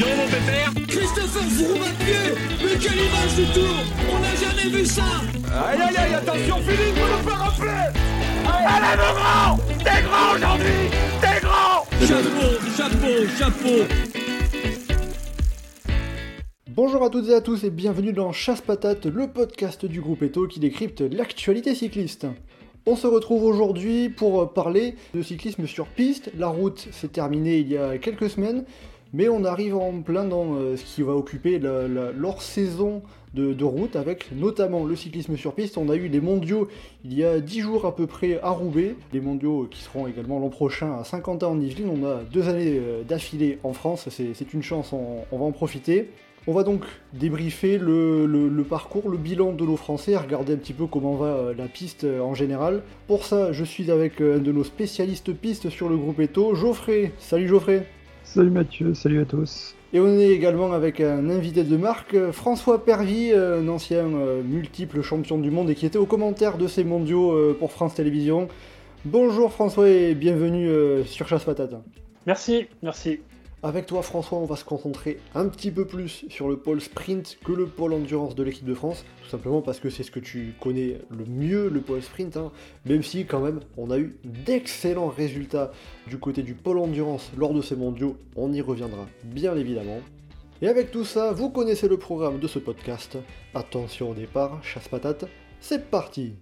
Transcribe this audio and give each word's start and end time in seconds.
donc, 0.00 0.16
mon 0.16 0.26
pépère. 0.26 0.72
Christopher 0.88 1.42
pied 1.98 2.34
Mais 2.64 2.78
quelle 2.78 2.98
image 2.98 3.34
du 3.36 3.44
tour 3.52 3.76
On 4.10 4.18
n'a 4.18 4.34
jamais 4.34 4.76
vu 4.76 4.84
ça. 4.84 5.04
Aïe 5.52 5.80
aïe 5.80 5.96
aïe, 5.96 6.14
attention 6.14 6.56
Philippe, 6.56 6.96
vous 6.96 7.08
nous 7.08 7.28
faire 7.28 7.38
rappeler 7.38 8.00
Allez 8.46 8.96
mon 8.96 9.12
grand. 9.14 9.56
T'es 9.84 10.02
grand 10.02 10.34
aujourd'hui. 10.34 10.90
T'es 11.20 11.40
grand. 11.40 11.84
Chapeau, 12.06 12.48
chapeau, 12.76 13.26
chapeau. 13.38 13.94
Bonjour 16.68 17.04
à 17.04 17.10
toutes 17.10 17.28
et 17.28 17.34
à 17.34 17.40
tous 17.40 17.64
et 17.64 17.70
bienvenue 17.70 18.12
dans 18.12 18.32
Chasse 18.32 18.62
Patate, 18.62 19.06
le 19.06 19.28
podcast 19.28 19.84
du 19.84 20.00
groupe 20.00 20.22
Eto 20.22 20.46
qui 20.46 20.60
décrypte 20.60 21.02
l'actualité 21.02 21.74
cycliste. 21.74 22.26
On 22.86 22.96
se 22.96 23.06
retrouve 23.06 23.44
aujourd'hui 23.44 24.08
pour 24.08 24.52
parler 24.54 24.94
de 25.14 25.20
cyclisme 25.20 25.66
sur 25.66 25.86
piste. 25.86 26.30
La 26.38 26.48
route 26.48 26.88
s'est 26.92 27.08
terminée 27.08 27.58
il 27.58 27.68
y 27.68 27.76
a 27.76 27.98
quelques 27.98 28.30
semaines, 28.30 28.64
mais 29.12 29.28
on 29.28 29.44
arrive 29.44 29.76
en 29.76 30.02
plein 30.02 30.24
dans 30.24 30.54
euh, 30.54 30.76
ce 30.76 30.84
qui 30.84 31.02
va 31.02 31.12
occuper 31.14 31.58
leur 31.58 32.42
saison 32.42 33.02
de, 33.34 33.64
route 33.64 33.94
avec 33.96 34.30
notamment 34.32 34.84
le 34.84 34.96
cyclisme 34.96 35.36
sur 35.36 35.54
piste. 35.54 35.78
On 35.78 35.88
a 35.88 35.94
eu 35.96 36.08
les 36.08 36.20
mondiaux 36.20 36.68
il 37.04 37.14
y 37.14 37.24
a 37.24 37.40
10 37.40 37.60
jours 37.60 37.86
à 37.86 37.94
peu 37.94 38.06
près 38.06 38.40
à 38.42 38.50
Roubaix, 38.50 38.96
les 39.12 39.20
mondiaux 39.20 39.68
qui 39.70 39.82
seront 39.82 40.06
également 40.06 40.38
l'an 40.40 40.48
prochain 40.48 40.96
à 40.98 41.04
Saint-Quentin 41.04 41.46
en 41.46 41.60
Yvelines. 41.60 41.90
On 41.90 42.04
a 42.06 42.22
deux 42.32 42.48
années 42.48 42.78
euh, 42.78 43.02
d'affilée 43.04 43.58
en 43.62 43.72
France, 43.72 44.08
c'est 44.10 44.52
une 44.52 44.62
chance, 44.62 44.92
on- 44.92 45.36
va 45.36 45.44
en 45.44 45.52
profiter. 45.52 46.08
On 46.46 46.52
va 46.54 46.62
donc 46.62 46.84
débriefer 47.12 47.76
le, 47.76 48.24
le- 48.26 48.64
parcours, 48.64 49.10
le 49.10 49.18
bilan 49.18 49.52
de 49.52 49.62
l'eau 49.64 49.76
français, 49.76 50.16
regarder 50.16 50.54
un 50.54 50.56
petit 50.56 50.72
peu 50.72 50.86
comment 50.86 51.14
va 51.14 51.26
euh, 51.26 51.54
la 51.56 51.66
piste 51.66 52.04
euh, 52.04 52.20
en 52.20 52.34
général. 52.34 52.82
Pour 53.06 53.26
ça, 53.26 53.52
je 53.52 53.62
suis 53.62 53.90
avec 53.90 54.20
euh, 54.22 54.36
un 54.36 54.38
de 54.38 54.50
nos 54.50 54.64
spécialistes 54.64 55.32
pistes 55.34 55.68
sur 55.68 55.88
le 55.90 55.96
groupe 55.96 56.18
Eto, 56.18 56.54
Geoffrey. 56.54 57.12
Salut 57.18 57.46
Geoffrey 57.46 57.86
Salut 58.32 58.50
Mathieu, 58.50 58.94
salut 58.94 59.20
à 59.20 59.24
tous. 59.24 59.74
Et 59.92 59.98
on 59.98 60.06
est 60.16 60.28
également 60.28 60.72
avec 60.72 61.00
un 61.00 61.28
invité 61.30 61.64
de 61.64 61.76
marque, 61.76 62.30
François 62.30 62.84
Pervy, 62.84 63.32
euh, 63.32 63.60
un 63.60 63.66
ancien 63.66 64.04
euh, 64.04 64.40
multiple 64.44 65.02
champion 65.02 65.36
du 65.36 65.50
monde 65.50 65.68
et 65.68 65.74
qui 65.74 65.84
était 65.84 65.98
au 65.98 66.06
commentaire 66.06 66.56
de 66.56 66.68
ces 66.68 66.84
mondiaux 66.84 67.32
euh, 67.32 67.56
pour 67.58 67.72
France 67.72 67.96
Télévisions. 67.96 68.46
Bonjour 69.04 69.52
François 69.52 69.88
et 69.88 70.14
bienvenue 70.14 70.68
euh, 70.68 71.02
sur 71.02 71.26
Chasse 71.26 71.42
Patate. 71.42 71.74
Merci, 72.24 72.68
merci. 72.84 73.18
Avec 73.62 73.84
toi 73.84 74.00
François, 74.00 74.38
on 74.38 74.46
va 74.46 74.56
se 74.56 74.64
concentrer 74.64 75.18
un 75.34 75.46
petit 75.46 75.70
peu 75.70 75.84
plus 75.84 76.24
sur 76.30 76.48
le 76.48 76.56
pôle 76.56 76.80
sprint 76.80 77.36
que 77.44 77.52
le 77.52 77.66
pôle 77.66 77.92
endurance 77.92 78.34
de 78.34 78.42
l'équipe 78.42 78.64
de 78.64 78.72
France, 78.72 79.04
tout 79.22 79.28
simplement 79.28 79.60
parce 79.60 79.80
que 79.80 79.90
c'est 79.90 80.02
ce 80.02 80.10
que 80.10 80.18
tu 80.18 80.54
connais 80.58 80.98
le 81.10 81.26
mieux, 81.26 81.68
le 81.68 81.82
pôle 81.82 82.00
sprint, 82.00 82.38
hein. 82.38 82.52
même 82.86 83.02
si 83.02 83.26
quand 83.26 83.40
même 83.40 83.60
on 83.76 83.90
a 83.90 83.98
eu 83.98 84.16
d'excellents 84.24 85.08
résultats 85.08 85.72
du 86.06 86.16
côté 86.16 86.42
du 86.42 86.54
pôle 86.54 86.78
endurance 86.78 87.30
lors 87.36 87.52
de 87.52 87.60
ces 87.60 87.76
mondiaux, 87.76 88.16
on 88.34 88.50
y 88.50 88.62
reviendra 88.62 89.06
bien 89.24 89.54
évidemment. 89.54 89.98
Et 90.62 90.68
avec 90.68 90.90
tout 90.90 91.04
ça, 91.04 91.32
vous 91.32 91.50
connaissez 91.50 91.86
le 91.86 91.98
programme 91.98 92.38
de 92.38 92.48
ce 92.48 92.58
podcast. 92.58 93.18
Attention 93.54 94.12
au 94.12 94.14
départ, 94.14 94.64
chasse 94.64 94.88
patate, 94.88 95.26
c'est 95.60 95.90
parti 95.90 96.32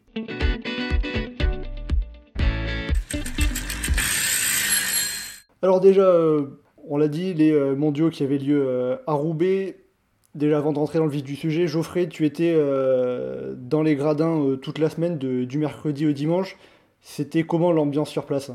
Alors 5.60 5.80
déjà, 5.80 6.02
euh, 6.02 6.60
on 6.88 6.96
l'a 6.96 7.08
dit, 7.08 7.34
les 7.34 7.52
euh, 7.52 7.74
mondiaux 7.76 8.10
qui 8.10 8.22
avaient 8.24 8.38
lieu 8.38 8.64
euh, 8.66 8.96
à 9.06 9.12
Roubaix. 9.12 9.76
Déjà 10.34 10.58
avant 10.58 10.72
de 10.72 10.78
rentrer 10.78 10.98
dans 10.98 11.06
le 11.06 11.10
vif 11.10 11.24
du 11.24 11.36
sujet, 11.36 11.66
Geoffrey, 11.66 12.08
tu 12.08 12.24
étais 12.24 12.52
euh, 12.54 13.54
dans 13.56 13.82
les 13.82 13.96
gradins 13.96 14.56
toute 14.60 14.78
la 14.78 14.88
semaine, 14.90 15.18
du 15.18 15.58
mercredi 15.58 16.06
au 16.06 16.12
dimanche. 16.12 16.56
C'était 17.00 17.44
comment 17.44 17.72
l'ambiance 17.72 18.10
sur 18.10 18.24
place? 18.24 18.52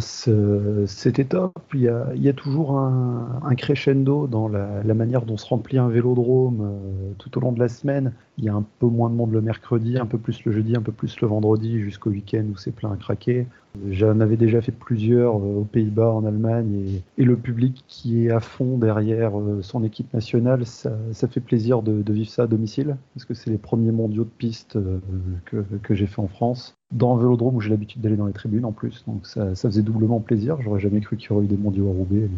Ce- 0.00 0.84
C'était 0.86 1.24
top. 1.24 1.58
Il 1.74 1.80
y, 1.80 2.28
a, 2.28 2.32
toujours 2.34 2.76
un, 2.78 3.54
crescendo 3.56 4.26
dans 4.26 4.48
la, 4.48 4.82
manière 4.94 5.22
dont 5.22 5.36
se 5.36 5.46
remplit 5.46 5.78
un 5.78 5.88
vélodrome 5.88 7.14
tout 7.18 7.36
au 7.38 7.40
long 7.40 7.52
de 7.52 7.58
la 7.58 7.68
semaine. 7.68 8.12
Il 8.38 8.44
y 8.44 8.48
a 8.48 8.54
un 8.54 8.64
peu 8.78 8.86
moins 8.86 9.10
de 9.10 9.14
monde 9.14 9.32
le 9.32 9.40
mercredi, 9.40 9.98
un 9.98 10.06
peu 10.06 10.16
plus 10.16 10.44
le 10.44 10.52
jeudi, 10.52 10.76
un 10.76 10.82
peu 10.82 10.92
plus 10.92 11.20
le 11.20 11.26
vendredi, 11.26 11.80
jusqu'au 11.80 12.10
week-end 12.10 12.44
où 12.52 12.56
c'est 12.56 12.70
plein 12.70 12.92
à 12.92 12.96
craquer. 12.96 13.46
J'en 13.90 14.20
avais 14.20 14.36
déjà 14.36 14.60
fait 14.60 14.72
plusieurs 14.72 15.36
euh, 15.36 15.60
aux 15.60 15.64
Pays-Bas, 15.64 16.10
en 16.10 16.24
Allemagne, 16.24 17.00
et, 17.16 17.24
le 17.24 17.36
public 17.36 17.84
qui 17.86 18.26
est 18.26 18.30
à 18.30 18.40
fond 18.40 18.78
derrière 18.78 19.38
euh, 19.38 19.60
son 19.62 19.84
équipe 19.84 20.12
nationale, 20.14 20.64
ça, 20.66 20.90
fait 21.28 21.40
plaisir 21.40 21.82
de, 21.82 22.12
vivre 22.12 22.30
ça 22.30 22.44
à 22.44 22.46
domicile, 22.46 22.96
parce 23.14 23.24
que 23.24 23.34
c'est 23.34 23.50
les 23.50 23.58
premiers 23.58 23.92
mondiaux 23.92 24.24
de 24.24 24.30
piste 24.30 24.76
euh, 24.76 25.00
que, 25.44 25.94
j'ai 25.94 26.06
fait 26.06 26.20
en 26.20 26.28
France, 26.28 26.74
dans 26.92 27.14
un 27.14 27.18
vélodrome 27.18 27.56
où 27.56 27.60
j'ai 27.60 27.70
l'habitude 27.70 28.00
d'aller 28.00 28.16
dans 28.16 28.26
les 28.26 28.32
tribunes 28.32 28.64
en 28.64 28.72
plus, 28.72 29.04
donc 29.06 29.26
ça, 29.26 29.54
faisait 29.54 29.82
doublement 29.82 30.20
plaisir. 30.20 30.60
J'aurais 30.62 30.80
jamais 30.80 31.00
cru 31.00 31.16
qu'il 31.16 31.30
y 31.30 31.32
aurait 31.32 31.44
eu 31.44 31.48
des 31.48 31.56
mondiaux 31.56 31.88
à 31.88 31.92
Roubaix, 31.92 32.28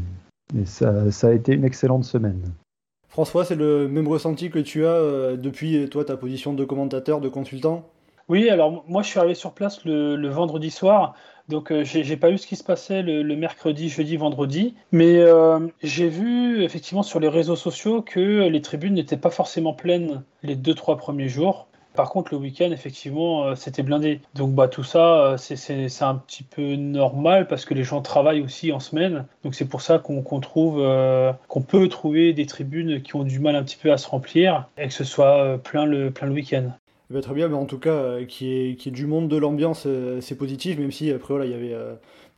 mais, 0.55 0.65
ça 0.65 1.11
a 1.23 1.33
été 1.33 1.55
une 1.55 1.65
excellente 1.65 2.05
semaine. 2.05 2.41
François, 3.21 3.45
c'est 3.45 3.55
le 3.55 3.87
même 3.87 4.09
ressenti 4.09 4.49
que 4.49 4.59
tu 4.59 4.87
as 4.87 4.93
euh, 4.93 5.37
depuis 5.37 5.91
toi 5.91 6.07
ta 6.07 6.17
position 6.17 6.55
de 6.55 6.65
commentateur, 6.65 7.21
de 7.21 7.29
consultant? 7.29 7.87
Oui, 8.31 8.49
alors 8.49 8.83
moi 8.89 9.03
je 9.03 9.09
suis 9.09 9.19
arrivé 9.19 9.35
sur 9.35 9.53
place 9.53 9.85
le, 9.85 10.29
vendredi 10.29 10.71
soir, 10.71 11.13
donc 11.51 11.71
euh, 11.71 11.85
j'ai 11.85 12.17
pas 12.17 12.31
vu 12.31 12.39
ce 12.39 12.47
qui 12.47 12.57
se 12.57 12.65
passait 12.65 13.03
le, 13.03 13.23
le 13.23 13.37
mercredi, 13.37 13.91
jeudi, 13.91 14.17
vendredi, 14.17 14.75
mais 14.91 15.19
euh, 15.19 15.59
j'ai 15.83 16.09
vu 16.09 16.63
effectivement 16.63 17.03
sur 17.03 17.21
les 17.21 17.29
réseaux 17.29 17.57
sociaux 17.57 18.01
que 18.01 18.49
les 18.49 18.63
tribunes 18.63 18.95
n'étaient 18.95 19.19
pas 19.19 19.29
forcément 19.29 19.75
pleines 19.75 20.23
les 20.43 20.57
deux 20.57 20.75
trois 20.75 20.97
premiers 20.97 21.29
jours. 21.29 21.69
Par 21.95 22.11
contre, 22.11 22.33
le 22.33 22.39
week-end, 22.39 22.71
effectivement, 22.71 23.45
euh, 23.45 23.55
c'était 23.57 23.83
blindé. 23.83 24.21
Donc, 24.35 24.55
bah, 24.55 24.69
tout 24.69 24.85
ça, 24.85 25.33
euh, 25.33 25.37
c'est- 25.37 26.03
un 26.03 26.15
petit 26.15 26.45
peu 26.45 26.77
normal 26.77 27.47
parce 27.49 27.65
que 27.65 27.75
les 27.75 27.85
gens 27.85 28.01
travaillent 28.01 28.43
aussi 28.43 28.73
en 28.73 28.81
semaine. 28.81 29.27
Donc, 29.45 29.55
c'est 29.55 29.69
pour 29.69 29.83
ça 29.83 29.99
qu'on 29.99 30.41
trouve, 30.41 30.79
euh, 30.81 31.33
qu'on 31.49 31.63
peut 31.63 31.89
trouver 31.89 32.33
des 32.33 32.47
tribunes 32.47 33.03
qui 33.03 33.17
ont 33.17 33.25
du 33.25 33.39
mal 33.41 33.57
un 33.57 33.63
petit 33.63 33.77
peu 33.77 33.93
à 33.93 33.99
se 33.99 34.09
remplir 34.09 34.69
et 34.79 34.87
que 34.89 34.95
ce 34.95 35.05
soit 35.05 35.59
plein 35.59 35.85
le, 35.85 36.11
plein 36.11 36.27
le 36.29 36.33
week-end. 36.33 36.71
Eh 37.11 37.15
ben, 37.15 37.21
très 37.21 37.35
bien, 37.35 37.49
mais 37.49 37.57
en 37.57 37.67
tout 37.67 37.79
cas, 37.79 38.23
qui 38.27 38.53
est, 38.53 38.77
qui 38.77 38.89
est 38.89 38.93
du 38.93 39.07
monde 39.07 39.29
de 39.29 39.37
l'ambiance, 39.37 39.87
c'est 40.21 40.37
positif, 40.37 40.79
même 40.79 40.93
si 40.93 41.11
après, 41.11 41.35
voilà, 41.35 41.45
il 41.45 41.51
y 41.51 41.55
avait 41.55 41.75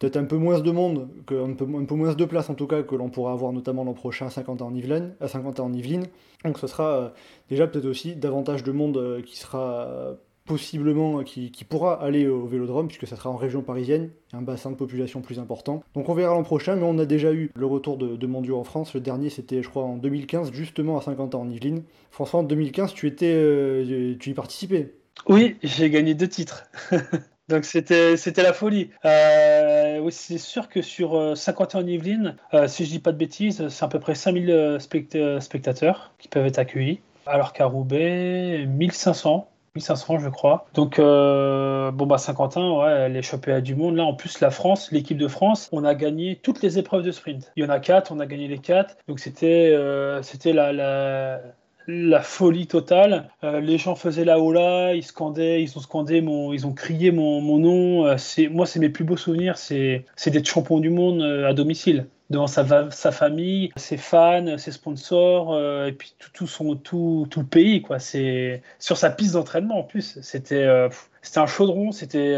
peut-être 0.03 0.17
un 0.17 0.25
peu 0.25 0.37
moins 0.37 0.61
de 0.61 0.71
monde, 0.71 1.09
un, 1.31 1.55
peu, 1.55 1.65
moins 1.65 2.15
de 2.15 2.25
place 2.25 2.51
en 2.51 2.55
tout 2.55 2.67
cas, 2.67 2.83
que 2.83 2.95
l'on 2.95 3.09
pourra 3.09 3.33
avoir 3.33 3.53
notamment 3.53 3.85
l'an 3.85 3.95
prochain 3.95 4.27
à 4.27 4.31
50 4.31 4.63
ans 4.63 4.67
en 4.67 4.75
Yvelines. 4.75 5.15
À 5.21 5.29
50 5.29 5.61
ans 5.61 5.67
en 5.67 5.73
Yvelines. 5.73 6.07
Donc 6.45 6.59
ce 6.59 6.67
sera 6.67 6.97
euh, 6.97 7.09
déjà 7.49 7.67
peut-être 7.67 7.87
aussi 7.87 8.17
davantage 8.17 8.63
de 8.65 8.73
monde 8.73 8.97
euh, 8.97 9.23
qui 9.23 9.39
sera 9.39 9.87
euh, 9.87 10.15
possiblement, 10.45 11.21
euh, 11.21 11.23
qui, 11.23 11.65
pourra 11.69 12.03
aller 12.03 12.27
au 12.27 12.47
Vélodrome, 12.47 12.89
puisque 12.89 13.07
ça 13.07 13.17
sera 13.17 13.31
en 13.31 13.37
région 13.37 13.63
parisienne, 13.63 14.11
un 14.33 14.43
bassin 14.43 14.71
de 14.71 14.77
population 14.77 15.21
plus 15.21 15.39
important. 15.39 15.83
Donc 15.95 16.09
on 16.09 16.15
verra 16.15 16.35
l'an 16.35 16.43
prochain, 16.43 16.77
mais 16.77 16.85
on 16.85 16.99
a 16.99 17.05
déjà 17.05 17.33
eu 17.33 17.51
le 17.55 17.67
retour 17.67 17.97
de, 17.97 18.17
de 18.17 18.53
en 18.53 18.65
France. 18.65 18.95
Le 18.95 19.01
dernier, 19.01 19.31
c'était, 19.31 19.63
je 19.63 19.69
crois, 19.69 19.85
en 19.85 19.97
2015, 19.97 20.53
justement 20.53 20.99
à 20.99 21.03
50 21.03 21.35
ans 21.35 21.43
en 21.43 21.51
Yvelines. 21.51 21.83
François, 22.11 22.41
en 22.41 22.43
2015, 22.43 22.95
tu 22.95 23.07
étais, 23.07 23.33
euh, 23.35 24.17
tu 24.19 24.31
y 24.31 24.35
participais? 24.35 24.95
Oui, 25.29 25.57
j'ai 25.63 25.91
gagné 25.91 26.15
deux 26.15 26.29
titres. 26.29 26.65
Donc 27.49 27.65
c'était 27.65 28.17
la 28.37 28.53
folie. 28.53 28.91
Euh, 29.05 29.92
oui, 30.03 30.13
c'est 30.13 30.39
sûr 30.39 30.69
que 30.69 30.83
sur 30.83 31.17
euh, 31.17 31.35
50 31.35 31.75
ans 31.75 31.79
en 31.81 31.87
Yvelines, 31.87 32.37
euh, 32.55 32.69
si 32.69 32.85
je 32.85 32.91
dis 32.91 32.99
pas 32.99 33.13
de 33.13 33.17
bêtises, 33.19 33.69
c'est 33.69 33.85
à 33.85 33.89
peu 33.89 33.99
près 34.01 34.15
5000 34.15 34.51
euh, 34.51 34.79
spect- 34.79 35.17
euh, 35.17 35.41
spectateurs 35.41 36.13
qui 36.19 36.29
peuvent 36.29 36.47
être 36.47 36.59
accueillis, 36.59 37.01
alors 37.27 37.53
qu'à 37.53 37.67
Roubaix, 37.67 38.67
1500. 38.67 39.49
1500 39.75 40.19
je 40.19 40.29
crois. 40.29 40.67
Donc 40.75 40.99
euh, 40.99 41.91
bon 41.93 42.05
bah 42.05 42.19
Saint-Quentin, 42.19 42.73
ouais, 42.73 43.09
les 43.09 43.23
championnats 43.23 43.63
du 43.63 43.75
monde. 43.75 43.97
Là 43.97 44.05
en 44.05 44.13
plus 44.13 44.41
la 44.41 44.51
France, 44.51 44.93
l'équipe 44.93 45.17
de 45.17 45.29
France, 45.29 45.71
on 45.73 45.85
a 45.85 45.95
gagné 45.95 46.37
toutes 46.37 46.61
les 46.63 46.79
épreuves 46.79 47.03
de 47.03 47.11
sprint. 47.11 47.51
Il 47.57 47.65
y 47.65 47.67
en 47.67 47.71
a 47.71 47.81
quatre, 47.81 48.13
on 48.13 48.21
a 48.21 48.27
gagné 48.27 48.49
les 48.49 48.59
quatre. 48.59 48.97
Donc 49.09 49.19
c'était 49.19 49.71
euh, 49.73 50.21
la 50.45 51.41
la 51.87 52.21
folie 52.21 52.67
totale. 52.67 53.31
Euh, 53.45 53.61
les 53.61 53.79
gens 53.79 53.95
faisaient 53.95 54.25
la 54.25 54.39
hola, 54.39 54.95
ils 54.95 55.03
scandaient, 55.03 55.63
ils 55.63 55.77
ont 55.77 55.81
scandé 55.81 56.21
mon, 56.21 56.53
ils 56.53 56.67
ont 56.67 56.73
crié 56.73 57.11
mon, 57.11 57.41
mon 57.41 57.59
nom. 57.59 58.07
Euh, 58.07 58.17
c'est, 58.17 58.49
moi, 58.49 58.67
c'est 58.67 58.79
mes 58.81 58.89
plus 58.89 59.05
beaux 59.05 59.17
souvenirs, 59.17 59.59
c'est, 59.59 60.05
d'être 60.27 60.49
champion 60.49 60.81
du 60.81 60.91
monde 60.91 61.23
euh, 61.23 61.49
à 61.49 61.55
domicile, 61.55 62.07
devant 62.31 62.47
sa, 62.47 62.91
sa 62.91 63.13
famille, 63.13 63.71
ses 63.77 63.97
fans, 63.97 64.57
ses 64.59 64.73
sponsors, 64.73 65.59
et 65.87 65.93
puis 65.93 66.15
tout, 66.19 66.31
tout 66.33 66.47
son, 66.47 66.77
tout, 66.77 67.27
tout 67.31 67.41
le 67.41 67.47
pays, 67.47 67.83
quoi. 67.83 67.99
C'est 67.99 68.63
sur 68.79 68.97
sa 68.97 69.11
piste 69.11 69.35
d'entraînement 69.35 69.81
en 69.81 69.85
plus. 69.85 70.19
C'était, 70.23 70.65
un 70.65 71.47
chaudron, 71.47 71.93
c'était 71.93 72.37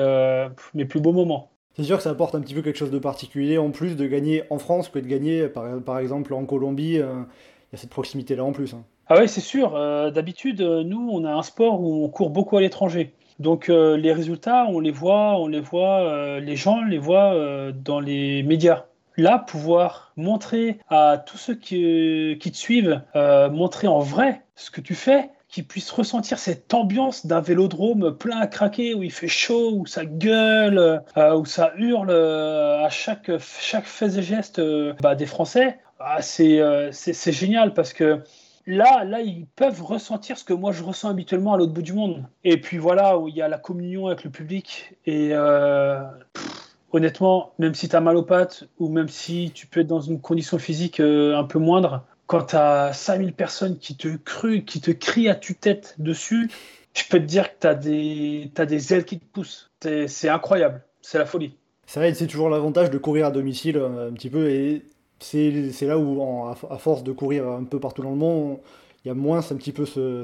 mes 0.74 0.84
plus 0.84 1.00
beaux 1.00 1.12
moments. 1.12 1.50
C'est 1.76 1.84
sûr 1.84 1.96
que 1.96 2.02
ça 2.02 2.10
apporte 2.10 2.34
un 2.34 2.40
petit 2.40 2.54
peu 2.54 2.62
quelque 2.62 2.78
chose 2.78 2.90
de 2.90 2.98
particulier 2.98 3.58
en 3.58 3.70
plus 3.70 3.96
de 3.96 4.06
gagner 4.06 4.44
en 4.50 4.58
France 4.58 4.88
que 4.88 4.98
de 4.98 5.06
gagner 5.06 5.48
par, 5.48 5.80
par 5.82 5.98
exemple 5.98 6.34
en 6.34 6.44
Colombie. 6.44 6.94
Il 6.94 6.98
y 6.98 7.02
a 7.74 7.76
cette 7.76 7.90
proximité 7.90 8.36
là 8.36 8.44
en 8.44 8.52
plus. 8.52 8.74
hein. 8.74 8.84
Ah 9.06 9.16
ouais, 9.16 9.26
c'est 9.26 9.42
sûr. 9.42 9.76
Euh, 9.76 10.10
D'habitude, 10.10 10.62
euh, 10.62 10.82
nous, 10.82 11.10
on 11.12 11.24
a 11.24 11.32
un 11.32 11.42
sport 11.42 11.80
où 11.80 12.04
on 12.04 12.08
court 12.08 12.30
beaucoup 12.30 12.56
à 12.56 12.62
l'étranger. 12.62 13.12
Donc 13.38 13.68
euh, 13.68 13.96
les 13.96 14.12
résultats, 14.12 14.66
on 14.68 14.80
les 14.80 14.92
voit, 14.92 15.38
on 15.38 15.48
les 15.48 15.60
voit, 15.60 16.00
euh, 16.02 16.40
les 16.40 16.56
gens 16.56 16.82
les 16.82 16.98
voient 16.98 17.34
dans 17.72 18.00
les 18.00 18.42
médias. 18.42 18.84
Là, 19.16 19.38
pouvoir 19.38 20.12
montrer 20.16 20.78
à 20.88 21.18
tous 21.18 21.36
ceux 21.36 21.54
qui, 21.54 22.38
te 22.40 22.56
suivent, 22.56 23.02
montrer 23.14 23.86
en 23.86 24.00
vrai 24.00 24.42
ce 24.56 24.70
que 24.70 24.80
tu 24.80 24.94
fais, 24.94 25.30
qu'ils 25.48 25.66
puissent 25.66 25.90
ressentir 25.92 26.38
cette 26.38 26.74
ambiance 26.74 27.26
d'un 27.26 27.40
vélodrome 27.40 28.16
plein 28.16 28.38
à 28.38 28.48
craquer, 28.48 28.94
où 28.94 29.04
il 29.04 29.12
fait 29.12 29.28
chaud, 29.28 29.72
où 29.76 29.86
ça 29.86 30.04
gueule, 30.04 31.02
où 31.16 31.44
ça 31.44 31.72
hurle 31.76 32.10
à 32.10 32.88
chaque, 32.90 33.30
chaque 33.60 33.86
fait 33.86 34.18
et 34.18 34.22
geste 34.22 34.60
bah, 35.00 35.14
des 35.14 35.26
Français. 35.26 35.78
Ah, 36.00 36.20
c'est 36.20 37.32
génial 37.32 37.72
parce 37.72 37.92
que 37.92 38.20
là, 38.66 39.04
là, 39.04 39.20
ils 39.20 39.46
peuvent 39.56 39.82
ressentir 39.82 40.38
ce 40.38 40.44
que 40.44 40.52
moi 40.52 40.72
je 40.72 40.82
ressens 40.82 41.10
habituellement 41.10 41.54
à 41.54 41.56
l'autre 41.56 41.72
bout 41.72 41.82
du 41.82 41.92
monde. 41.92 42.24
Et 42.44 42.60
puis 42.60 42.78
voilà, 42.78 43.18
où 43.18 43.28
il 43.28 43.36
y 43.36 43.42
a 43.42 43.48
la 43.48 43.58
communion 43.58 44.06
avec 44.06 44.24
le 44.24 44.30
public. 44.30 44.94
Et 45.06 45.32
honnêtement, 46.92 47.52
même 47.58 47.74
si 47.74 47.88
tu 47.88 47.96
as 47.96 48.00
mal 48.00 48.16
aux 48.16 48.22
pattes 48.22 48.64
ou 48.78 48.88
même 48.88 49.08
si 49.08 49.50
tu 49.54 49.66
peux 49.66 49.80
être 49.80 49.86
dans 49.86 50.00
une 50.00 50.20
condition 50.20 50.58
physique 50.58 51.00
un 51.00 51.44
peu 51.44 51.58
moindre, 51.58 52.04
quand 52.26 52.44
tu 52.44 52.56
as 52.56 52.92
5000 52.92 53.32
personnes 53.32 53.78
qui 53.78 53.96
te, 53.96 54.08
cruent, 54.16 54.64
qui 54.64 54.80
te 54.80 54.90
crient 54.90 55.28
à 55.28 55.34
tue-tête 55.34 55.94
dessus, 55.98 56.50
je 56.94 57.02
peux 57.08 57.18
te 57.18 57.24
dire 57.24 57.50
que 57.50 57.60
tu 57.60 57.66
as, 57.66 57.74
des, 57.74 58.50
des 58.66 58.94
ailes 58.94 59.04
qui 59.04 59.18
te 59.18 59.24
poussent. 59.24 59.70
C'est 59.80 60.28
incroyable, 60.28 60.82
c'est 61.02 61.18
la 61.18 61.26
folie. 61.26 61.56
C'est 61.86 62.00
vrai, 62.00 62.14
c'est 62.14 62.26
toujours 62.26 62.48
l'avantage 62.48 62.90
de 62.90 62.96
courir 62.96 63.26
à 63.26 63.30
domicile 63.30 63.76
un 63.76 64.12
petit 64.12 64.30
peu, 64.30 64.80
c'est 65.24 65.86
là 65.86 65.98
où, 65.98 66.22
à 66.46 66.78
force 66.78 67.02
de 67.02 67.12
courir 67.12 67.48
un 67.48 67.64
peu 67.64 67.80
partout 67.80 68.02
dans 68.02 68.10
le 68.10 68.16
monde, 68.16 68.58
il 69.04 69.08
y 69.08 69.10
a 69.10 69.14
moins 69.14 69.38
un 69.38 69.56
petit 69.56 69.72
peu 69.72 69.84
ce, 69.84 70.22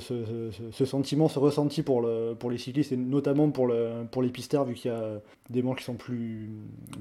sentiment, 0.87 1.29
ce 1.29 1.39
ressenti 1.39 1.83
pour, 1.83 2.01
le, 2.01 2.35
pour 2.39 2.51
les 2.51 2.57
cyclistes, 2.57 2.93
et 2.93 2.97
notamment 2.97 3.51
pour, 3.51 3.67
le, 3.67 4.07
pour 4.11 4.23
les 4.23 4.31
pisteurs, 4.31 4.65
vu 4.65 4.75
qu'il 4.75 4.91
y 4.91 4.95
a 4.95 5.21
des 5.51 5.63
manches 5.63 5.81
qui 5.81 5.85
sont 5.85 5.95
plus, 5.95 6.49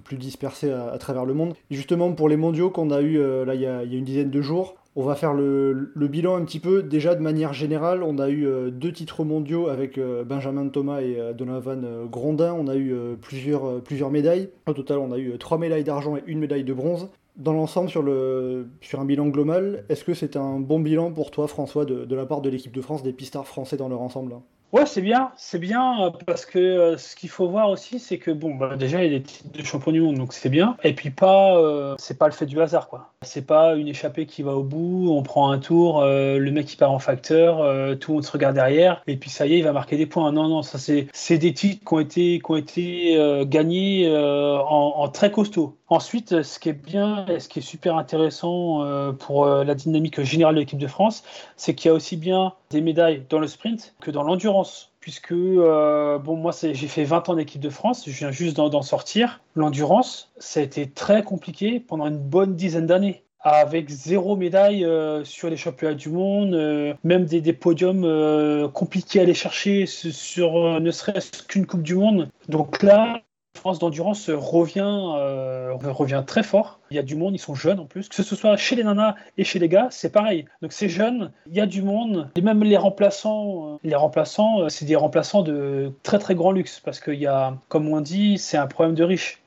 plus 0.04 0.18
dispersés 0.18 0.72
à, 0.72 0.98
travers 0.98 1.24
le 1.24 1.34
monde. 1.34 1.54
justement, 1.72 2.12
pour 2.12 2.28
les 2.28 2.36
mondiaux 2.36 2.69
qu'on 2.69 2.92
a 2.92 3.01
eu 3.01 3.18
euh, 3.18 3.46
là, 3.46 3.56
il 3.56 3.62
y 3.62 3.66
a, 3.66 3.86
y 3.86 3.96
a, 3.96 3.98
une 3.98 4.04
dizaine 4.04 4.30
de 4.30 4.42
jours, 4.42 4.75
on 4.98 5.04
va 5.04 5.16
faire 5.16 5.34
le, 5.34 5.92
bilan 5.96 6.36
un 6.36 6.44
petit 6.44 6.60
peu. 6.60 6.84
Déjà, 6.84 7.16
de 7.16 7.22
manière 7.22 7.54
générale, 7.54 8.04
on 8.04 8.19
a 8.19 8.28
eu 8.28 8.46
euh, 8.46 8.72
deux 8.72 8.92
titres 8.92 9.24
mondiaux 9.24 9.69
avec 9.69 9.98
euh, 9.98 10.25
Benjamin 10.25 10.68
Thomas 10.68 11.00
et 11.00 11.18
Donovan 11.38 12.07
Grondin. 12.12 12.54
On 12.54 12.68
a 12.68 12.75
eu 12.75 12.94
plusieurs, 13.22 13.81
plusieurs 13.81 14.10
médailles. 14.10 14.50
Au 14.68 14.74
total, 14.74 14.98
on 14.98 15.13
a 15.13 15.18
eu 15.18 15.38
trois 15.38 15.57
médailles 15.57 15.86
d'argent 15.86 16.18
et 16.18 16.24
une 16.28 16.40
médaille 16.40 16.66
de 16.66 16.74
bronze 16.74 17.07
dans 17.39 17.53
l'ensemble, 17.53 17.89
sur, 17.89 18.03
le, 18.03 18.68
sur 18.81 19.00
un 19.00 19.06
bilan 19.06 19.27
global, 19.27 19.86
est-ce 19.89 20.03
que 20.03 20.13
c'est 20.13 20.36
un 20.36 20.59
bon 20.59 20.80
bilan 20.80 21.12
pour 21.12 21.31
toi, 21.31 21.47
François, 21.47 21.86
de, 21.86 22.13
la 22.13 22.25
part 22.25 22.41
de 22.41 22.50
l'équipe 22.50 22.74
de 22.74 22.81
France, 22.81 23.01
des 23.01 23.13
pistards 23.13 23.47
français 23.47 23.77
dans 23.77 23.89
leur 23.89 24.01
ensemble 24.01 24.36
Ouais, 24.71 24.86
c'est 24.86 25.01
bien, 25.01 25.31
c'est 25.36 25.57
bien 25.57 26.00
euh, 26.00 26.12
parce 26.27 26.45
que 26.45 26.59
euh, 26.59 26.97
ce 26.97 27.15
qu'il 27.15 27.30
faut 27.30 27.50
voir 27.50 27.71
aussi, 27.71 27.97
c'est 27.97 28.19
que 28.19 28.30
bon, 28.30 28.53
bah, 28.53 28.75
déjà 28.75 29.03
il 29.03 29.12
y 29.12 29.15
a 29.15 29.18
des 29.18 29.24
titres 29.24 29.51
de 29.51 29.63
champion 29.63 29.91
du 29.91 30.00
monde, 30.00 30.18
donc 30.18 30.31
c'est 30.31 30.50
bien. 30.50 30.77
Et 30.83 30.94
puis 30.94 31.09
pas, 31.09 31.57
euh, 31.57 31.95
c'est 31.97 32.19
pas 32.19 32.27
le 32.27 32.33
fait 32.33 32.45
du 32.45 32.62
hasard, 32.62 32.88
quoi. 32.88 33.12
C'est 33.24 33.47
pas 33.47 33.74
une 33.74 33.88
échappée 33.88 34.27
qui 34.27 34.44
va 34.44 34.56
au 34.56 34.62
bout, 34.62 35.07
on 35.09 35.24
prend 35.24 35.50
un 35.50 35.57
tour, 35.57 36.03
le 36.06 36.50
mec 36.51 36.68
qui 36.68 36.75
part 36.75 36.91
en 36.91 37.00
facteur, 37.00 37.57
tout 37.97 38.12
le 38.12 38.15
monde 38.15 38.24
se 38.24 38.31
regarde 38.31 38.53
derrière, 38.53 39.01
et 39.07 39.18
puis 39.18 39.31
ça 39.31 39.47
y 39.47 39.56
est, 39.56 39.57
il 39.57 39.63
va 39.63 39.74
marquer 39.74 39.97
des 39.97 40.06
points. 40.06 40.31
Non, 40.31 40.47
non, 40.47 40.62
ça 40.62 40.77
c'est, 40.77 41.38
des 41.38 41.53
titres 41.53 41.83
qui 41.83 41.94
ont 41.94 42.00
été, 42.00 42.39
qui 42.39 42.51
ont 42.51 42.56
été 42.56 43.44
gagnés 43.47 44.07
en, 44.15 44.94
en, 44.97 45.09
très 45.09 45.31
costaud. 45.31 45.79
Ensuite, 45.89 46.44
ce 46.44 46.59
qui 46.59 46.69
est 46.69 46.74
bien 46.74 47.25
et 47.25 47.39
ce 47.39 47.50
qui 47.50 47.59
est 47.59 47.63
super 47.63 47.97
intéressant 47.97 49.13
pour 49.18 49.45
la 49.47 49.74
dynamique 49.75 50.21
générale 50.21 50.56
de 50.56 50.59
l'équipe 50.59 50.77
de 50.77 50.88
France, 50.88 51.24
c'est 51.57 51.74
qu'il 51.74 51.89
y 51.89 51.91
a 51.91 51.95
aussi 51.95 52.15
bien 52.15 52.53
des 52.69 52.81
médailles 52.81 53.24
dans 53.30 53.39
le 53.39 53.47
sprint 53.47 53.95
que 54.00 54.12
dans 54.12 54.24
l'endurance. 54.24 54.89
Puisque, 55.00 55.31
euh, 55.31 56.18
bon, 56.18 56.36
moi, 56.36 56.51
j'ai 56.51 56.88
fait 56.88 57.06
20 57.06 57.30
ans 57.30 57.36
d'équipe 57.36 57.62
de 57.62 57.69
France, 57.69 58.03
je 58.06 58.12
viens 58.12 58.31
juste 58.31 58.57
d'en 58.57 58.81
sortir. 58.81 59.39
L'endurance, 59.56 60.31
ça 60.38 60.59
a 60.59 60.63
été 60.63 60.89
très 60.89 61.24
compliqué 61.24 61.80
pendant 61.80 62.07
une 62.07 62.18
bonne 62.18 62.56
dizaine 62.56 62.86
d'années 62.86 63.24
avec 63.41 63.89
zéro 63.89 64.36
médaille 64.36 64.83
euh, 64.83 65.24
sur 65.24 65.50
les 65.50 65.56
championnats 65.56 65.94
du 65.94 66.09
monde, 66.09 66.53
euh, 66.53 66.94
même 67.06 67.24
des 67.24 67.53
podiums 67.53 68.69
compliqués 68.74 69.19
à 69.19 69.21
aller 69.24 69.33
chercher 69.33 69.86
sur 69.86 70.80
ne 70.81 70.91
serait-ce 70.91 71.44
qu'une 71.44 71.65
Coupe 71.65 71.83
du 71.83 71.95
Monde. 71.95 72.30
Donc 72.50 72.83
là, 72.83 73.21
France 73.60 73.78
d'endurance 73.80 74.30
revient, 74.30 74.82
euh, 74.86 75.74
revient 75.74 76.24
très 76.26 76.44
fort. 76.44 76.80
Il 76.92 76.96
y 76.96 77.00
a 77.00 77.04
du 77.04 77.16
monde, 77.16 77.36
ils 77.36 77.40
sont 77.40 77.56
jeunes 77.56 77.80
en 77.80 77.86
plus. 77.86 78.10
Que 78.10 78.24
ce 78.24 78.36
soit 78.36 78.58
chez 78.58 78.76
les 78.76 78.84
nanas 78.84 79.16
et 79.38 79.44
chez 79.44 79.60
les 79.60 79.70
gars, 79.70 79.88
c'est 79.92 80.12
pareil. 80.12 80.46
Donc 80.62 80.72
c'est 80.72 80.90
jeune, 80.90 81.32
il 81.48 81.56
y 81.56 81.62
a 81.62 81.66
du 81.66 81.82
monde. 81.82 82.30
Et 82.36 82.42
même 82.42 82.64
les 82.64 82.78
remplaçants, 82.78 83.74
euh, 83.74 83.78
les 83.84 83.96
remplaçants, 83.96 84.62
euh, 84.62 84.70
c'est 84.70 84.86
des 84.86 84.96
remplaçants 84.96 85.44
de 85.44 85.92
très 86.04 86.20
très 86.20 86.36
grand 86.36 86.52
luxe 86.52 86.80
parce 86.80 87.00
qu'il 87.00 87.16
y 87.16 87.28
a, 87.28 87.58
comme 87.68 87.88
on 87.90 88.02
dit, 88.02 88.38
c'est 88.38 88.58
un 88.58 88.68
problème 88.68 88.96
de 88.96 89.04
riches. 89.04 89.42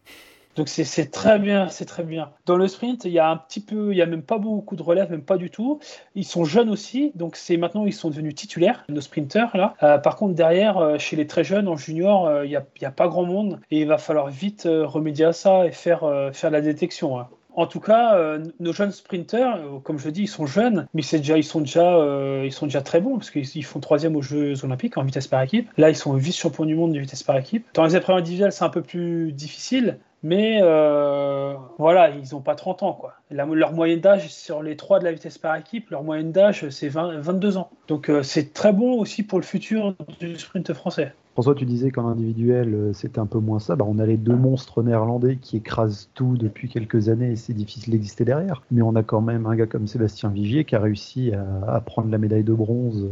Donc 0.56 0.68
c'est 0.68 1.10
très 1.10 1.38
bien, 1.38 1.68
c'est 1.68 1.86
très 1.86 2.02
bien. 2.02 2.30
Dans 2.44 2.56
le 2.56 2.68
sprint, 2.68 3.04
il 3.04 3.12
y 3.12 3.18
a 3.18 3.30
un 3.30 3.36
petit 3.36 3.60
peu, 3.60 3.92
il 3.92 3.96
y 3.96 4.02
a 4.02 4.06
même 4.06 4.22
pas 4.22 4.38
beaucoup 4.38 4.76
de 4.76 4.82
relève, 4.82 5.10
même 5.10 5.22
pas 5.22 5.38
du 5.38 5.50
tout. 5.50 5.80
Ils 6.14 6.26
sont 6.26 6.44
jeunes 6.44 6.68
aussi, 6.68 7.12
donc 7.14 7.36
c'est 7.36 7.56
maintenant 7.56 7.86
ils 7.86 7.92
sont 7.92 8.10
devenus 8.10 8.34
titulaires, 8.34 8.84
nos 8.88 9.00
sprinters 9.00 9.56
là. 9.56 9.74
Euh, 9.82 9.98
par 9.98 10.16
contre 10.16 10.34
derrière, 10.34 10.78
euh, 10.78 10.98
chez 10.98 11.16
les 11.16 11.26
très 11.26 11.44
jeunes 11.44 11.68
en 11.68 11.76
junior, 11.76 12.26
euh, 12.26 12.44
il 12.44 12.50
n'y 12.50 12.86
a, 12.86 12.90
pas 12.90 13.08
grand 13.08 13.24
monde 13.24 13.60
et 13.70 13.80
il 13.80 13.86
va 13.86 13.96
falloir 13.96 14.28
vite 14.28 14.68
remédier 14.68 15.24
à 15.24 15.32
ça 15.32 15.66
et 15.66 15.72
faire 15.72 16.02
faire 16.32 16.50
la 16.50 16.60
détection. 16.60 17.18
Hein. 17.18 17.28
En 17.54 17.66
tout 17.66 17.80
cas, 17.80 18.18
nos 18.60 18.72
jeunes 18.72 18.92
sprinters, 18.92 19.58
comme 19.84 19.98
je 19.98 20.08
dis, 20.08 20.22
ils 20.22 20.28
sont 20.28 20.46
jeunes, 20.46 20.86
mais 20.94 21.02
déjà, 21.12 21.36
ils 21.36 21.44
sont 21.44 21.60
déjà, 21.60 21.98
ils 22.44 22.52
sont 22.52 22.66
déjà 22.66 22.80
très 22.80 23.00
bons 23.00 23.18
parce 23.18 23.30
qu'ils 23.30 23.64
font 23.64 23.80
troisième 23.80 24.16
aux 24.16 24.22
Jeux 24.22 24.64
Olympiques 24.64 24.96
en 24.96 25.04
vitesse 25.04 25.26
par 25.26 25.42
équipe. 25.42 25.68
Là, 25.76 25.90
ils 25.90 25.96
sont 25.96 26.14
vice-champions 26.14 26.64
du 26.64 26.74
monde 26.74 26.92
de 26.92 26.98
vitesse 26.98 27.22
par 27.22 27.36
équipe. 27.36 27.66
Dans 27.74 27.84
les 27.84 27.94
épreuves 27.94 28.16
individuelles, 28.16 28.52
c'est 28.52 28.64
un 28.64 28.70
peu 28.70 28.82
plus 28.82 29.32
difficile, 29.32 29.98
mais 30.22 30.60
euh, 30.62 31.54
voilà, 31.78 32.10
ils 32.10 32.32
n'ont 32.32 32.40
pas 32.40 32.54
30 32.54 32.82
ans. 32.82 32.92
Quoi. 32.92 33.14
leur 33.30 33.72
moyenne 33.72 34.00
d'âge 34.00 34.28
sur 34.28 34.62
les 34.62 34.76
trois 34.76 34.98
de 35.00 35.04
la 35.04 35.12
vitesse 35.12 35.38
par 35.38 35.56
équipe, 35.56 35.90
leur 35.90 36.04
moyenne 36.04 36.32
d'âge, 36.32 36.68
c'est 36.70 36.88
22 36.88 37.56
ans. 37.56 37.70
Donc 37.88 38.08
euh, 38.08 38.22
c'est 38.22 38.52
très 38.52 38.72
bon 38.72 38.98
aussi 38.98 39.22
pour 39.22 39.38
le 39.38 39.44
futur 39.44 39.94
du 40.20 40.38
sprint 40.38 40.72
français. 40.72 41.12
François, 41.32 41.54
tu 41.54 41.64
disais 41.64 41.90
qu'en 41.90 42.06
individuel, 42.08 42.74
euh, 42.74 42.92
c'était 42.92 43.18
un 43.18 43.26
peu 43.26 43.38
moins 43.38 43.58
ça. 43.58 43.74
Bah, 43.74 43.86
on 43.88 43.98
a 43.98 44.04
les 44.04 44.18
deux 44.18 44.36
monstres 44.36 44.82
néerlandais 44.82 45.36
qui 45.36 45.56
écrasent 45.56 46.10
tout 46.14 46.36
depuis 46.36 46.68
quelques 46.68 47.08
années 47.08 47.32
et 47.32 47.36
c'est 47.36 47.54
difficile 47.54 47.92
d'exister 47.92 48.24
derrière. 48.24 48.62
Mais 48.70 48.82
on 48.82 48.94
a 48.94 49.02
quand 49.02 49.22
même 49.22 49.46
un 49.46 49.56
gars 49.56 49.66
comme 49.66 49.86
Sébastien 49.86 50.28
Vigier 50.28 50.64
qui 50.64 50.76
a 50.76 50.80
réussi 50.80 51.32
à, 51.66 51.80
prendre 51.80 52.10
la 52.10 52.18
médaille 52.18 52.44
de 52.44 52.52
bronze 52.52 53.08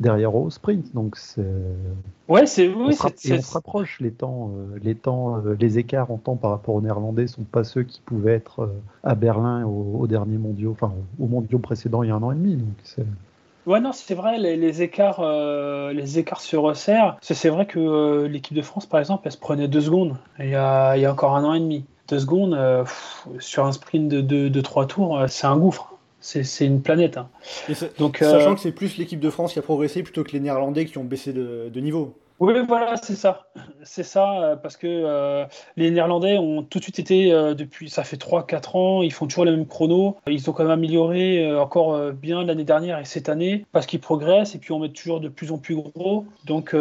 derrière 0.00 0.34
au 0.34 0.50
sprint. 0.50 0.94
Donc 0.94 1.16
c'est. 1.16 1.44
Ouais, 2.28 2.46
c'est. 2.46 2.68
Oui, 2.68 2.96
on, 3.02 3.06
on 3.06 3.42
se 3.42 3.52
rapproche. 3.52 4.00
Les 4.00 4.10
temps, 4.10 4.50
euh, 4.56 4.78
les 4.82 4.94
temps, 4.94 5.42
les 5.58 5.78
écarts 5.78 6.10
en 6.10 6.18
temps 6.18 6.36
par 6.36 6.50
rapport 6.50 6.74
aux 6.74 6.80
Néerlandais 6.80 7.26
sont 7.26 7.44
pas 7.44 7.64
ceux 7.64 7.82
qui 7.82 8.00
pouvaient 8.00 8.34
être 8.34 8.70
à 9.02 9.14
Berlin 9.14 9.64
au, 9.64 10.06
dernier 10.06 10.38
mondiaux, 10.38 10.72
enfin 10.72 10.92
au 11.20 11.26
mondiaux 11.26 11.58
précédent 11.58 12.02
il 12.02 12.08
y 12.08 12.12
a 12.12 12.14
un 12.14 12.22
an 12.22 12.32
et 12.32 12.36
demi. 12.36 12.56
Donc 12.56 12.74
c'est. 12.82 13.06
Ouais, 13.66 13.80
non, 13.80 13.90
c'est 13.92 14.14
vrai, 14.14 14.38
les, 14.38 14.82
écarts, 14.82 15.18
euh, 15.20 15.92
les 15.92 16.20
écarts 16.20 16.40
se 16.40 16.56
resserrent. 16.56 17.16
C'est 17.20 17.48
vrai 17.48 17.66
que 17.66 17.80
euh, 17.80 18.28
l'équipe 18.28 18.56
de 18.56 18.62
France, 18.62 18.86
par 18.86 19.00
exemple, 19.00 19.22
elle 19.26 19.32
se 19.32 19.38
prenait 19.38 19.66
deux 19.66 19.80
secondes 19.80 20.16
il 20.38 20.50
y 20.50 20.54
a, 20.54 20.96
il 20.96 21.02
y 21.02 21.04
a 21.04 21.12
encore 21.12 21.34
un 21.34 21.42
an 21.42 21.52
et 21.52 21.58
demi. 21.58 21.84
Deux 22.06 22.20
secondes 22.20 22.54
euh, 22.54 22.84
sur 23.40 23.66
un 23.66 23.72
sprint 23.72 24.08
de, 24.08 24.48
de, 24.48 24.60
trois 24.60 24.86
tours, 24.86 25.20
c'est 25.26 25.48
un 25.48 25.56
gouffre. 25.56 25.95
C'est 26.26 26.66
une 26.66 26.82
planète. 26.82 27.18
Hein. 27.18 27.28
Donc, 27.98 28.18
sachant 28.18 28.56
que 28.56 28.60
c'est 28.60 28.72
plus 28.72 28.96
l'équipe 28.98 29.20
de 29.20 29.30
France 29.30 29.52
qui 29.52 29.60
a 29.60 29.62
progressé 29.62 30.02
plutôt 30.02 30.24
que 30.24 30.32
les 30.32 30.40
Néerlandais 30.40 30.84
qui 30.84 30.98
ont 30.98 31.04
baissé 31.04 31.32
de, 31.32 31.70
de 31.72 31.80
niveau. 31.80 32.18
Oui, 32.38 32.52
voilà, 32.68 32.96
c'est 32.98 33.14
ça. 33.14 33.46
C'est 33.82 34.02
ça, 34.02 34.42
euh, 34.42 34.56
parce 34.56 34.76
que 34.76 34.86
euh, 34.86 35.46
les 35.76 35.90
Néerlandais 35.90 36.36
ont 36.36 36.62
tout 36.62 36.78
de 36.78 36.82
suite 36.82 36.98
été, 36.98 37.32
euh, 37.32 37.54
depuis, 37.54 37.88
ça 37.88 38.04
fait 38.04 38.18
3-4 38.18 38.76
ans, 38.76 39.02
ils 39.02 39.12
font 39.12 39.26
toujours 39.26 39.46
les 39.46 39.52
mêmes 39.52 39.66
chronos. 39.66 40.16
Ils 40.26 40.50
ont 40.50 40.52
quand 40.52 40.64
même 40.64 40.72
amélioré 40.72 41.56
encore 41.56 42.12
bien 42.12 42.44
l'année 42.44 42.64
dernière 42.64 42.98
et 42.98 43.04
cette 43.06 43.30
année, 43.30 43.64
parce 43.72 43.86
qu'ils 43.86 44.00
progressent 44.00 44.54
et 44.54 44.58
puis 44.58 44.72
on 44.72 44.80
met 44.80 44.90
toujours 44.90 45.20
de 45.20 45.28
plus 45.28 45.50
en 45.50 45.58
plus 45.58 45.76
gros. 45.76 46.26
Donc, 46.44 46.74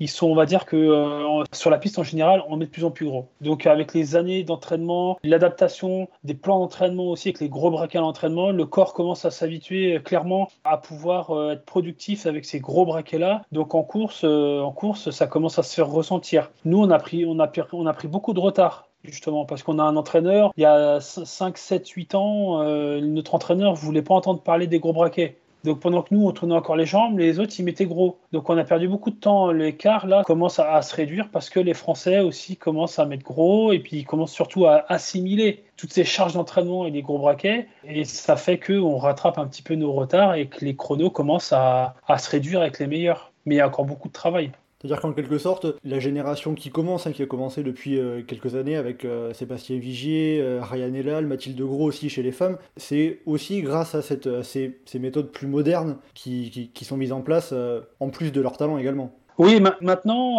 ils 0.00 0.08
sont, 0.08 0.26
on 0.28 0.34
va 0.34 0.46
dire 0.46 0.64
que 0.66 1.42
sur 1.52 1.70
la 1.70 1.78
piste 1.78 1.98
en 1.98 2.04
général, 2.04 2.44
on 2.48 2.56
met 2.56 2.66
de 2.66 2.70
plus 2.70 2.84
en 2.84 2.90
plus 2.90 3.06
gros. 3.06 3.26
Donc, 3.40 3.66
avec 3.66 3.94
les 3.94 4.16
années 4.16 4.44
d'entraînement, 4.44 5.18
l'adaptation 5.24 6.08
des 6.24 6.34
plans 6.34 6.58
d'entraînement 6.60 7.10
aussi, 7.10 7.28
avec 7.28 7.40
les 7.40 7.48
gros 7.48 7.70
braquets 7.70 7.98
à 7.98 8.02
l'entraînement, 8.02 8.50
le 8.50 8.66
corps 8.66 8.94
commence 8.94 9.24
à 9.24 9.30
s'habituer 9.30 10.00
clairement 10.04 10.48
à 10.64 10.76
pouvoir 10.76 11.52
être 11.52 11.64
productif 11.64 12.26
avec 12.26 12.44
ces 12.44 12.60
gros 12.60 12.86
braquets-là. 12.86 13.42
Donc, 13.52 13.74
en 13.74 13.82
course, 13.82 14.24
course, 14.72 15.10
ça 15.10 15.26
commence 15.26 15.58
à 15.58 15.62
se 15.62 15.74
faire 15.74 15.88
ressentir. 15.88 16.50
Nous, 16.64 16.78
on 16.78 16.90
a 16.90 16.98
pris, 16.98 17.24
on 17.26 17.38
a 17.38 17.92
pris 17.92 18.08
beaucoup 18.08 18.32
de 18.32 18.40
retard 18.40 18.88
justement, 19.04 19.44
parce 19.44 19.62
qu'on 19.62 19.78
a 19.78 19.82
un 19.82 19.96
entraîneur, 19.96 20.52
il 20.56 20.62
y 20.62 20.66
a 20.66 21.00
5, 21.00 21.56
7, 21.56 21.88
8 21.88 22.14
ans, 22.14 22.62
euh, 22.62 23.00
notre 23.00 23.34
entraîneur 23.34 23.72
ne 23.72 23.76
voulait 23.76 24.02
pas 24.02 24.14
entendre 24.14 24.40
parler 24.40 24.66
des 24.66 24.80
gros 24.80 24.92
braquets. 24.92 25.38
Donc 25.64 25.80
pendant 25.80 26.02
que 26.02 26.14
nous, 26.14 26.24
on 26.24 26.30
tournait 26.30 26.54
encore 26.54 26.76
les 26.76 26.86
jambes, 26.86 27.18
les 27.18 27.40
autres, 27.40 27.52
ils 27.58 27.64
mettaient 27.64 27.84
gros. 27.84 28.18
Donc 28.30 28.48
on 28.48 28.56
a 28.56 28.62
perdu 28.62 28.86
beaucoup 28.86 29.10
de 29.10 29.16
temps. 29.16 29.50
L'écart, 29.50 30.06
là, 30.06 30.22
commence 30.24 30.60
à, 30.60 30.80
se 30.82 30.94
réduire 30.94 31.30
parce 31.32 31.50
que 31.50 31.58
les 31.58 31.74
Français 31.74 32.20
aussi 32.20 32.56
commencent 32.56 33.00
à 33.00 33.06
mettre 33.06 33.24
gros 33.24 33.72
et 33.72 33.80
puis 33.80 33.98
ils 33.98 34.04
commencent 34.04 34.32
surtout 34.32 34.66
à 34.66 34.84
assimiler 34.88 35.64
toutes 35.76 35.92
ces 35.92 36.04
charges 36.04 36.34
d'entraînement 36.34 36.86
et 36.86 36.92
les 36.92 37.02
gros 37.02 37.18
braquets. 37.18 37.66
Et 37.84 38.04
ça 38.04 38.36
fait 38.36 38.58
qu'on 38.60 38.98
rattrape 38.98 39.36
un 39.36 39.48
petit 39.48 39.62
peu 39.62 39.74
nos 39.74 39.92
retards 39.92 40.36
et 40.36 40.46
que 40.46 40.64
les 40.64 40.76
chronos 40.76 41.10
commencent 41.10 41.52
à 41.52 41.94
se 42.18 42.30
réduire 42.30 42.60
avec 42.60 42.78
les 42.78 42.86
meilleurs 42.86 43.32
mais 43.48 43.56
il 43.56 43.58
y 43.58 43.60
a 43.60 43.66
encore 43.66 43.84
beaucoup 43.84 44.08
de 44.08 44.12
travail. 44.12 44.52
C'est-à-dire 44.80 45.00
qu'en 45.00 45.12
quelque 45.12 45.38
sorte, 45.38 45.66
la 45.82 45.98
génération 45.98 46.54
qui 46.54 46.70
commence, 46.70 47.06
hein, 47.06 47.12
qui 47.12 47.22
a 47.22 47.26
commencé 47.26 47.64
depuis 47.64 47.98
euh, 47.98 48.22
quelques 48.22 48.54
années 48.54 48.76
avec 48.76 49.04
euh, 49.04 49.32
Sébastien 49.32 49.76
Vigier, 49.76 50.38
euh, 50.40 50.60
Ryan 50.62 50.94
Elal, 50.94 51.26
Mathilde 51.26 51.60
Gros 51.60 51.86
aussi 51.86 52.08
chez 52.08 52.22
les 52.22 52.30
femmes, 52.30 52.58
c'est 52.76 53.18
aussi 53.26 53.60
grâce 53.62 53.96
à, 53.96 54.02
cette, 54.02 54.44
ces, 54.44 54.78
ces, 54.84 55.00
méthodes 55.00 55.32
plus 55.32 55.48
modernes 55.48 55.96
qui, 56.14 56.50
qui, 56.50 56.68
qui 56.68 56.84
sont 56.84 56.96
mises 56.96 57.12
en 57.12 57.22
place, 57.22 57.52
en 57.98 58.10
plus 58.10 58.30
de 58.30 58.40
leur 58.40 58.56
talent 58.56 58.78
également. 58.78 59.10
Oui, 59.38 59.60
ma 59.60 59.76
maintenant, 59.80 60.38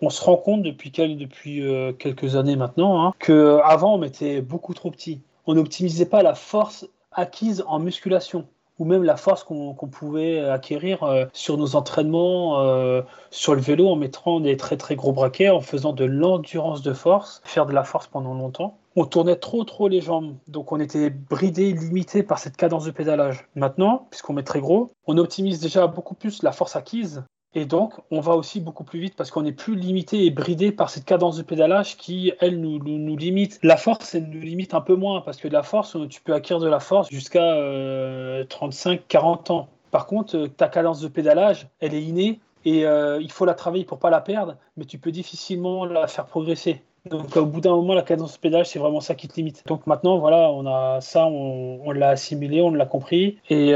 on 0.00 0.10
se 0.10 0.22
rend 0.22 0.36
compte 0.36 0.62
depuis, 0.62 0.90
quel, 0.90 1.16
depuis 1.16 1.62
quelques 1.98 2.36
années 2.36 2.56
maintenant 2.56 3.04
hein, 3.04 3.12
qu'avant, 3.18 3.96
on 3.96 4.02
était 4.02 4.40
beaucoup 4.42 4.74
trop 4.74 4.90
petit. 4.90 5.20
On 5.46 5.54
n'optimisait 5.54 6.06
pas 6.06 6.22
la 6.22 6.34
force 6.34 6.88
acquise 7.12 7.64
en 7.66 7.78
musculation 7.78 8.46
ou 8.78 8.84
même 8.84 9.02
la 9.02 9.16
force 9.16 9.44
qu'on 9.44 9.74
pouvait 9.74 10.40
acquérir 10.40 11.02
euh, 11.02 11.24
sur 11.32 11.56
nos 11.56 11.76
entraînements 11.76 12.60
euh, 12.60 13.02
sur 13.30 13.54
le 13.54 13.60
vélo 13.60 13.88
en 13.88 13.96
mettant 13.96 14.40
des 14.40 14.56
très 14.56 14.76
très 14.76 14.96
gros 14.96 15.12
braquets, 15.12 15.48
en 15.48 15.60
faisant 15.60 15.92
de 15.92 16.04
l'endurance 16.04 16.82
de 16.82 16.92
force, 16.92 17.40
faire 17.44 17.66
de 17.66 17.72
la 17.72 17.84
force 17.84 18.06
pendant 18.06 18.34
longtemps. 18.34 18.78
On 18.96 19.04
tournait 19.04 19.36
trop 19.36 19.64
trop 19.64 19.88
les 19.88 20.00
jambes, 20.00 20.36
donc 20.48 20.72
on 20.72 20.80
était 20.80 21.10
bridé, 21.10 21.72
limité 21.72 22.22
par 22.22 22.38
cette 22.38 22.56
cadence 22.56 22.84
de 22.84 22.90
pédalage. 22.90 23.46
Maintenant, 23.54 24.06
puisqu'on 24.10 24.32
met 24.32 24.42
très 24.42 24.60
gros, 24.60 24.92
on 25.06 25.18
optimise 25.18 25.60
déjà 25.60 25.86
beaucoup 25.86 26.14
plus 26.14 26.42
la 26.42 26.52
force 26.52 26.76
acquise 26.76 27.22
et 27.56 27.64
donc, 27.64 27.94
on 28.10 28.20
va 28.20 28.34
aussi 28.34 28.60
beaucoup 28.60 28.84
plus 28.84 29.00
vite 29.00 29.16
parce 29.16 29.30
qu'on 29.30 29.46
est 29.46 29.52
plus 29.52 29.76
limité 29.76 30.26
et 30.26 30.30
bridé 30.30 30.72
par 30.72 30.90
cette 30.90 31.06
cadence 31.06 31.38
de 31.38 31.42
pédalage 31.42 31.96
qui, 31.96 32.30
elle, 32.40 32.60
nous, 32.60 32.78
nous, 32.78 33.16
limite. 33.16 33.58
La 33.62 33.78
force, 33.78 34.14
elle 34.14 34.28
nous 34.28 34.42
limite 34.42 34.74
un 34.74 34.82
peu 34.82 34.94
moins 34.94 35.22
parce 35.22 35.38
que 35.38 35.48
de 35.48 35.54
la 35.54 35.62
force, 35.62 35.96
tu 36.10 36.20
peux 36.20 36.34
acquérir 36.34 36.62
de 36.62 36.68
la 36.68 36.80
force 36.80 37.08
jusqu'à 37.08 37.40
35-40 37.40 38.42
euh, 38.44 39.54
ans. 39.54 39.68
Par 39.90 40.06
contre, 40.06 40.36
euh, 40.36 40.48
ta 40.48 40.68
cadence 40.68 41.00
de 41.00 41.08
pédalage, 41.08 41.66
elle 41.80 41.94
est 41.94 42.02
innée 42.02 42.40
et 42.66 42.84
euh, 42.84 43.22
il 43.22 43.32
faut 43.32 43.46
la 43.46 43.54
travailler 43.54 43.86
pour 43.86 44.00
pas 44.00 44.10
la 44.10 44.20
perdre, 44.20 44.56
mais 44.76 44.84
tu 44.84 44.98
peux 44.98 45.10
difficilement 45.10 45.86
la 45.86 46.08
faire 46.08 46.26
progresser. 46.26 46.82
Donc 47.10 47.36
au 47.36 47.46
bout 47.46 47.60
d'un 47.60 47.74
moment, 47.74 47.94
la 47.94 48.02
cadence 48.02 48.34
de 48.34 48.38
pédalage, 48.38 48.68
c'est 48.68 48.78
vraiment 48.78 49.00
ça 49.00 49.14
qui 49.14 49.28
te 49.28 49.36
limite. 49.36 49.62
Donc 49.66 49.86
maintenant, 49.86 50.18
voilà, 50.18 50.50
on 50.50 50.66
a 50.66 51.00
ça, 51.00 51.26
on, 51.26 51.90
l'a 51.90 52.10
assimilé, 52.10 52.60
on 52.62 52.70
l'a 52.70 52.86
compris. 52.86 53.38
Et 53.50 53.74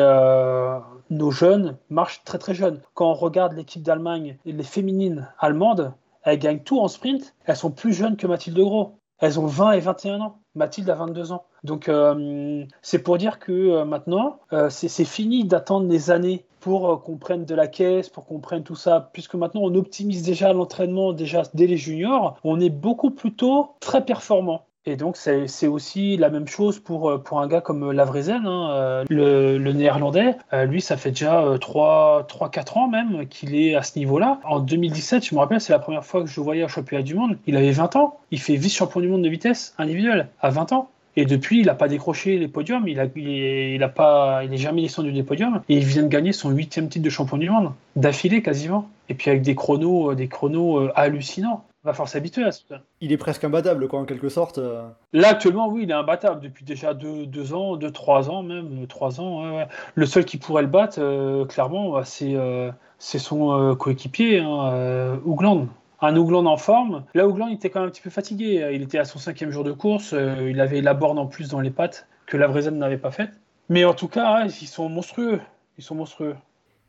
nos 1.10 1.30
jeunes 1.30 1.76
marchent 1.90 2.22
très 2.24 2.38
très 2.38 2.54
jeunes. 2.54 2.80
Quand 2.94 3.10
on 3.10 3.14
regarde 3.14 3.52
l'équipe 3.54 3.82
d'Allemagne, 3.82 4.36
les 4.44 4.62
féminines 4.62 5.28
allemandes, 5.38 5.92
elles 6.22 6.38
gagnent 6.38 6.60
tout 6.60 6.80
en 6.80 6.88
sprint. 6.88 7.34
Elles 7.44 7.56
sont 7.56 7.70
plus 7.70 7.92
jeunes 7.92 8.16
que 8.16 8.26
Mathilde 8.26 8.58
Gros. 8.58 8.96
Elles 9.18 9.38
ont 9.38 9.46
20 9.46 9.72
et 9.72 9.80
21 9.80 10.20
ans. 10.20 10.38
Mathilde 10.54 10.90
a 10.90 10.94
22 10.94 11.32
ans. 11.32 11.44
Donc 11.62 11.88
euh, 11.88 12.64
c'est 12.82 13.00
pour 13.00 13.18
dire 13.18 13.38
que 13.38 13.52
euh, 13.52 13.84
maintenant, 13.84 14.40
euh, 14.52 14.70
c'est 14.70 15.04
fini 15.04 15.44
d'attendre 15.44 15.86
des 15.86 16.10
années 16.10 16.44
pour 16.60 17.02
qu'on 17.02 17.16
prenne 17.16 17.44
de 17.44 17.54
la 17.54 17.66
caisse, 17.66 18.08
pour 18.08 18.26
qu'on 18.26 18.38
prenne 18.38 18.62
tout 18.62 18.76
ça, 18.76 19.10
puisque 19.12 19.34
maintenant 19.34 19.62
on 19.62 19.74
optimise 19.74 20.22
déjà 20.22 20.52
l'entraînement 20.52 21.12
déjà 21.12 21.42
dès 21.54 21.66
les 21.66 21.76
juniors. 21.76 22.36
On 22.44 22.60
est 22.60 22.70
beaucoup 22.70 23.10
plus 23.10 23.32
tôt 23.32 23.70
très 23.80 24.04
performant. 24.04 24.66
Et 24.86 24.96
donc, 24.96 25.18
c'est 25.18 25.66
aussi 25.66 26.16
la 26.16 26.30
même 26.30 26.48
chose 26.48 26.78
pour, 26.78 27.10
euh, 27.10 27.18
pour 27.18 27.40
un 27.40 27.46
gars 27.48 27.60
comme 27.60 27.92
Lavrezen, 27.92 28.46
hein, 28.46 28.70
euh, 28.70 29.04
le, 29.10 29.72
néerlandais. 29.72 30.36
Euh, 30.54 30.64
lui, 30.64 30.80
ça 30.80 30.96
fait 30.96 31.10
déjà 31.10 31.58
3-4 31.58 32.78
ans 32.78 32.88
même 32.88 33.26
qu'il 33.28 33.54
est 33.54 33.74
à 33.74 33.82
ce 33.82 33.98
niveau-là. 33.98 34.40
En 34.42 34.58
2017, 34.58 35.26
je 35.26 35.34
me 35.34 35.40
rappelle, 35.40 35.60
c'est 35.60 35.74
la 35.74 35.78
première 35.80 36.04
fois 36.04 36.22
que 36.22 36.28
je 36.28 36.40
voyais 36.40 36.64
au 36.64 36.68
championnat 36.68 37.02
du 37.02 37.14
monde. 37.14 37.36
Il 37.46 37.56
avait 37.56 37.72
20 37.72 37.96
ans. 37.96 38.18
Il 38.30 38.40
fait 38.40 38.56
vice-champion 38.56 39.02
du 39.02 39.08
monde 39.08 39.22
de 39.22 39.28
vitesse 39.28 39.74
individuelle 39.76 40.28
à 40.40 40.48
20 40.48 40.72
ans. 40.72 40.88
Et 41.16 41.24
depuis, 41.24 41.60
il 41.60 41.66
n'a 41.66 41.74
pas 41.74 41.88
décroché 41.88 42.38
les 42.38 42.48
podiums, 42.48 42.86
il, 42.86 43.00
a, 43.00 43.06
il, 43.16 43.82
a 43.82 43.88
pas, 43.88 44.44
il 44.44 44.54
est 44.54 44.58
jamais 44.58 44.82
descendu 44.82 45.12
des 45.12 45.22
podiums. 45.22 45.60
Et 45.68 45.76
il 45.76 45.84
vient 45.84 46.02
de 46.02 46.08
gagner 46.08 46.32
son 46.32 46.50
huitième 46.50 46.88
titre 46.88 47.04
de 47.04 47.10
champion 47.10 47.36
du 47.36 47.50
monde, 47.50 47.72
d'affilée 47.96 48.42
quasiment. 48.42 48.88
Et 49.08 49.14
puis 49.14 49.30
avec 49.30 49.42
des 49.42 49.54
chronos, 49.54 50.14
des 50.14 50.28
chronos 50.28 50.88
hallucinants 50.94 51.64
va 51.84 51.92
falloir 51.92 52.08
s'habituer 52.08 52.44
à 52.44 52.52
ça. 52.52 52.62
Il 53.00 53.12
est 53.12 53.16
presque 53.16 53.44
imbattable, 53.44 53.88
quoi, 53.88 54.00
en 54.00 54.04
quelque 54.04 54.28
sorte. 54.28 54.58
Euh. 54.58 54.88
Là, 55.12 55.30
actuellement, 55.30 55.68
oui, 55.68 55.82
il 55.84 55.90
est 55.90 55.94
imbattable 55.94 56.40
depuis 56.40 56.64
déjà 56.64 56.94
deux, 56.94 57.26
deux 57.26 57.54
ans, 57.54 57.76
deux, 57.76 57.90
trois 57.90 58.30
ans 58.30 58.42
même, 58.42 58.86
trois 58.86 59.20
ans. 59.20 59.56
Ouais, 59.56 59.66
Le 59.94 60.06
seul 60.06 60.24
qui 60.24 60.36
pourrait 60.36 60.62
le 60.62 60.68
battre, 60.68 60.98
euh, 61.00 61.46
clairement, 61.46 61.92
bah, 61.92 62.02
c'est 62.04 62.34
euh, 62.34 62.70
son 62.98 63.74
coéquipier, 63.76 64.40
hein, 64.40 65.18
Ougland. 65.24 65.68
Un 66.02 66.16
Ougland 66.16 66.46
en 66.46 66.56
forme. 66.56 67.04
Là, 67.14 67.28
Ougland, 67.28 67.48
était 67.48 67.70
quand 67.70 67.80
même 67.80 67.88
un 67.88 67.92
petit 67.92 68.02
peu 68.02 68.10
fatigué. 68.10 68.70
Il 68.72 68.82
était 68.82 68.98
à 68.98 69.04
son 69.04 69.18
cinquième 69.18 69.50
jour 69.50 69.64
de 69.64 69.72
course. 69.72 70.14
il 70.48 70.60
avait 70.60 70.80
la 70.80 70.94
borne 70.94 71.18
en 71.18 71.26
plus 71.26 71.48
dans 71.48 71.60
les 71.60 71.70
pattes 71.70 72.06
que 72.26 72.36
la 72.36 72.46
Vrezen 72.46 72.78
n'avait 72.78 72.98
pas 72.98 73.10
faite. 73.10 73.32
Mais 73.68 73.84
en 73.84 73.94
tout 73.94 74.08
cas, 74.08 74.46
ils 74.46 74.66
sont 74.66 74.88
monstrueux. 74.88 75.40
Ils 75.78 75.84
sont 75.84 75.94
monstrueux. 75.94 76.36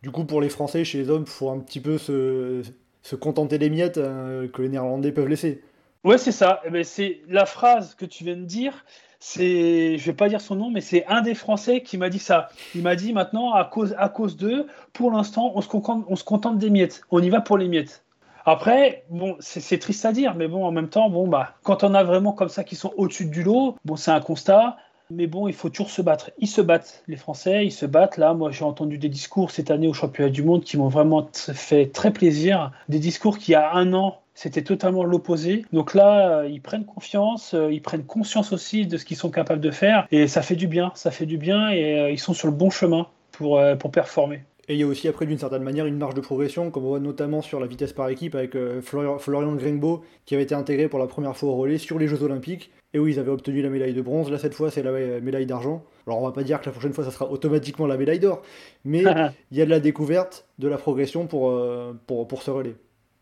Du 0.02 0.12
coup, 0.12 0.26
pour 0.26 0.42
les 0.42 0.50
Français, 0.50 0.84
chez 0.84 0.98
les 0.98 1.10
hommes, 1.10 1.26
il 1.28 1.32
faut 1.32 1.50
un 1.50 1.60
petit 1.60 1.80
peu 1.80 1.98
se, 1.98 2.64
se 3.04 3.16
contenter 3.16 3.58
des 3.58 3.70
miettes 3.70 3.98
euh, 3.98 4.48
que 4.48 4.62
les 4.62 4.70
Néerlandais 4.70 5.12
peuvent 5.12 5.28
laisser. 5.28 5.62
Ouais, 6.04 6.18
c'est 6.18 6.32
ça. 6.32 6.62
Eh 6.66 6.72
ben, 6.72 6.84
c'est 6.84 7.22
la 7.30 7.46
phrase 7.46 7.94
que 7.94 8.06
tu 8.06 8.24
viens 8.24 8.36
de 8.36 8.46
dire. 8.46 8.86
C'est, 9.20 10.00
je 10.00 10.06
vais 10.06 10.16
pas 10.16 10.30
dire 10.30 10.42
son 10.42 10.56
nom, 10.56 10.72
mais 10.72 10.82
c'est 10.82 11.06
un 11.06 11.22
des 11.22 11.36
Français 11.36 11.84
qui 11.84 12.00
m'a 12.00 12.10
dit 12.10 12.18
ça. 12.18 12.50
Il 12.74 12.82
m'a 12.82 12.96
dit 12.96 13.14
maintenant, 13.14 13.54
à 13.54 13.66
cause, 13.66 13.94
à 14.00 14.10
cause 14.10 14.36
d'eux, 14.36 14.66
pour 14.94 15.12
l'instant, 15.12 15.52
on 15.54 15.62
se, 15.62 15.68
contente, 15.68 16.06
on 16.08 16.16
se 16.16 16.24
contente 16.24 16.58
des 16.58 16.72
miettes. 16.72 17.04
On 17.12 17.22
y 17.22 17.30
va 17.30 17.42
pour 17.42 17.60
les 17.60 17.68
miettes. 17.68 18.04
Après, 18.46 19.04
bon, 19.10 19.36
c'est 19.40 19.80
triste 19.80 20.06
à 20.06 20.12
dire, 20.12 20.36
mais 20.36 20.48
bon, 20.48 20.66
en 20.66 20.72
même 20.72 20.90
temps, 20.90 21.10
bon, 21.10 21.28
bah, 21.28 21.54
quand 21.64 21.84
on 21.84 21.94
a 21.94 22.04
vraiment 22.04 22.34
comme 22.34 22.50
ça 22.50 22.64
qui 22.64 22.76
sont 22.76 22.94
au-dessus 22.98 23.26
du 23.26 23.44
lot, 23.44 23.76
bon, 23.86 23.96
c'est 23.96 24.12
un 24.12 24.22
constat. 24.22 24.78
Mais 25.14 25.28
bon, 25.28 25.50
il 25.50 25.54
faut 25.54 25.68
toujours 25.68 25.90
se 25.90 26.02
battre. 26.02 26.32
Ils 26.40 26.48
se 26.48 26.62
battent, 26.62 27.04
les 27.10 27.18
Français, 27.18 27.66
ils 27.66 27.72
se 27.72 27.86
battent. 27.86 28.16
Là, 28.16 28.34
moi, 28.34 28.50
j'ai 28.52 28.64
entendu 28.64 28.98
des 28.98 29.10
discours 29.10 29.52
cette 29.52 29.70
année 29.70 29.90
au 29.90 29.94
championnat 29.94 30.30
du 30.30 30.42
monde 30.42 30.64
qui 30.64 30.78
m'ont 30.78 30.88
vraiment 30.88 31.28
fait 31.34 31.88
très 31.88 32.12
plaisir. 32.12 32.72
Des 32.88 33.00
discours 33.00 33.38
qui, 33.38 33.52
il 33.52 33.54
y 33.54 33.56
a 33.56 33.74
un 33.74 33.94
an, 33.94 34.22
c'était 34.34 34.64
totalement 34.64 35.04
l'opposé. 35.04 35.66
Donc 35.74 35.94
là, 35.94 36.40
euh, 36.40 36.50
ils 36.50 36.62
prennent 36.62 36.86
confiance, 36.86 37.54
euh, 37.54 37.72
ils 37.72 37.82
prennent 37.82 38.06
conscience 38.06 38.54
aussi 38.54 38.88
de 38.88 38.98
ce 38.98 39.06
qu'ils 39.06 39.18
sont 39.18 39.30
capables 39.30 39.62
de 39.62 39.72
faire. 39.72 40.08
Et 40.12 40.28
ça 40.28 40.42
fait 40.42 40.56
du 40.56 40.68
bien, 40.68 40.92
ça 40.96 41.12
fait 41.12 41.26
du 41.26 41.38
bien 41.38 41.70
et 41.70 42.00
euh, 42.00 42.12
ils 42.12 42.20
sont 42.20 42.34
sur 42.34 42.48
le 42.48 42.54
bon 42.54 42.70
chemin 42.70 43.08
pour, 43.32 43.62
pour 43.80 43.92
performer. 43.92 44.44
Et 44.72 44.76
il 44.76 44.80
y 44.80 44.84
a 44.84 44.88
aussi 44.88 45.10
après 45.10 45.26
d'une 45.26 45.38
certaine 45.38 45.64
manière 45.64 45.86
une 45.86 45.98
marge 45.98 46.14
de 46.14 46.22
progression, 46.22 46.72
comme 46.72 46.86
on 46.86 46.90
voit 46.90 47.02
notamment 47.02 47.42
sur 47.42 47.60
la 47.60 47.68
vitesse 47.68 47.92
par 47.92 48.08
équipe 48.08 48.36
avec 48.36 48.56
Florian 48.82 49.56
Gringbo 49.56 50.06
qui 50.26 50.34
avait 50.34 50.44
été 50.44 50.56
intégré 50.56 50.88
pour 50.88 50.98
la 50.98 51.08
première 51.08 51.36
fois 51.36 51.50
au 51.50 51.56
relais 51.56 51.78
sur 51.78 52.00
les 52.00 52.08
Jeux 52.08 52.24
Olympiques 52.24 52.72
et 52.94 53.00
oui, 53.00 53.14
ils 53.14 53.20
avaient 53.20 53.32
obtenu 53.32 53.62
la 53.62 53.70
médaille 53.70 53.94
de 53.94 54.02
bronze. 54.02 54.30
Là, 54.30 54.38
cette 54.38 54.54
fois, 54.54 54.70
c'est 54.70 54.84
la 54.84 54.92
médaille 55.22 55.46
d'argent. 55.46 55.84
Alors, 56.08 56.22
on 56.22 56.26
va 56.26 56.32
pas 56.32 56.44
dire 56.44 56.60
que 56.60 56.66
la 56.66 56.72
prochaine 56.72 56.94
fois, 56.94 57.04
ça 57.04 57.12
sera 57.12 57.30
automatiquement 57.30 57.88
la 57.88 57.98
médaille 57.98 58.20
d'or, 58.20 58.42
mais 58.84 59.04
il 59.52 59.58
y 59.58 59.62
a 59.62 59.66
de 59.66 59.70
la 59.70 59.80
découverte, 59.80 60.46
de 60.60 60.68
la 60.68 60.78
progression 60.78 61.26
pour, 61.28 61.50
euh, 61.50 61.94
pour, 62.08 62.28
pour 62.28 62.42
ce 62.42 62.52
relais. 62.52 62.76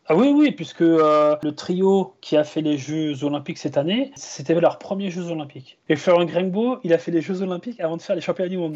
Ah 0.08 0.15
oui, 0.15 0.34
oui, 0.36 0.51
puisque 0.51 0.82
euh, 0.82 1.36
le 1.44 1.53
trio 1.53 2.15
qui 2.20 2.36
a 2.36 2.44
fait 2.44 2.62
les 2.62 2.79
Jeux 2.79 3.24
Olympiques 3.24 3.60
cette 3.60 3.77
année, 3.77 4.12
c'était 4.15 4.60
leurs 4.60 4.79
premiers 4.79 5.12
Jeux 5.12 5.29
Olympiques. 5.29 5.77
Et 5.88 5.96
Florent 5.96 6.25
Grengbo, 6.25 6.79
il 6.84 6.94
a 6.94 6.98
fait 6.98 7.12
les 7.12 7.22
Jeux 7.22 7.44
Olympiques 7.44 7.79
avant 7.79 7.96
de 7.96 8.01
faire 8.01 8.15
les 8.15 8.22
championnats 8.22 8.50
du 8.50 8.58
monde. 8.58 8.75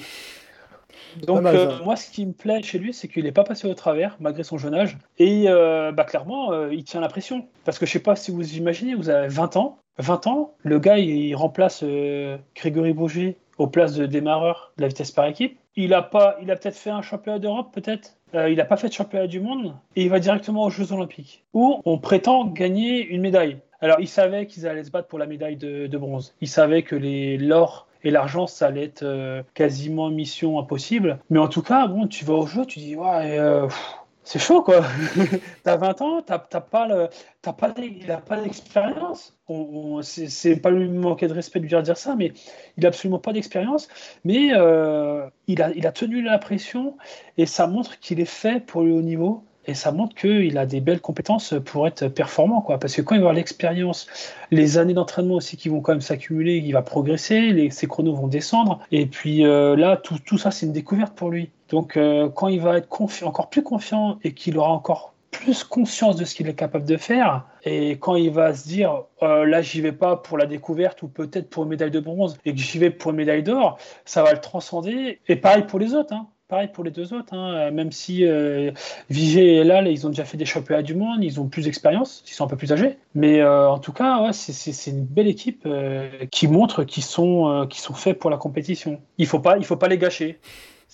Donc, 1.26 1.46
euh, 1.46 1.80
moi, 1.84 1.96
ce 1.96 2.10
qui 2.10 2.26
me 2.26 2.34
plaît 2.34 2.62
chez 2.64 2.80
lui, 2.80 2.94
c'est 2.94 3.08
qu'il 3.08 3.24
n'est 3.24 3.32
pas 3.32 3.44
passé 3.44 3.68
au 3.68 3.74
travers, 3.74 4.18
malgré 4.20 4.44
son 4.44 4.58
jeune 4.58 4.74
âge. 4.74 4.98
Et 5.20 5.46
bah, 5.46 6.04
clairement, 6.04 6.68
il 6.70 6.84
tient 6.84 7.02
la 7.02 7.10
pression. 7.10 7.48
Parce 7.66 7.80
que 7.80 7.86
je 7.86 7.92
sais 7.92 8.00
pas 8.00 8.16
si 8.16 8.32
vous 8.32 8.56
imaginez, 8.56 8.96
vous 8.96 9.10
avez 9.10 9.28
20 9.28 9.58
ans, 9.58 9.78
20 10.00 10.28
ans, 10.28 10.54
le 10.64 10.80
gars, 10.80 10.98
il 10.98 11.36
remplace 11.36 11.82
euh, 11.84 12.38
Grégory 12.56 12.94
Bourget 12.94 13.38
au 13.58 13.68
place 13.68 13.94
de 13.94 14.06
démarreur 14.06 14.74
de 14.78 14.82
la 14.82 14.88
vitesse 14.88 15.12
par 15.12 15.26
équipe. 15.28 15.60
Il 15.76 15.94
a 15.94 16.02
pas, 16.02 16.38
il 16.42 16.50
a 16.52 16.56
peut-être 16.56 16.78
fait 16.78 16.90
un 16.90 17.02
championnat 17.02 17.40
d'Europe, 17.40 17.70
peut-être. 17.74 18.18
Euh, 18.34 18.50
il 18.50 18.58
n'a 18.58 18.66
pas 18.66 18.78
fait 18.78 18.88
de 18.88 18.94
championnat 18.94 19.28
du 19.28 19.40
monde 19.40 19.76
et 19.96 20.04
il 20.04 20.10
va 20.10 20.20
directement 20.20 20.64
aux 20.64 20.70
Jeux 20.72 20.92
Olympiques 20.92 21.44
où 21.54 21.82
on 21.86 22.00
prétend 22.00 22.46
gagner 22.46 23.06
une 23.06 23.22
médaille. 23.22 23.60
Alors, 23.80 24.00
il 24.00 24.08
savait 24.08 24.48
qu'ils 24.48 24.66
allaient 24.66 24.84
se 24.84 24.92
battre 24.92 25.08
pour 25.08 25.20
la 25.20 25.28
médaille 25.28 25.58
de, 25.58 25.98
bronze. 25.98 26.34
Il 26.42 26.48
savait 26.48 26.84
que 26.84 26.96
les 26.96 27.38
l'or 27.38 27.88
et 28.04 28.12
l'argent, 28.12 28.48
ça 28.48 28.68
allait 28.68 28.86
être 28.86 29.04
euh, 29.04 29.44
quasiment 29.54 30.10
mission 30.10 30.60
impossible. 30.60 31.20
Mais 31.30 31.40
en 31.40 31.48
tout 31.48 31.62
cas, 31.62 31.88
bon, 31.88 32.08
tu 32.08 32.26
vas 32.26 32.34
au 32.34 32.48
jeu, 32.48 32.66
tu 32.66 32.80
dis 32.80 32.96
ouais 32.96 33.40
c'est 34.24 34.40
chaud 34.40 34.62
quoi. 34.62 34.84
t'as 35.64 35.76
20 35.76 36.02
ans, 36.02 36.22
t'as 36.22 36.40
pas 36.40 36.88
le, 36.88 37.10
pas, 37.42 37.72
d'expérience. 38.42 39.38
C'est 40.02 40.56
pas 40.58 40.72
lui 40.72 40.88
manquer 40.88 41.28
de 41.28 41.34
respect 41.34 41.60
de 41.60 41.66
lui 41.66 41.84
dire 41.84 41.98
ça, 41.98 42.16
mais 42.16 42.32
il 42.78 42.86
a 42.86 42.90
absolument 42.90 43.20
pas 43.20 43.34
d'expérience. 43.34 43.90
Mais 44.24 44.52
euh, 44.54 45.28
il, 45.48 45.62
a, 45.62 45.72
il 45.72 45.86
a 45.86 45.92
tenu 45.92 46.22
la 46.22 46.40
pression 46.40 46.98
et 47.38 47.46
ça 47.46 47.68
montre 47.68 48.00
qu'il 48.00 48.20
est 48.20 48.26
fait 48.26 48.66
pour 48.66 48.84
le 48.84 48.94
haut 48.94 49.02
niveau. 49.02 49.44
Et 49.66 49.74
ça 49.74 49.92
montre 49.92 50.16
qu'il 50.16 50.58
a 50.58 50.66
des 50.66 50.82
belles 50.82 51.02
compétences 51.02 51.54
pour 51.66 51.88
être 51.88 52.08
performant, 52.08 52.62
quoi. 52.62 52.80
Parce 52.80 52.96
que 52.96 53.02
quand 53.02 53.16
il 53.16 53.20
va 53.20 53.30
avoir 53.30 53.34
l'expérience, 53.34 54.08
les 54.52 54.78
années 54.78 54.94
d'entraînement 54.94 55.36
aussi 55.36 55.58
qui 55.58 55.70
vont 55.70 55.82
quand 55.82 55.94
même 55.94 56.02
s'accumuler, 56.02 56.58
il 56.58 56.72
va 56.74 56.82
progresser, 56.82 57.52
les, 57.52 57.70
ses 57.70 57.88
chronos 57.88 58.16
vont 58.16 58.28
descendre. 58.28 58.80
Et 58.92 59.06
puis 59.06 59.46
euh, 59.46 59.76
là, 59.76 59.98
tout, 59.98 60.18
tout 60.26 60.38
ça, 60.38 60.52
c'est 60.52 60.66
une 60.66 60.74
découverte 60.74 61.14
pour 61.16 61.30
lui. 61.30 61.50
Donc 61.70 61.98
euh, 61.98 62.30
quand 62.30 62.50
il 62.50 62.62
va 62.62 62.78
être 62.78 62.88
encore 63.24 63.50
plus 63.50 63.64
confiant 63.64 64.20
et 64.24 64.34
qu'il 64.34 64.58
aura 64.58 64.72
encore 64.72 65.14
plus 65.32 65.64
conscience 65.64 66.16
de 66.16 66.26
ce 66.26 66.36
qu'il 66.36 66.48
est 66.48 66.54
capable 66.54 66.86
de 66.86 66.96
faire, 66.96 67.46
et 67.64 67.92
quand 67.92 68.16
il 68.16 68.30
va 68.30 68.54
se 68.54 68.68
dire 68.68 69.06
euh, 69.24 69.46
là 69.46 69.64
j'y 69.64 69.82
vais 69.82 69.92
pas 69.92 70.16
pour 70.16 70.38
la 70.38 70.46
découverte 70.46 71.02
ou 71.02 71.08
peut-être 71.08 71.50
pour 71.50 71.64
une 71.64 71.70
médaille 71.70 71.90
de 71.90 72.00
bronze 72.00 72.38
et 72.46 72.54
que 72.54 72.60
j'y 72.60 72.78
vais 72.78 72.92
pour 72.92 73.12
une 73.12 73.18
médaille 73.18 73.42
d'or, 73.42 73.80
ça 74.06 74.22
va 74.22 74.34
le 74.34 74.40
transcender. 74.40 75.20
Et 75.28 75.36
pareil 75.36 75.64
pour 75.64 75.80
les 75.80 75.96
autres. 75.96 76.14
Hein 76.14 76.28
pareil 76.54 76.70
pour 76.72 76.84
les 76.84 76.92
deux 76.92 77.14
autres. 77.14 77.34
hein. 77.34 77.72
Même 77.72 77.92
si 77.92 78.26
euh, 78.26 78.72
et 79.10 79.64
Lal, 79.64 79.88
ils 79.88 80.06
ont 80.06 80.10
déjà 80.10 80.24
fait 80.24 80.38
des 80.38 80.46
championnats 80.46 80.84
du 80.84 80.94
monde, 80.94 81.24
ils 81.24 81.40
ont 81.40 81.48
plus 81.48 81.64
d'expérience, 81.66 82.24
ils 82.28 82.34
sont 82.34 82.46
un 82.46 82.48
peu 82.48 82.58
plus 82.58 82.72
âgés. 82.72 82.98
Mais 83.16 83.42
euh, 83.42 83.68
en 83.70 83.80
tout 83.80 83.92
cas, 83.92 84.32
c'est- 84.34 84.92
une 84.92 85.04
belle 85.06 85.28
équipe 85.28 85.64
euh, 85.66 86.10
qui 86.32 86.48
montre 86.48 86.84
qu'ils 86.84 87.04
sont, 87.04 87.48
euh, 87.50 87.66
qu'ils 87.66 87.82
sont 87.82 87.96
faits 87.96 88.20
pour 88.20 88.30
la 88.30 88.38
compétition. 88.38 89.02
Il 89.18 89.26
faut 89.26 89.40
pas, 89.40 89.58
il 89.58 89.66
faut 89.66 89.78
pas 89.78 89.88
les 89.88 89.98
gâcher. 89.98 90.40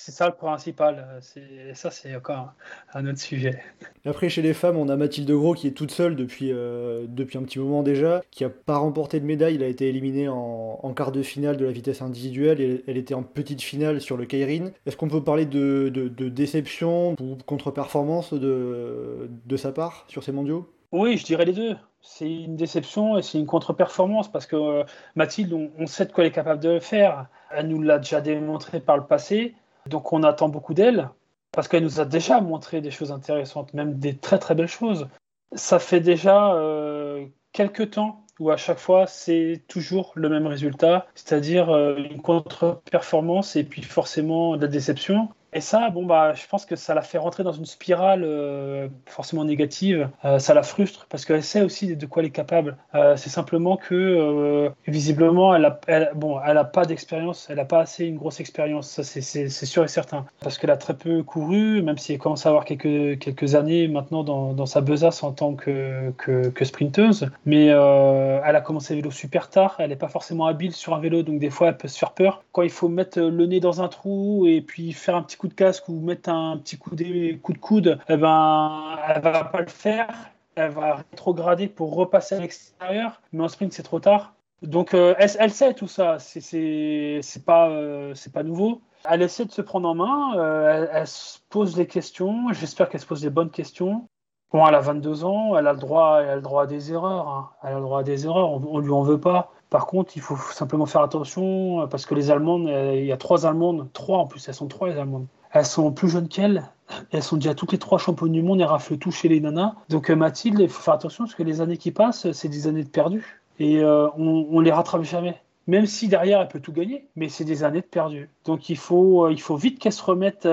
C'est 0.01 0.13
ça 0.13 0.27
le 0.27 0.33
principal. 0.33 1.05
Euh, 1.09 1.17
c'est- 1.21 1.73
Ça, 1.73 1.91
c'est 1.91 2.15
encore 2.15 2.53
un 2.93 3.05
autre 3.05 3.19
sujet. 3.19 3.61
Après, 4.05 4.29
chez 4.29 4.41
les 4.41 4.53
femmes, 4.53 4.77
on 4.77 4.87
a 4.87 4.95
Mathilde 4.95 5.29
Gros 5.29 5.53
qui 5.53 5.67
est 5.67 5.71
toute 5.71 5.91
seule 5.91 6.15
depuis, 6.15 6.53
euh, 6.53 7.05
depuis 7.09 7.37
un 7.37 7.43
petit 7.43 7.59
moment 7.59 7.83
déjà, 7.83 8.21
qui 8.31 8.45
a 8.45 8.49
pas 8.49 8.77
remporté 8.77 9.19
de 9.19 9.25
médaille. 9.25 9.55
Elle 9.55 9.63
a 9.63 9.67
été 9.67 9.89
éliminée 9.89 10.29
en, 10.29 10.79
en 10.81 10.93
quart 10.93 11.11
de 11.11 11.21
finale 11.21 11.57
de 11.57 11.65
la 11.65 11.71
vitesse 11.73 12.01
individuelle 12.01 12.61
et 12.61 12.81
elle 12.87 12.95
était 12.95 13.13
en 13.13 13.23
petite 13.23 13.61
finale 13.61 13.99
sur 13.99 14.15
le 14.15 14.25
Kairin. 14.25 14.71
Est-ce 14.85 14.95
qu'on 14.95 15.09
peut 15.09 15.21
parler 15.23 15.45
de, 15.45 15.89
de- 15.93 16.07
de 16.07 16.29
déception 16.29 17.11
ou 17.19 17.37
contre-performance 17.45 18.33
de, 18.33 19.29
de 19.45 19.57
sa 19.57 19.73
part 19.73 20.05
sur 20.07 20.23
ces 20.23 20.31
mondiaux? 20.31 20.71
Oui, 20.93 21.17
je 21.17 21.25
dirais 21.25 21.43
les 21.43 21.53
deux. 21.53 21.75
C'est 22.01 22.31
une 22.31 22.55
déception 22.55 23.17
et 23.17 23.21
c'est 23.21 23.37
une 23.37 23.45
contre-performance 23.45 24.31
parce 24.31 24.45
que 24.47 24.55
euh, 24.55 24.83
Mathilde, 25.15 25.51
on, 25.51 25.69
on 25.77 25.85
sait 25.87 26.05
de 26.05 26.13
quoi 26.13 26.23
elle 26.23 26.29
est 26.29 26.33
capable 26.33 26.61
de 26.63 26.79
faire. 26.79 27.27
Elle 27.51 27.67
nous 27.67 27.81
l'a 27.81 27.97
déjà 27.99 28.21
démontré 28.21 28.79
par 28.79 28.95
le 28.97 29.03
passé, 29.03 29.55
donc 29.87 30.13
on 30.13 30.23
attend 30.23 30.49
beaucoup 30.49 30.73
d'elle 30.73 31.09
parce 31.51 31.67
qu'elle 31.67 31.83
nous 31.83 31.99
a 31.99 32.05
déjà 32.05 32.41
montré 32.41 32.81
des 32.81 32.91
choses 32.91 33.11
intéressantes, 33.11 33.73
même 33.73 33.97
des 33.97 34.15
très 34.15 34.39
très 34.39 34.55
belles 34.55 34.67
choses. 34.67 35.07
Ça 35.53 35.79
fait 35.79 35.99
déjà 35.99 36.53
euh, 36.53 37.25
quelques 37.53 37.91
temps 37.91 38.25
où 38.39 38.51
à 38.51 38.57
chaque 38.57 38.77
fois 38.77 39.07
c'est 39.07 39.63
toujours 39.67 40.13
le 40.15 40.29
même 40.29 40.47
résultat, 40.47 41.07
c'est-à-dire 41.15 41.69
euh, 41.69 41.95
une 41.97 42.21
contre-performance 42.21 43.55
et 43.55 43.63
puis 43.63 43.81
forcément 43.81 44.55
de 44.55 44.61
la 44.61 44.67
déception. 44.67 45.29
Et 45.51 45.61
ça, 45.61 45.89
bon 45.89 46.05
bah, 46.05 46.33
je 46.33 46.45
pense 46.47 46.65
que 46.65 46.75
ça 46.75 46.93
la 46.93 47.01
fait 47.01 47.17
rentrer 47.17 47.43
dans 47.43 47.51
une 47.51 47.65
spirale 47.65 48.23
euh, 48.23 48.87
forcément 49.07 49.43
négative. 49.45 50.09
Euh, 50.23 50.37
ça 50.37 50.53
la 50.53 50.61
frustre 50.61 51.07
parce 51.09 51.25
qu'elle 51.25 51.43
sait 51.43 51.61
aussi 51.61 51.95
de 51.95 52.05
quoi 52.05 52.21
elle 52.21 52.27
est 52.27 52.31
capable. 52.31 52.77
Euh, 52.93 53.15
c'est 53.15 53.29
simplement 53.29 53.75
que 53.75 54.69
visiblement, 54.87 55.55
elle 55.55 55.65
a, 55.65 55.79
elle- 55.87 56.11
bon, 56.15 56.39
elle 56.45 56.59
pas 56.71 56.85
d'expérience, 56.85 57.47
elle 57.49 57.59
a 57.59 57.65
pas 57.65 57.79
assez 57.79 58.05
une 58.05 58.17
grosse 58.17 58.39
expérience. 58.39 58.89
Ça, 58.89 59.03
c'est- 59.03 59.49
sûr 59.65 59.83
et 59.83 59.87
certain. 59.87 60.25
Parce 60.41 60.57
qu'elle 60.57 60.69
a 60.69 60.77
très 60.77 60.95
peu 60.95 61.23
couru, 61.23 61.81
même 61.81 61.97
si 61.97 62.13
elle 62.13 62.19
commence 62.19 62.45
à 62.45 62.49
avoir 62.49 62.65
quelques 62.65 63.19
quelques 63.19 63.55
années 63.55 63.87
maintenant 63.87 64.23
dans, 64.23 64.53
dans 64.53 64.65
sa 64.65 64.81
besace 64.81 65.23
en 65.23 65.31
tant 65.31 65.55
que 65.55 66.11
que, 66.17 66.65
sprinteuse. 66.65 67.29
Mais 67.45 67.67
elle 67.67 68.55
a 68.55 68.61
commencé 68.61 68.93
le 68.93 68.99
vélo 69.01 69.11
super 69.11 69.49
tard. 69.49 69.75
Elle 69.79 69.89
n'est 69.89 69.95
pas 69.95 70.07
forcément 70.09 70.45
habile 70.45 70.73
sur 70.73 70.93
un 70.93 70.99
vélo, 70.99 71.23
donc 71.23 71.39
des 71.39 71.49
fois 71.49 71.69
elle 71.69 71.77
peut 71.77 71.87
se 71.87 71.97
faire 71.97 72.11
peur. 72.13 72.43
Quand 72.51 72.61
il 72.61 72.69
faut 72.69 72.87
mettre 72.89 73.19
le 73.19 73.45
nez 73.45 73.59
dans 73.59 73.81
un 73.81 73.87
trou 73.87 74.45
et 74.47 74.61
puis 74.61 74.91
faire 74.93 75.15
un 75.15 75.21
petit 75.23 75.37
coup 75.39 75.47
de 75.47 75.53
casque 75.53 75.87
ou 75.89 75.99
mettre 76.01 76.29
un 76.29 76.57
petit 76.57 76.77
coup 76.77 76.95
de, 76.95 77.37
coup 77.37 77.53
de 77.53 77.57
coude, 77.57 77.97
eh 78.09 78.17
ben, 78.17 78.97
elle 79.07 79.21
va 79.21 79.45
pas 79.45 79.61
le 79.61 79.67
faire. 79.67 80.09
Elle 80.55 80.71
va 80.71 80.95
rétrograder 80.95 81.67
pour 81.69 81.95
repasser 81.95 82.35
à 82.35 82.39
l'extérieur, 82.41 83.21
mais 83.31 83.43
en 83.43 83.47
sprint 83.47 83.71
c'est 83.71 83.83
trop 83.83 84.01
tard. 84.01 84.33
Donc 84.61 84.93
euh, 84.93 85.15
elle, 85.17 85.51
sait 85.51 85.73
tout 85.73 85.87
ça, 85.87 86.19
c'est- 86.19 87.21
pas, 87.45 87.69
euh, 87.69 88.13
pas 88.33 88.43
nouveau. 88.43 88.81
Elle 89.09 89.21
essaie 89.21 89.45
de 89.45 89.51
se 89.51 89.61
prendre 89.61 89.87
en 89.87 89.95
main, 89.95 90.37
euh, 90.37 90.87
elle 90.91 91.07
se 91.07 91.39
pose 91.49 91.73
des 91.73 91.87
questions, 91.87 92.51
j'espère 92.51 92.89
qu'elle 92.89 92.99
se 92.99 93.05
pose 93.05 93.21
des 93.21 93.29
bonnes 93.29 93.51
questions. 93.51 94.09
Bon, 94.51 94.65
elle 94.67 94.73
a 94.73 94.79
22 94.79 95.25
ans, 95.25 95.55
elle 95.57 95.67
a 95.67 95.73
le 95.73 95.79
droit, 95.79 96.21
elle 96.21 96.43
a 96.43 96.59
à 96.61 96.65
des 96.65 96.91
erreurs. 96.91 97.27
hein. 97.27 97.49
Elle 97.63 97.73
a 97.73 97.75
le 97.75 97.81
droit 97.81 98.01
des 98.01 98.25
erreurs, 98.25 98.49
on, 98.49 98.79
lui 98.79 98.91
en 98.91 99.03
veut 99.03 99.19
pas. 99.19 99.51
Par 99.69 99.85
contre, 99.85 100.13
il 100.15 100.21
faut 100.23 100.37
simplement 100.51 100.87
faire 100.87 101.01
attention 101.01 101.81
euh, 101.81 101.85
parce 101.85 102.07
que 102.07 102.15
les 102.15 102.31
Allemandes, 102.31 102.67
euh, 102.67 102.95
il 102.95 103.05
y 103.05 103.11
a 103.11 103.17
trois 103.17 103.45
Allemandes, 103.45 103.87
trois 103.93 104.17
en 104.17 104.25
plus, 104.25 104.47
elles 104.47 104.55
sont 104.55 104.67
trois 104.67 104.89
les 104.89 104.97
Allemandes. 104.97 105.27
Elles 105.51 105.65
sont 105.65 105.91
plus 105.91 106.09
jeunes 106.09 106.27
qu'elle, 106.27 106.63
elles 107.11 107.21
sont 107.21 107.35
déjà 107.35 107.53
toutes 107.53 107.73
les 107.73 107.77
trois 107.77 107.99
championnes 107.99 108.31
du 108.31 108.41
monde 108.41 108.59
et 108.59 108.65
raflent 108.65 108.97
tout 108.97 109.11
chez 109.11 109.27
les 109.27 109.39
nanas. 109.39 109.75
Donc 109.89 110.09
euh, 110.09 110.15
Mathilde, 110.15 110.59
il 110.59 110.69
faut 110.69 110.81
faire 110.81 110.95
attention 110.95 111.25
parce 111.25 111.35
que 111.35 111.43
les 111.43 111.61
années 111.61 111.77
qui 111.77 111.91
passent, 111.91 112.31
c'est 112.31 112.49
des 112.49 112.65
années 112.65 112.83
de 112.83 112.89
perdu 112.89 113.41
et 113.59 113.83
on, 113.83 114.47
on 114.49 114.61
les 114.61 114.71
rattrape 114.71 115.03
jamais. 115.03 115.37
Même 115.67 115.85
si 115.85 116.07
derrière 116.07 116.39
elle 116.41 116.47
peut 116.47 116.61
tout 116.61 116.71
gagner, 116.71 117.05
mais 117.17 117.27
c'est 117.27 117.43
des 117.43 117.65
années 117.65 117.81
de 117.81 117.85
perdu. 117.85 118.29
Donc 118.45 118.69
il 118.69 118.77
faut, 118.77 119.27
vite 119.57 119.79
qu'elle 119.79 119.91
se 119.91 120.01
remette. 120.01 120.47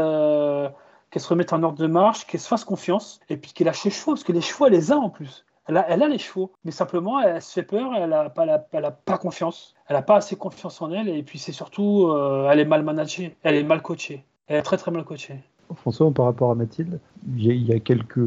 Qu'elle 1.17 1.23
se 1.23 1.31
remette 1.31 1.55
en 1.55 1.63
ordre 1.63 1.79
de 1.79 1.87
marche, 1.87 2.27
qu'elle 2.27 2.43
se 2.43 2.47
fasse 2.47 2.67
confiance, 2.67 3.21
et 3.31 3.39
puis 3.39 3.55
qu'elle 3.55 3.69
lâche 3.69 3.85
les 3.85 3.91
chevaux, 3.91 4.13
parce 4.13 4.23
que 4.23 4.33
les 4.33 4.43
chevaux, 4.43 4.67
elle 4.67 4.75
les 4.75 4.93
a 4.93 4.99
en 4.99 5.09
plus. 5.09 5.47
Elle 5.67 5.79
a, 5.79 5.87
elle 5.89 6.03
a 6.03 6.09
les 6.09 6.19
chevaux, 6.19 6.53
mais 6.63 6.73
simplement, 6.73 7.19
elle, 7.23 7.41
se 7.41 7.55
fait 7.55 7.63
peur, 7.63 7.95
elle 7.97 8.11
n'a 8.11 8.29
pas, 8.29 8.67
elle 8.71 8.85
a 8.85 8.91
pas 8.91 9.17
confiance. 9.17 9.75
Elle 9.89 9.97
n'a 9.97 10.03
pas 10.03 10.17
assez 10.17 10.37
confiance 10.37 10.83
en 10.83 10.93
elle, 10.93 11.09
et 11.09 11.23
puis 11.23 11.39
c'est 11.39 11.53
surtout, 11.53 12.09
euh, 12.09 12.51
elle 12.53 12.61
est 12.61 12.67
mal 12.67 12.83
managée, 12.83 13.35
elle 13.45 13.55
est 13.55 13.63
mal 13.63 13.81
coachée. 13.81 14.27
Elle 14.47 14.59
est 14.59 14.63
très 14.63 14.77
très 14.77 14.91
mal 14.91 15.05
coachée. 15.05 15.41
François, 15.77 16.11
par 16.11 16.27
rapport 16.27 16.51
à 16.51 16.55
Mathilde, 16.55 17.01
il 17.35 17.81
quelques, 17.83 18.21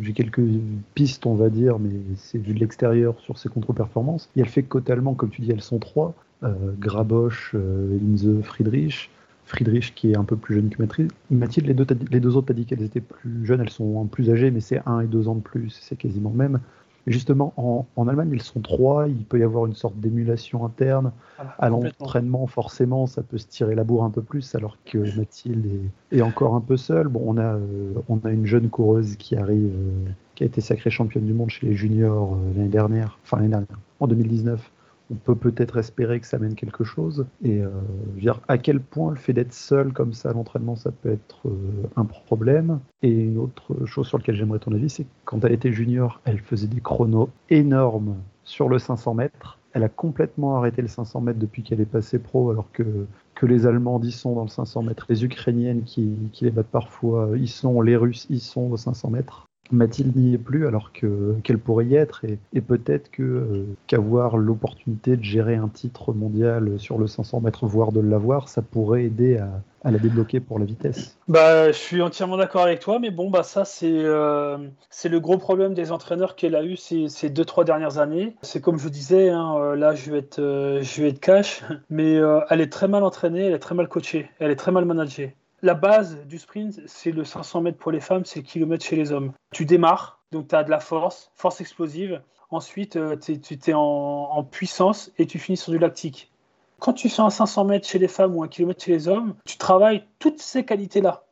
j'ai 0.00 0.12
quelques 0.12 0.46
pistes, 0.94 1.26
on 1.26 1.34
va 1.34 1.48
dire, 1.48 1.80
mais 1.80 1.90
c'est 2.14 2.38
vu 2.38 2.54
de 2.54 2.60
l'extérieur 2.60 3.18
sur 3.18 3.38
ses 3.38 3.48
contre-performances. 3.48 4.30
Il 4.36 4.38
y 4.38 4.42
a 4.42 4.44
le 4.44 4.52
fait 4.52 4.62
que 4.62 4.68
côté 4.68 4.92
allemand, 4.92 5.14
comme 5.14 5.30
tu 5.30 5.42
dis, 5.42 5.50
elles 5.50 5.62
sont 5.62 5.80
trois 5.80 6.14
euh, 6.44 6.54
Grabosch, 6.78 7.56
euh, 7.56 7.98
Linze, 8.00 8.40
Friedrich. 8.44 9.10
Friedrich 9.50 9.94
qui 9.94 10.12
est 10.12 10.16
un 10.16 10.24
peu 10.24 10.36
plus 10.36 10.54
jeune 10.54 10.70
que 10.70 10.80
Mathilde. 10.80 11.12
Mathilde, 11.30 11.66
les 11.66 11.74
deux, 11.74 11.86
les 12.10 12.20
deux 12.20 12.36
autres, 12.36 12.46
t'as 12.48 12.54
dit 12.54 12.66
qu'elles 12.66 12.82
étaient 12.82 13.00
plus 13.00 13.44
jeunes, 13.44 13.60
elles 13.60 13.70
sont 13.70 14.06
plus 14.06 14.30
âgées, 14.30 14.50
mais 14.50 14.60
c'est 14.60 14.80
un 14.86 15.00
et 15.00 15.06
deux 15.06 15.28
ans 15.28 15.34
de 15.34 15.40
plus, 15.40 15.76
c'est 15.82 15.96
quasiment 15.96 16.30
le 16.30 16.36
même. 16.36 16.60
Et 17.06 17.12
justement, 17.12 17.52
en, 17.56 17.86
en 17.96 18.08
Allemagne, 18.08 18.30
ils 18.32 18.42
sont 18.42 18.60
trois, 18.60 19.08
il 19.08 19.24
peut 19.24 19.40
y 19.40 19.42
avoir 19.42 19.66
une 19.66 19.74
sorte 19.74 19.96
d'émulation 19.96 20.64
interne. 20.64 21.10
À 21.58 21.68
l'entraînement, 21.68 22.46
forcément, 22.46 23.06
ça 23.06 23.22
peut 23.22 23.38
se 23.38 23.46
tirer 23.46 23.74
la 23.74 23.82
bourre 23.82 24.04
un 24.04 24.10
peu 24.10 24.22
plus, 24.22 24.54
alors 24.54 24.76
que 24.84 24.98
Mathilde 25.16 25.66
est, 26.12 26.18
est 26.18 26.22
encore 26.22 26.54
un 26.54 26.60
peu 26.60 26.76
seule. 26.76 27.08
Bon, 27.08 27.22
on 27.26 27.36
a, 27.38 27.54
euh, 27.54 27.94
on 28.08 28.18
a 28.24 28.30
une 28.30 28.46
jeune 28.46 28.68
coureuse 28.68 29.16
qui 29.16 29.34
arrive, 29.34 29.72
euh, 29.74 30.10
qui 30.36 30.44
a 30.44 30.46
été 30.46 30.60
sacrée 30.60 30.90
championne 30.90 31.24
du 31.24 31.32
monde 31.32 31.50
chez 31.50 31.66
les 31.66 31.74
juniors 31.74 32.34
euh, 32.34 32.56
l'année 32.56 32.68
dernière, 32.68 33.18
enfin 33.24 33.38
l'année 33.38 33.48
dernière, 33.48 33.78
en 33.98 34.06
2019. 34.06 34.70
On 35.10 35.14
peut 35.14 35.34
peut-être 35.34 35.76
espérer 35.78 36.20
que 36.20 36.26
ça 36.26 36.38
mène 36.38 36.54
quelque 36.54 36.84
chose. 36.84 37.26
Et 37.42 37.60
euh, 37.60 37.70
dire, 38.16 38.40
à 38.48 38.58
quel 38.58 38.80
point 38.80 39.10
le 39.10 39.16
fait 39.16 39.32
d'être 39.32 39.52
seul 39.52 39.92
comme 39.92 40.12
ça 40.12 40.30
à 40.30 40.32
l'entraînement, 40.32 40.76
ça 40.76 40.92
peut 40.92 41.10
être 41.10 41.48
euh, 41.48 41.88
un 41.96 42.04
problème. 42.04 42.80
Et 43.02 43.10
une 43.10 43.38
autre 43.38 43.86
chose 43.86 44.06
sur 44.06 44.18
laquelle 44.18 44.36
j'aimerais 44.36 44.60
ton 44.60 44.72
avis, 44.72 44.90
c'est 44.90 45.06
quand 45.24 45.44
elle 45.44 45.52
était 45.52 45.72
junior, 45.72 46.20
elle 46.24 46.38
faisait 46.38 46.68
des 46.68 46.80
chronos 46.80 47.30
énormes 47.48 48.16
sur 48.44 48.68
le 48.68 48.78
500 48.78 49.14
mètres. 49.14 49.58
Elle 49.72 49.84
a 49.84 49.88
complètement 49.88 50.56
arrêté 50.56 50.82
le 50.82 50.88
500 50.88 51.20
mètres 51.20 51.38
depuis 51.38 51.62
qu'elle 51.62 51.80
est 51.80 51.86
passée 51.86 52.18
pro, 52.18 52.50
alors 52.50 52.70
que, 52.72 53.06
que 53.34 53.46
les 53.46 53.66
Allemands 53.66 54.00
y 54.02 54.10
sont 54.10 54.34
dans 54.34 54.42
le 54.42 54.48
500 54.48 54.82
mètres, 54.82 55.06
les 55.08 55.24
Ukrainiennes 55.24 55.84
qui, 55.84 56.16
qui 56.32 56.44
les 56.44 56.50
battent 56.50 56.66
parfois 56.66 57.30
y 57.36 57.46
sont, 57.46 57.80
les 57.80 57.96
Russes 57.96 58.26
y 58.30 58.40
sont 58.40 58.70
au 58.70 58.76
500 58.76 59.10
mètres. 59.10 59.49
Mathilde 59.72 60.16
n'y 60.16 60.34
est 60.34 60.38
plus 60.38 60.66
alors 60.66 60.92
que 60.92 61.36
qu'elle 61.42 61.58
pourrait 61.58 61.86
y 61.86 61.94
être 61.94 62.24
et, 62.24 62.60
peut-être 62.60 63.10
euh, 63.20 63.64
qu'avoir 63.86 64.36
l'opportunité 64.36 65.16
de 65.16 65.24
gérer 65.24 65.56
un 65.56 65.68
titre 65.68 66.12
mondial 66.12 66.78
sur 66.78 66.98
le 66.98 67.06
500 67.06 67.40
mètres, 67.40 67.66
voire 67.66 67.92
de 67.92 68.00
l'avoir, 68.00 68.48
ça 68.48 68.62
pourrait 68.62 69.04
aider 69.04 69.38
à, 69.38 69.90
la 69.90 69.98
débloquer 69.98 70.40
pour 70.40 70.58
la 70.58 70.64
vitesse. 70.64 71.16
Bah, 71.28 71.68
je 71.68 71.76
suis 71.76 72.02
entièrement 72.02 72.36
d'accord 72.36 72.62
avec 72.62 72.80
toi, 72.80 72.98
mais 72.98 73.10
bon, 73.10 73.30
bah 73.30 73.42
ça 73.42 73.64
c'est 73.64 74.04
euh, 74.04 74.58
c'est 74.90 75.08
le 75.08 75.20
gros 75.20 75.38
problème 75.38 75.74
des 75.74 75.90
entraîneurs 75.92 76.36
qu'elle 76.36 76.54
a 76.54 76.62
eu 76.62 76.76
ces, 76.76 77.08
ces 77.08 77.30
deux 77.30 77.44
trois 77.44 77.64
dernières 77.64 77.98
années. 77.98 78.36
C'est 78.42 78.60
comme 78.60 78.78
je 78.78 78.88
disais, 78.88 79.30
hein, 79.30 79.54
euh, 79.56 79.76
là 79.76 79.94
je 79.94 80.10
vais 80.10 80.18
être 80.18 80.38
euh, 80.38 80.82
cash, 81.20 81.62
mais 81.90 82.20
elle 82.50 82.60
est 82.60 82.72
très 82.72 82.88
mal 82.88 83.02
entraînée, 83.02 83.46
elle 83.46 83.54
est 83.54 83.58
très 83.58 83.74
mal 83.74 83.88
coachée, 83.88 84.28
elle 84.38 84.50
est 84.50 84.56
très 84.56 84.72
mal 84.72 84.84
managée. 84.84 85.34
La 85.62 85.74
base 85.74 86.24
du 86.26 86.38
sprint, 86.38 86.80
c'est 86.86 87.10
le 87.10 87.24
500 87.24 87.60
mètres 87.60 87.78
pour 87.78 87.92
les 87.92 88.00
femmes, 88.00 88.24
c'est 88.24 88.40
le 88.40 88.46
kilomètre 88.46 88.84
chez 88.84 88.96
les 88.96 89.12
hommes. 89.12 89.32
Tu 89.52 89.66
démarres, 89.66 90.20
donc 90.32 90.48
tu 90.48 90.54
as 90.54 90.64
de 90.64 90.70
la 90.70 90.80
force, 90.80 91.30
force 91.34 91.60
explosive. 91.60 92.22
Ensuite, 92.50 92.96
euh, 92.96 93.16
tu 93.16 93.58
es 93.66 93.74
en, 93.74 93.80
en 93.80 94.42
puissance 94.42 95.12
et 95.18 95.26
tu 95.26 95.38
finis 95.38 95.58
sur 95.58 95.72
du 95.72 95.78
lactique. 95.78 96.32
Quand 96.78 96.94
tu 96.94 97.10
fais 97.10 97.20
un 97.20 97.28
500 97.28 97.66
mètres 97.66 97.86
chez 97.86 97.98
les 97.98 98.08
femmes 98.08 98.34
ou 98.34 98.42
un 98.42 98.48
kilomètre 98.48 98.82
chez 98.82 98.92
les 98.92 99.06
hommes, 99.06 99.34
tu 99.44 99.58
travailles 99.58 100.04
toutes 100.18 100.40
ces 100.40 100.64
qualités-là. 100.64 101.24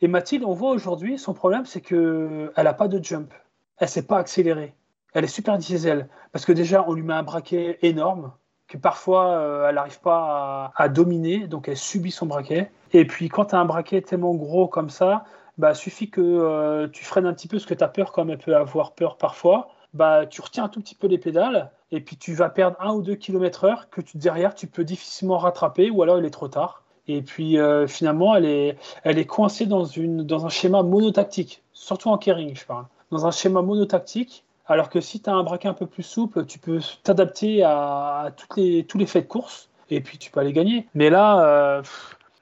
Et 0.00 0.06
Mathilde, 0.06 0.44
on 0.44 0.54
voit 0.54 0.70
aujourd'hui, 0.70 1.18
son 1.18 1.34
problème, 1.34 1.66
c'est 1.66 1.80
qu'elle 1.80 2.52
n'a 2.56 2.74
pas 2.74 2.88
de 2.88 3.02
jump. 3.02 3.34
Elle 3.78 3.86
ne 3.86 3.90
sait 3.90 4.06
pas 4.06 4.18
accélérer. 4.18 4.74
Elle 5.12 5.24
est 5.24 5.28
super 5.28 5.58
diesel. 5.58 6.08
Parce 6.30 6.44
que 6.44 6.52
déjà, 6.52 6.84
on 6.86 6.92
lui 6.92 7.02
met 7.02 7.14
un 7.14 7.24
braquet 7.24 7.78
énorme, 7.82 8.32
que 8.68 8.78
parfois, 8.78 9.36
euh, 9.36 9.68
elle 9.68 9.74
n'arrive 9.74 10.00
pas 10.00 10.72
à, 10.76 10.88
dominer, 10.88 11.46
donc 11.46 11.68
elle 11.68 11.76
subit 11.76 12.10
son 12.10 12.26
braquet. 12.26 12.70
Et 12.92 13.06
puis, 13.06 13.28
quand 13.28 13.46
tu 13.46 13.54
as 13.54 13.58
un 13.58 13.64
braquet 13.64 14.00
tellement 14.02 14.34
gros 14.34 14.66
comme 14.66 14.90
ça, 14.90 15.24
bah, 15.58 15.74
suffit 15.74 16.10
que 16.10 16.20
euh, 16.20 16.88
tu 16.88 17.04
freines 17.04 17.26
un 17.26 17.34
petit 17.34 17.48
peu, 17.48 17.56
parce 17.56 17.66
que 17.66 17.74
tu 17.74 17.84
as 17.84 17.88
peur, 17.88 18.12
comme 18.12 18.30
elle 18.30 18.38
peut 18.38 18.56
avoir 18.56 18.92
peur 18.92 19.16
parfois. 19.16 19.68
Bah, 19.94 20.24
tu 20.26 20.40
retiens 20.40 20.64
un 20.64 20.68
tout 20.68 20.80
petit 20.80 20.94
peu 20.94 21.06
les 21.06 21.18
pédales, 21.18 21.70
et 21.90 22.00
puis 22.00 22.16
tu 22.16 22.32
vas 22.34 22.48
perdre 22.48 22.76
un 22.80 22.94
ou 22.94 23.02
deux 23.02 23.14
kilomètres 23.14 23.64
heure 23.64 23.90
que 23.90 24.00
tu, 24.00 24.16
derrière, 24.16 24.54
tu 24.54 24.66
peux 24.66 24.84
difficilement 24.84 25.36
rattraper, 25.36 25.90
ou 25.90 26.02
alors 26.02 26.18
il 26.18 26.24
est 26.24 26.30
trop 26.30 26.48
tard. 26.48 26.82
Et 27.08 27.20
puis, 27.20 27.58
euh, 27.58 27.86
finalement, 27.86 28.34
elle 28.34 28.46
est, 28.46 28.78
elle 29.04 29.18
est 29.18 29.26
coincée 29.26 29.66
dans, 29.66 29.84
une, 29.84 30.22
dans 30.22 30.46
un 30.46 30.48
schéma 30.48 30.82
monotactique, 30.82 31.62
surtout 31.72 32.08
en 32.08 32.16
kering, 32.16 32.56
je 32.56 32.64
parle. 32.64 32.86
Dans 33.10 33.26
un 33.26 33.30
schéma 33.30 33.60
monotactique, 33.60 34.44
alors 34.66 34.90
que 34.90 35.00
si 35.00 35.20
tu 35.20 35.28
as 35.28 35.34
un 35.34 35.42
braquet 35.42 35.68
un 35.68 35.74
peu 35.74 35.86
plus 35.86 36.02
souple, 36.02 36.46
tu 36.46 36.58
peux 36.58 36.80
t'adapter 37.02 37.62
à, 37.62 38.20
à 38.26 38.30
toutes 38.30 38.56
les, 38.56 38.84
tous 38.84 38.98
les 38.98 39.06
faits 39.06 39.24
de 39.24 39.28
course 39.28 39.68
et 39.90 40.00
puis 40.00 40.18
tu 40.18 40.30
peux 40.30 40.40
aller 40.40 40.52
gagner. 40.52 40.86
Mais 40.94 41.10
là, 41.10 41.44
euh, 41.44 41.82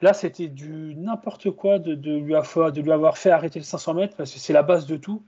Là, 0.01 0.13
c'était 0.13 0.47
du 0.47 0.95
n'importe 0.95 1.51
quoi 1.51 1.77
de, 1.77 1.93
de, 1.93 2.15
lui 2.15 2.35
avoir, 2.35 2.71
de 2.71 2.81
lui 2.81 2.91
avoir 2.91 3.17
fait 3.17 3.29
arrêter 3.29 3.59
le 3.59 3.65
500 3.65 3.93
mètres 3.93 4.15
parce 4.17 4.33
que 4.33 4.39
c'est 4.39 4.53
la 4.53 4.63
base 4.63 4.87
de 4.87 4.97
tout. 4.97 5.21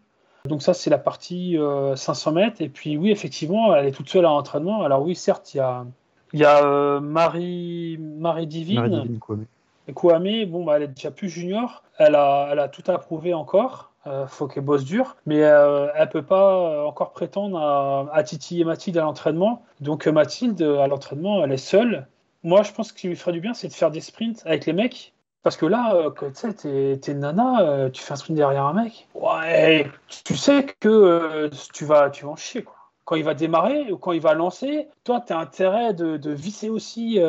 Donc 0.46 0.62
ça, 0.64 0.74
c'est 0.74 0.90
la 0.90 0.98
partie 0.98 1.58
500 1.96 2.32
mètres. 2.32 2.62
Et 2.62 2.70
puis 2.70 2.98
oui, 2.98 3.12
effectivement, 3.12 3.76
elle 3.76 3.86
est 3.86 3.92
toute 3.92 4.10
seule 4.10 4.26
à 4.26 4.30
l'entraînement. 4.30 4.82
Alors 4.82 5.04
oui, 5.04 5.16
certes, 5.16 5.54
il 5.54 5.58
y 5.58 5.60
a, 5.60 5.86
y 6.34 6.44
a 6.44 7.00
Marie, 7.00 7.98
Marie 8.00 8.48
Divine. 8.48 8.82
Marie 8.82 9.02
Divine 9.02 9.20
Kouame, 9.94 10.46
bon, 10.46 10.64
bah, 10.64 10.78
elle 10.78 10.84
est 10.84 10.88
déjà 10.88 11.12
plus 11.12 11.30
junior. 11.30 11.84
Elle 11.98 12.16
a, 12.16 12.50
elle 12.52 12.60
a 12.60 12.68
tout 12.68 12.84
approuvé 12.90 13.34
encore. 13.34 13.92
Euh, 14.06 14.28
faut 14.28 14.48
qu'elle 14.48 14.64
bosse 14.66 14.84
dur, 14.84 15.16
mais 15.26 15.44
euh, 15.44 15.88
elle 15.96 16.10
peut 16.10 16.24
pas 16.24 16.86
encore 16.86 17.12
prétendre 17.12 17.58
à, 17.58 18.10
à 18.14 18.24
titiller 18.24 18.66
Mathilde 18.66 18.98
à 18.98 19.02
l'entraînement. 19.04 19.64
Donc 19.80 20.08
Mathilde, 20.08 20.62
à 20.62 20.88
l'entraînement, 20.88 21.44
elle 21.44 21.54
est 21.54 21.58
seule. 21.58 22.08
Moi, 22.44 22.64
je 22.64 22.74
pense 22.74 22.92
que 22.92 22.98
ce 22.98 23.02
qui 23.02 23.08
lui 23.08 23.16
ferait 23.16 23.32
du 23.32 23.40
bien, 23.40 23.54
c'est 23.54 23.70
de 23.70 23.74
faire 23.74 23.92
des 23.92 24.02
sprints 24.02 24.44
avec 24.46 24.66
les 24.66 24.74
mecs. 24.74 25.14
Parce 25.44 25.58
que 25.58 25.66
là, 25.66 25.94
euh, 25.96 26.10
tu 26.10 26.26
sais, 26.34 26.98
t'es, 27.00 27.14
nana, 27.14 27.62
euh, 27.62 27.90
tu 27.90 28.02
fais 28.02 28.14
un 28.14 28.16
sprint 28.16 28.38
derrière 28.38 28.66
un 28.66 28.74
mec. 28.74 29.08
Ouais, 29.14 29.92
tu 30.24 30.38
sais 30.38 30.66
que 30.80 30.88
euh, 30.88 31.50
tu, 31.74 31.84
vas, 31.84 32.10
tu 32.10 32.26
vas 32.26 32.32
en 32.32 32.36
chier, 32.38 32.66
quand 33.04 33.16
il 33.18 33.26
va 33.26 33.34
démarrer 33.34 33.92
ou 33.92 33.98
quand 33.98 34.14
il 34.14 34.22
va 34.22 34.34
lancer, 34.34 34.88
toi, 35.04 35.22
tu 35.26 35.34
as 35.34 35.38
intérêt 35.38 35.94
de 35.94 36.32
visser 36.32 36.70
aussi 36.70 37.20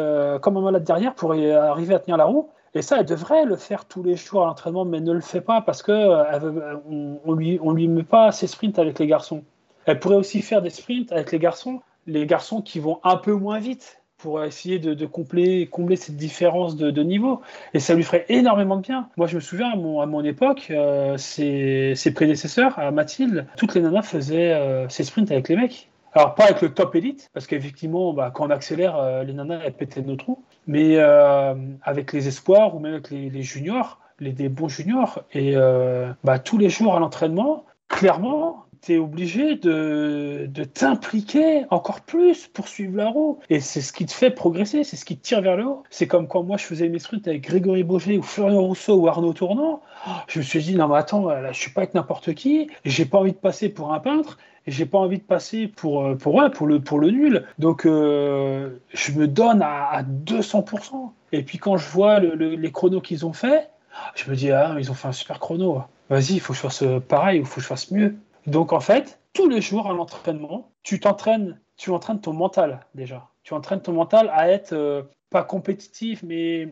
comme 0.40 0.56
un 0.56 0.60
malade 0.60 0.84
derrière 0.84 1.14
pour 1.14 1.32
arriver 1.32 1.94
à 1.94 1.98
tenir 1.98 2.16
la 2.16 2.24
roue. 2.24 2.50
Et 2.74 2.82
ça, 2.82 2.98
elle 2.98 3.06
devrait 3.06 3.44
le 3.44 3.56
faire 3.56 3.84
tous 3.84 4.02
les 4.02 4.16
jours 4.16 4.42
à 4.42 4.46
l'entraînement, 4.46 4.84
mais 4.84 5.00
ne 5.00 5.12
le 5.12 5.20
fait 5.20 5.40
pas 5.40 5.60
parce 5.60 5.82
que 5.82 5.92
euh, 5.92 6.76
on, 7.24 7.32
lui, 7.32 7.60
lui 7.62 7.88
met 7.88 8.02
pas 8.02 8.32
ses 8.32 8.46
sprints 8.46 8.78
avec 8.78 8.98
les 8.98 9.06
garçons. 9.06 9.44
Elle 9.87 10.00
pourrait 10.00 10.16
aussi 10.16 10.42
faire 10.42 10.60
des 10.60 10.70
sprints 10.70 11.12
avec 11.12 11.30
les 11.30 11.38
garçons, 11.38 11.80
les 12.06 12.26
garçons 12.26 12.62
qui 12.62 12.80
vont 12.80 12.98
un 13.04 13.16
peu 13.16 13.32
moins 13.32 13.58
vite 13.58 14.00
pour 14.24 14.42
essayer 14.42 14.78
de, 14.78 15.04
combler, 15.04 15.68
cette 15.96 16.16
différence 16.16 16.76
de, 16.76 17.02
niveau. 17.02 17.42
Et 17.74 17.78
ça 17.78 17.94
lui 17.94 18.02
ferait 18.02 18.24
énormément 18.30 18.76
de 18.76 18.80
bien. 18.80 19.08
Moi, 19.18 19.26
je 19.26 19.34
me 19.34 19.40
souviens, 19.40 19.70
à 19.72 19.76
mon, 19.76 20.24
époque, 20.24 20.68
euh, 20.70 21.18
ses, 21.18 21.94
prédécesseurs, 22.14 22.78
à 22.78 22.90
Mathilde, 22.90 23.46
toutes 23.58 23.74
les 23.74 23.82
nanas 23.82 24.02
faisaient 24.02 24.54
euh, 24.54 24.88
ses 24.88 25.04
sprints 25.04 25.30
avec 25.30 25.50
les 25.50 25.56
mecs. 25.56 25.90
Alors, 26.14 26.34
pas 26.34 26.44
avec 26.44 26.62
le 26.62 26.72
top 26.72 26.94
élite, 26.94 27.28
parce 27.34 27.46
qu'effectivement, 27.46 28.14
bah, 28.14 28.30
quand 28.32 28.46
on 28.46 28.50
accélère, 28.50 28.96
euh, 28.96 29.24
les 29.24 29.34
nanas, 29.34 29.60
elles 29.62 29.74
pétaient 29.74 30.00
nos 30.00 30.16
trous. 30.16 30.42
Mais 30.66 30.96
euh, 30.96 31.55
avec 31.83 32.12
les 32.12 32.29
espoirs 32.29 32.74
ou 32.74 32.79
même 32.79 32.94
avec 32.94 33.11
les, 33.11 33.42
juniors, 33.42 34.00
les, 34.20 34.33
des 34.33 34.48
bons 34.48 34.68
juniors, 34.68 35.22
et 35.33 35.57
euh, 35.57 36.12
bah, 36.24 36.38
tous 36.38 36.59
les 36.59 36.70
jours 36.70 36.96
à 36.96 37.00
l'entraînement, 37.00 37.64
clairement, 37.88 38.64
tu 38.85 38.94
es 38.94 38.98
obligé 38.98 39.57
de, 39.57 40.46
de 40.48 40.64
t'impliquer 40.64 41.64
encore 41.70 42.03
plus 42.03 42.46
pour 42.48 42.68
suivre 42.68 42.96
la 42.96 43.09
roue. 43.09 43.38
Et 43.48 43.61
c'est 43.61 43.81
ce 43.81 43.92
qui 43.92 44.05
te 44.05 44.12
fait 44.12 44.31
progresser, 44.31 44.85
c'est 44.85 44.96
ce 44.96 45.05
qui 45.05 45.16
te 45.16 45.22
tire 45.22 45.40
vers 45.40 45.57
le 45.57 45.64
haut. 45.64 45.83
C'est 45.90 46.07
comme 46.07 46.29
quand 46.29 46.42
moi 46.42 46.57
je 46.57 46.64
faisais 46.64 46.88
mes 46.88 46.98
sprints 46.98 47.27
avec 47.27 47.42
Grégory 47.42 47.83
Boger 47.83 48.18
ou 48.18 48.22
Florian 48.22 48.61
Rousseau 48.61 48.96
ou 48.96 49.09
Arnaud 49.09 49.33
Tournant. 49.33 49.81
Je 50.29 50.38
me 50.38 50.44
suis 50.44 50.62
dit, 50.62 50.74
non 50.74 50.88
mais 50.88 50.96
attends, 50.96 51.29
là, 51.29 51.53
je 51.53 51.59
suis 51.59 51.70
pas 51.70 51.83
avec 51.83 51.94
n'importe 51.94 52.35
qui, 52.35 52.68
j'ai 52.85 53.07
pas 53.07 53.18
envie 53.18 53.33
de 53.33 53.38
passer 53.38 53.70
pour 53.70 53.94
un 53.94 54.00
peintre, 54.00 54.38
et 54.66 54.70
j'ai 54.70 54.87
pas 54.87 54.98
envie 54.98 55.18
de 55.18 55.22
passer 55.22 55.68
pour, 55.68 56.05
euh, 56.05 56.14
pour, 56.14 56.40
pour, 56.53 56.66
le, 56.66 56.81
pour 56.81 56.98
le 56.98 57.11
nul. 57.11 57.46
Donc 57.59 57.87
euh, 57.87 58.79
je 58.92 59.12
me 59.12 59.29
donne 59.29 59.62
à, 59.62 60.03
200%. 60.03 61.11
Et 61.33 61.42
puis 61.42 61.59
quand 61.59 61.77
je 61.77 61.88
vois 61.88 62.20
les 62.20 62.72
chronos 62.72 63.00
qu'ils 63.00 63.27
ont 63.27 63.33
fait, 63.33 63.70
je 64.14 64.31
me 64.31 64.37
dis, 64.37 64.50
ah, 64.50 64.74
ils 64.79 64.90
ont 64.90 64.94
fait 64.94 65.09
un 65.09 65.12
super 65.12 65.38
chrono. 65.38 65.83
Vas-y, 66.11 66.35
il 66.35 66.40
faut 66.40 66.53
que 66.53 66.57
je 66.57 66.62
fasse 66.62 66.83
euh, 66.83 67.00
pareil 67.00 67.40
ou 67.40 67.42
il 67.42 67.46
faut 67.46 67.57
que 67.57 67.62
je 67.62 67.66
fasse 67.66 67.90
mieux. 67.90 68.16
Donc 68.46 68.72
en 68.72 68.81
fait, 68.81 69.18
tous 69.33 69.48
les 69.48 69.61
jours 69.61 69.90
à 69.90 69.92
l'entraînement, 69.92 70.70
tu 70.83 71.00
t'entraînes, 71.00 71.59
tu 71.77 71.90
entraînes 71.90 72.20
ton 72.20 72.33
mental 72.33 72.81
déjà. 72.94 73.29
Tu 73.42 73.53
entraînes 73.55 73.81
ton 73.81 73.92
mental 73.92 74.31
à 74.33 74.48
être 74.48 75.07
pas 75.29 75.42
compétitif, 75.42 76.22
mais 76.22 76.68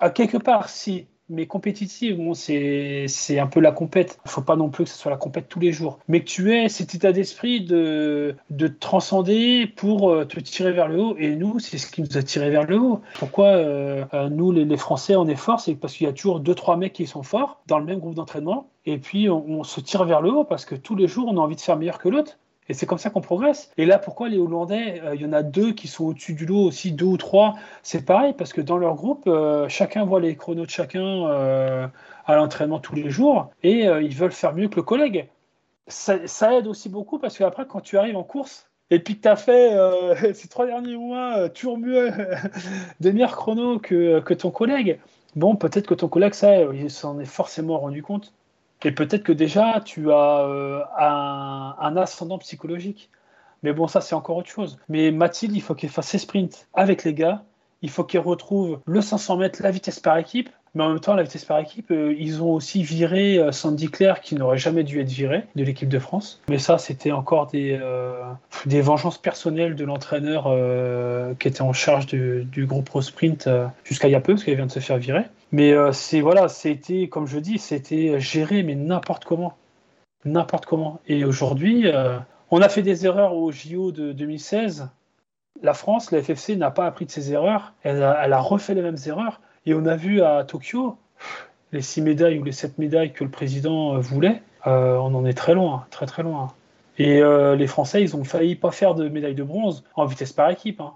à 0.00 0.10
quelque 0.10 0.36
part, 0.36 0.68
si 0.68 1.06
mais 1.30 1.46
compétitive, 1.46 2.18
bon, 2.18 2.34
c'est 2.34 3.06
un 3.38 3.46
peu 3.46 3.60
la 3.60 3.72
compète. 3.72 4.18
Il 4.26 4.30
faut 4.30 4.42
pas 4.42 4.56
non 4.56 4.68
plus 4.68 4.84
que 4.84 4.90
ce 4.90 4.98
soit 4.98 5.10
la 5.10 5.16
compète 5.16 5.48
tous 5.48 5.60
les 5.60 5.72
jours. 5.72 5.98
Mais 6.06 6.20
que 6.20 6.26
tu 6.26 6.54
aies 6.54 6.68
cet 6.68 6.94
état 6.94 7.12
d'esprit 7.12 7.64
de, 7.64 8.36
de 8.50 8.68
transcender 8.68 9.66
pour 9.66 10.10
euh, 10.10 10.24
te 10.26 10.38
tirer 10.40 10.72
vers 10.72 10.88
le 10.88 11.00
haut. 11.00 11.16
Et 11.18 11.34
nous, 11.34 11.58
c'est 11.60 11.78
ce 11.78 11.90
qui 11.90 12.02
nous 12.02 12.18
a 12.18 12.22
tiré 12.22 12.50
vers 12.50 12.64
le 12.64 12.78
haut. 12.78 13.00
Pourquoi 13.18 13.46
euh, 13.46 14.04
euh, 14.12 14.28
nous, 14.28 14.52
les, 14.52 14.64
les, 14.64 14.76
Français, 14.76 15.16
on 15.16 15.26
est 15.26 15.34
forts? 15.34 15.60
C'est 15.60 15.74
parce 15.74 15.94
qu'il 15.94 16.06
y 16.06 16.10
a 16.10 16.12
toujours 16.12 16.40
deux, 16.40 16.54
trois 16.54 16.76
mecs 16.76 16.92
qui 16.92 17.06
sont 17.06 17.22
forts 17.22 17.62
dans 17.66 17.78
le 17.78 17.86
même 17.86 18.00
groupe 18.00 18.14
d'entraînement. 18.14 18.68
Et 18.84 18.98
puis, 18.98 19.30
on, 19.30 19.44
on 19.48 19.64
se 19.64 19.80
tire 19.80 20.04
vers 20.04 20.20
le 20.20 20.30
haut 20.30 20.44
parce 20.44 20.66
que 20.66 20.74
tous 20.74 20.94
les 20.94 21.08
jours, 21.08 21.28
on 21.28 21.38
a 21.38 21.40
envie 21.40 21.56
de 21.56 21.60
faire 21.60 21.78
meilleur 21.78 21.98
que 21.98 22.08
l'autre. 22.10 22.38
Et 22.68 22.74
c'est 22.74 22.86
comme 22.86 22.98
ça 22.98 23.10
qu'on 23.10 23.20
progresse. 23.20 23.70
Et 23.76 23.84
là, 23.84 23.98
pourquoi 23.98 24.28
les 24.28 24.38
Hollandais, 24.38 25.00
euh, 25.04 25.14
il 25.14 25.20
y 25.20 25.26
en 25.26 25.32
a 25.32 25.42
deux 25.42 25.72
qui 25.72 25.86
sont 25.86 26.06
au-dessus 26.06 26.32
du 26.32 26.46
lot 26.46 26.64
aussi, 26.64 26.92
deux 26.92 27.04
ou 27.04 27.16
trois 27.16 27.54
C'est 27.82 28.04
pareil, 28.04 28.32
parce 28.36 28.52
que 28.52 28.60
dans 28.60 28.78
leur 28.78 28.94
groupe, 28.94 29.24
euh, 29.26 29.68
chacun 29.68 30.04
voit 30.04 30.20
les 30.20 30.34
chronos 30.36 30.64
de 30.64 30.70
chacun 30.70 31.26
euh, 31.26 31.86
à 32.26 32.36
l'entraînement 32.36 32.78
tous 32.78 32.94
les 32.94 33.10
jours, 33.10 33.50
et 33.62 33.84
ils 33.84 34.14
veulent 34.14 34.32
faire 34.32 34.54
mieux 34.54 34.68
que 34.68 34.76
le 34.76 34.82
collègue. 34.82 35.28
Ça, 35.88 36.16
aide 36.56 36.66
aussi 36.66 36.88
beaucoup, 36.88 37.18
parce 37.18 37.36
qu'après, 37.36 37.66
quand 37.66 37.80
tu 37.80 37.98
arrives 37.98 38.16
en 38.16 38.22
course, 38.22 38.66
et 38.90 38.98
puis 38.98 39.16
que 39.16 39.22
tu 39.22 39.28
as 39.28 39.36
fait 39.36 40.32
ces 40.34 40.48
trois 40.48 40.64
derniers 40.64 40.96
mois 40.96 41.50
toujours 41.50 41.76
mieux 41.76 42.10
des 43.00 43.12
meilleurs 43.12 43.36
chronos 43.36 43.78
que, 43.78 44.20
que 44.20 44.32
ton 44.32 44.50
collègue, 44.50 44.98
bon, 45.36 45.54
peut-être 45.56 45.86
que 45.86 45.94
ton 45.94 46.08
collègue, 46.08 46.32
ça, 46.32 46.62
il 46.62 46.90
s'en 46.90 47.20
est 47.20 47.26
forcément 47.26 47.78
rendu 47.78 48.02
compte. 48.02 48.32
Et 48.84 48.92
peut-être 48.92 49.22
que 49.22 49.32
déjà, 49.32 49.80
tu 49.84 50.12
as 50.12 50.40
euh, 50.40 50.82
un, 50.98 51.96
ascendant 51.96 52.38
psychologique. 52.38 53.10
Mais 53.62 53.72
bon, 53.72 53.86
ça, 53.86 54.00
c'est 54.00 54.14
encore 54.14 54.36
autre 54.36 54.50
chose. 54.50 54.78
Mais 54.88 55.10
Mathilde, 55.10 55.56
il 55.56 55.62
faut 55.62 55.74
qu'elle 55.74 55.90
fasse 55.90 56.08
ses 56.08 56.18
sprints 56.18 56.68
avec 56.74 57.04
les 57.04 57.14
gars. 57.14 57.42
Il 57.80 57.90
faut 57.90 58.04
qu'elle 58.04 58.20
retrouve 58.20 58.80
le 58.86 59.00
500 59.00 59.38
mètres, 59.38 59.62
la 59.62 59.70
vitesse 59.70 60.00
par 60.00 60.18
équipe. 60.18 60.50
Mais 60.74 60.82
en 60.82 60.88
même 60.88 61.00
temps, 61.00 61.14
la 61.14 61.22
vitesse 61.22 61.44
par 61.44 61.60
équipe, 61.60 61.92
euh, 61.92 62.14
ils 62.18 62.42
ont 62.42 62.52
aussi 62.52 62.82
viré 62.82 63.38
euh, 63.38 63.52
Sandy 63.52 63.88
Claire, 63.88 64.20
qui 64.20 64.34
n'aurait 64.34 64.58
jamais 64.58 64.82
dû 64.82 65.00
être 65.00 65.08
viré 65.08 65.44
de 65.54 65.62
l'équipe 65.62 65.88
de 65.88 66.00
France. 66.00 66.42
Mais 66.48 66.58
ça, 66.58 66.78
c'était 66.78 67.12
encore 67.12 67.46
des, 67.46 67.80
des 68.66 68.80
vengeances 68.82 69.18
personnelles 69.18 69.76
de 69.76 69.84
l'entraîneur 69.84 70.44
qui 71.38 71.48
était 71.48 71.62
en 71.62 71.72
charge 71.72 72.06
du, 72.06 72.44
du 72.44 72.66
groupe 72.66 72.86
Pro 72.86 73.00
Sprint 73.00 73.48
jusqu'à 73.84 74.08
il 74.08 74.10
y 74.10 74.16
a 74.16 74.20
peu, 74.20 74.34
parce 74.34 74.44
qu'elle 74.44 74.56
vient 74.56 74.66
de 74.66 74.72
se 74.72 74.80
faire 74.80 74.98
virer. 74.98 75.24
Mais 75.54 75.72
euh, 75.72 75.92
c'est 75.92 76.20
voilà, 76.20 76.48
c'était 76.48 77.06
comme 77.06 77.28
je 77.28 77.38
dis, 77.38 77.58
c'était 77.58 78.18
géré 78.18 78.64
mais 78.64 78.74
n'importe 78.74 79.24
comment, 79.24 79.56
n'importe 80.24 80.66
comment. 80.66 80.98
Et 81.06 81.24
aujourd'hui, 81.24 81.86
euh, 81.86 82.18
on 82.50 82.60
a 82.60 82.68
fait 82.68 82.82
des 82.82 83.06
erreurs 83.06 83.36
au 83.36 83.52
JO 83.52 83.92
de 83.92 84.10
2016. 84.10 84.88
La 85.62 85.72
France, 85.72 86.10
la 86.10 86.20
FFC 86.20 86.56
n'a 86.56 86.72
pas 86.72 86.86
appris 86.86 87.06
de 87.06 87.12
ses 87.12 87.32
erreurs. 87.32 87.72
Elle 87.84 88.02
a, 88.02 88.40
refait 88.40 88.74
les 88.74 88.82
mêmes 88.82 88.96
erreurs. 89.06 89.40
Et 89.64 89.74
on 89.74 89.86
a 89.86 89.94
vu 89.94 90.22
à 90.22 90.42
Tokyo 90.42 90.98
les 91.70 91.82
six 91.82 92.02
médailles 92.02 92.40
ou 92.40 92.42
les 92.42 92.50
sept 92.50 92.76
médailles 92.78 93.12
que 93.12 93.22
le 93.22 93.30
président 93.30 93.94
euh, 93.94 94.00
voulait. 94.00 94.42
on 94.66 95.14
en 95.14 95.24
est 95.24 95.34
très 95.34 95.54
loin, 95.54 95.86
très 95.90 96.06
très 96.06 96.24
loin. 96.24 96.52
Et 96.98 97.22
les 97.56 97.66
Français, 97.68 98.02
ils 98.02 98.16
ont 98.16 98.24
failli 98.24 98.56
pas 98.56 98.72
faire 98.72 98.96
de 98.96 99.08
médaille 99.08 99.36
de 99.36 99.44
bronze 99.44 99.84
en 99.94 100.04
vitesse 100.04 100.32
par 100.32 100.50
équipe. 100.50 100.80
Hein. 100.80 100.94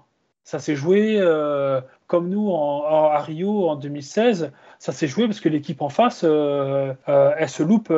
Ça 0.49 0.57
s'est 0.57 0.75
joué 0.75 1.17
euh, 1.19 1.79
comme 2.07 2.27
nous 2.27 2.49
en, 2.49 2.81
à 3.11 3.19
Rio 3.19 3.69
en 3.69 3.75
2016. 3.75 4.51
Ça 4.79 4.91
s'est 4.91 5.05
joué 5.05 5.27
parce 5.27 5.39
que 5.39 5.47
l'équipe 5.47 5.79
en 5.83 5.89
face, 5.89 6.23
euh, 6.23 6.91
euh, 7.07 7.31
elle 7.37 7.49
se 7.49 7.61
loupe 7.61 7.93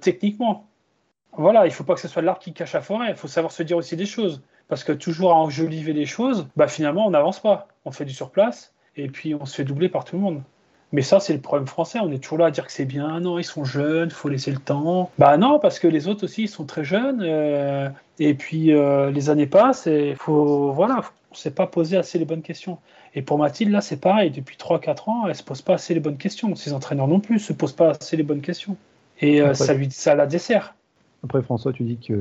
techniquement. 0.00 0.68
Voilà, 1.32 1.66
il 1.66 1.70
ne 1.70 1.74
faut 1.74 1.82
pas 1.82 1.94
que 1.94 2.00
ce 2.00 2.06
soit 2.06 2.22
l'arbre 2.22 2.38
qui 2.38 2.52
cache 2.52 2.74
la 2.74 2.80
forêt. 2.80 3.08
Il 3.08 3.16
faut 3.16 3.26
savoir 3.26 3.50
se 3.50 3.64
dire 3.64 3.76
aussi 3.76 3.96
des 3.96 4.06
choses. 4.06 4.40
Parce 4.68 4.84
que 4.84 4.92
toujours 4.92 5.32
à 5.32 5.34
enjoliver 5.34 5.92
les 5.92 6.06
choses, 6.06 6.46
bah, 6.54 6.68
finalement, 6.68 7.08
on 7.08 7.10
n'avance 7.10 7.40
pas. 7.40 7.66
On 7.84 7.90
fait 7.90 8.04
du 8.04 8.14
surplace 8.14 8.72
et 8.94 9.08
puis 9.08 9.34
on 9.34 9.44
se 9.44 9.56
fait 9.56 9.64
doubler 9.64 9.88
par 9.88 10.04
tout 10.04 10.14
le 10.14 10.22
monde. 10.22 10.42
Mais 10.92 11.02
ça, 11.02 11.18
c'est 11.18 11.32
le 11.32 11.40
problème 11.40 11.66
français. 11.66 11.98
On 12.00 12.12
est 12.12 12.22
toujours 12.22 12.38
là 12.38 12.46
à 12.46 12.50
dire 12.52 12.66
que 12.66 12.72
c'est 12.72 12.84
bien. 12.84 13.18
Non, 13.18 13.40
ils 13.40 13.44
sont 13.44 13.64
jeunes, 13.64 14.10
il 14.10 14.14
faut 14.14 14.28
laisser 14.28 14.52
le 14.52 14.60
temps. 14.60 15.10
Bah 15.18 15.36
non, 15.38 15.58
parce 15.58 15.80
que 15.80 15.88
les 15.88 16.06
autres 16.06 16.22
aussi, 16.22 16.42
ils 16.42 16.48
sont 16.48 16.66
très 16.66 16.84
jeunes. 16.84 17.92
et 18.20 18.34
puis 18.34 18.66
les 18.66 19.28
années 19.28 19.48
passent 19.48 19.88
et 19.88 20.14
faut, 20.16 20.70
voilà, 20.70 21.02
ne 21.36 21.42
s'est 21.42 21.50
pas 21.50 21.66
posé 21.66 21.96
assez 21.96 22.18
les 22.18 22.24
bonnes 22.24 22.42
questions. 22.42 22.78
Et 23.14 23.22
pour 23.22 23.38
Mathilde, 23.38 23.72
là, 23.72 23.80
c'est 23.80 24.00
pareil. 24.00 24.30
Depuis 24.30 24.56
3-4 24.56 25.10
ans, 25.10 25.22
elle 25.24 25.30
ne 25.30 25.34
se 25.34 25.42
pose 25.42 25.62
pas 25.62 25.74
assez 25.74 25.94
les 25.94 26.00
bonnes 26.00 26.16
questions. 26.16 26.54
Ses 26.54 26.72
entraîneurs 26.72 27.08
non 27.08 27.20
plus 27.20 27.34
ne 27.34 27.40
se 27.40 27.52
posent 27.52 27.72
pas 27.72 27.90
assez 27.90 28.16
les 28.16 28.22
bonnes 28.22 28.40
questions. 28.40 28.76
Et 29.20 29.40
euh, 29.40 29.54
ça, 29.54 29.74
lui, 29.74 29.90
ça 29.90 30.14
la 30.14 30.26
dessert. 30.26 30.74
Après, 31.24 31.42
François, 31.42 31.72
tu 31.72 31.84
dis 31.84 31.96
que. 31.96 32.14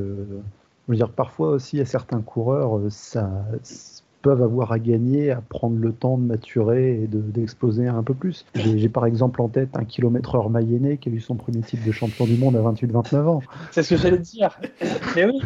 Je 0.88 0.92
veux 0.92 0.98
dire, 0.98 1.10
parfois 1.10 1.50
aussi, 1.50 1.78
il 1.78 1.80
y 1.80 1.82
a 1.82 1.86
certains 1.86 2.22
coureurs, 2.22 2.78
euh, 2.78 2.90
ça 2.90 3.28
peuvent 4.26 4.42
avoir 4.42 4.72
à 4.72 4.80
gagner 4.80 5.30
à 5.30 5.40
prendre 5.40 5.78
le 5.78 5.94
temps 5.94 6.18
de 6.18 6.24
maturer 6.24 7.04
et 7.04 7.08
d'exploser 7.08 7.88
un 7.88 8.02
peu 8.02 8.16
plus. 8.16 8.44
J'ai 8.56 8.90
par 8.90 9.06
exemple 9.06 9.40
en 9.40 9.50
tête 9.50 9.70
un 9.76 9.86
kilomètre 9.86 10.34
heure 10.34 10.50
Mayenne 10.50 10.98
qui 10.98 11.10
a 11.10 11.12
eu 11.12 11.20
son 11.20 11.36
premier 11.36 11.62
titre 11.62 11.86
de 11.86 11.92
champion 11.92 12.26
du 12.26 12.36
monde 12.36 12.56
à 12.56 12.62
28-29 12.62 13.18
ans. 13.28 13.42
C'est 13.70 13.84
ce 13.84 13.94
que 13.94 14.02
j'allais 14.02 14.18
dire. 14.18 14.60
Mais 15.16 15.26
oui. 15.26 15.40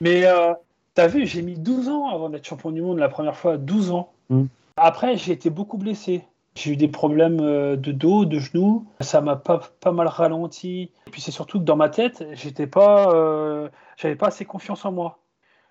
Mais 0.00 0.26
euh, 0.26 0.54
T'as 0.94 1.08
vu, 1.08 1.26
j'ai 1.26 1.42
mis 1.42 1.56
12 1.56 1.88
ans 1.88 2.08
avant 2.08 2.28
d'être 2.28 2.46
champion 2.46 2.70
du 2.70 2.80
monde 2.80 2.98
la 2.98 3.08
première 3.08 3.36
fois, 3.36 3.56
12 3.56 3.90
ans. 3.90 4.12
Mm. 4.30 4.44
Après, 4.76 5.16
j'ai 5.16 5.32
été 5.32 5.50
beaucoup 5.50 5.76
blessé. 5.76 6.24
J'ai 6.54 6.72
eu 6.72 6.76
des 6.76 6.88
problèmes 6.88 7.40
euh, 7.40 7.76
de 7.76 7.90
dos, 7.90 8.24
de 8.24 8.38
genoux. 8.38 8.86
Ça 9.00 9.20
m'a 9.20 9.34
pas, 9.34 9.60
pas 9.80 9.90
mal 9.90 10.06
ralenti. 10.06 10.90
Et 11.06 11.10
puis 11.10 11.20
c'est 11.20 11.32
surtout 11.32 11.58
que 11.58 11.64
dans 11.64 11.76
ma 11.76 11.88
tête, 11.88 12.24
j'étais 12.32 12.68
pas, 12.68 13.12
euh, 13.12 13.68
j'avais 13.96 14.14
pas 14.14 14.28
assez 14.28 14.44
confiance 14.44 14.84
en 14.84 14.92
moi. 14.92 15.18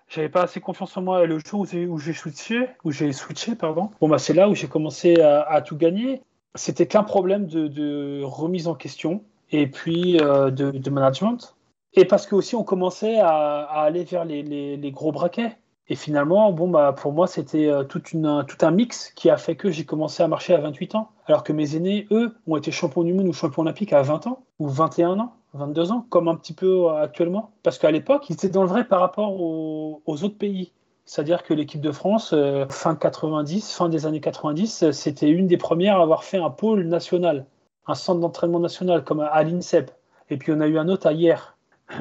J'avais 0.08 0.28
pas 0.28 0.42
assez 0.42 0.60
confiance 0.60 0.94
en 0.96 1.02
moi. 1.02 1.24
Et 1.24 1.26
le 1.26 1.38
jour 1.38 1.66
où 1.88 1.98
j'ai 1.98 2.12
switché, 2.12 2.68
où 2.84 2.92
j'ai 2.92 3.12
switché, 3.12 3.54
pardon. 3.54 3.90
Bon 4.00 4.08
bah 4.08 4.18
c'est 4.18 4.34
là 4.34 4.50
où 4.50 4.54
j'ai 4.54 4.68
commencé 4.68 5.18
à, 5.20 5.62
tout 5.62 5.76
gagner. 5.76 6.20
c'était 6.54 6.86
qu'un 6.86 7.02
problème 7.02 7.46
de, 7.46 8.22
remise 8.22 8.68
en 8.68 8.74
question 8.74 9.22
et 9.50 9.66
puis 9.66 10.18
de, 10.18 10.90
management. 10.90 11.56
Et 11.94 12.04
parce 12.04 12.26
que 12.26 12.34
aussi 12.34 12.56
on 12.56 12.64
commençait 12.64 13.18
à, 13.18 13.62
aller 13.82 14.04
vers 14.04 14.24
les, 14.24 14.90
gros 14.92 15.12
braquets. 15.12 15.56
Et 15.88 15.96
finalement, 15.96 16.50
bon, 16.50 16.66
bah, 16.68 16.94
pour 16.94 17.12
moi, 17.12 17.26
c'était 17.26 17.70
tout, 17.90 18.00
tout 18.00 18.58
un 18.62 18.70
mix 18.70 19.10
qui 19.10 19.28
a 19.28 19.36
fait 19.36 19.54
que 19.54 19.70
j'ai 19.70 19.84
commencé 19.84 20.22
à 20.22 20.28
marcher 20.28 20.54
à 20.54 20.58
28 20.58 20.94
ans. 20.94 21.10
Alors 21.26 21.44
que 21.44 21.52
mes 21.52 21.76
aînés, 21.76 22.06
eux, 22.10 22.34
ont 22.46 22.56
été 22.56 22.70
champions 22.70 23.02
du 23.02 23.12
monde 23.12 23.28
ou 23.28 23.34
champions 23.34 23.62
olympiques 23.62 23.92
à 23.92 24.00
20 24.00 24.26
ans 24.26 24.44
ou 24.58 24.68
21 24.68 25.18
ans. 25.20 25.34
22 25.54 25.92
ans, 25.92 26.06
comme 26.10 26.28
un 26.28 26.34
petit 26.34 26.52
peu 26.52 26.88
actuellement. 26.90 27.52
Parce 27.62 27.78
qu'à 27.78 27.90
l'époque, 27.90 28.28
ils 28.28 28.34
étaient 28.34 28.48
dans 28.48 28.62
le 28.62 28.68
vrai 28.68 28.84
par 28.84 29.00
rapport 29.00 29.40
aux, 29.40 30.02
autres 30.06 30.36
pays. 30.36 30.72
C'est-à-dire 31.04 31.42
que 31.42 31.54
l'équipe 31.54 31.80
de 31.80 31.92
France, 31.92 32.32
euh, 32.32 32.66
fin 32.70 32.94
90, 32.94 33.74
fin 33.74 33.88
des 33.88 34.06
années 34.06 34.20
90, 34.20 34.90
c'était 34.90 35.28
une 35.28 35.46
des 35.46 35.58
premières 35.58 35.98
à 35.98 36.02
avoir 36.02 36.24
fait 36.24 36.38
un 36.38 36.50
pôle 36.50 36.84
national, 36.84 37.46
un 37.86 37.94
centre 37.94 38.20
d'entraînement 38.20 38.58
national, 38.58 39.04
comme 39.04 39.20
à 39.20 39.42
l'INSEP. 39.42 39.90
Et 40.30 40.38
puis 40.38 40.52
on 40.52 40.60
a 40.60 40.66
eu 40.66 40.78
un 40.78 40.88
autre 40.88 41.06
à 41.06 41.12
hier. 41.12 41.53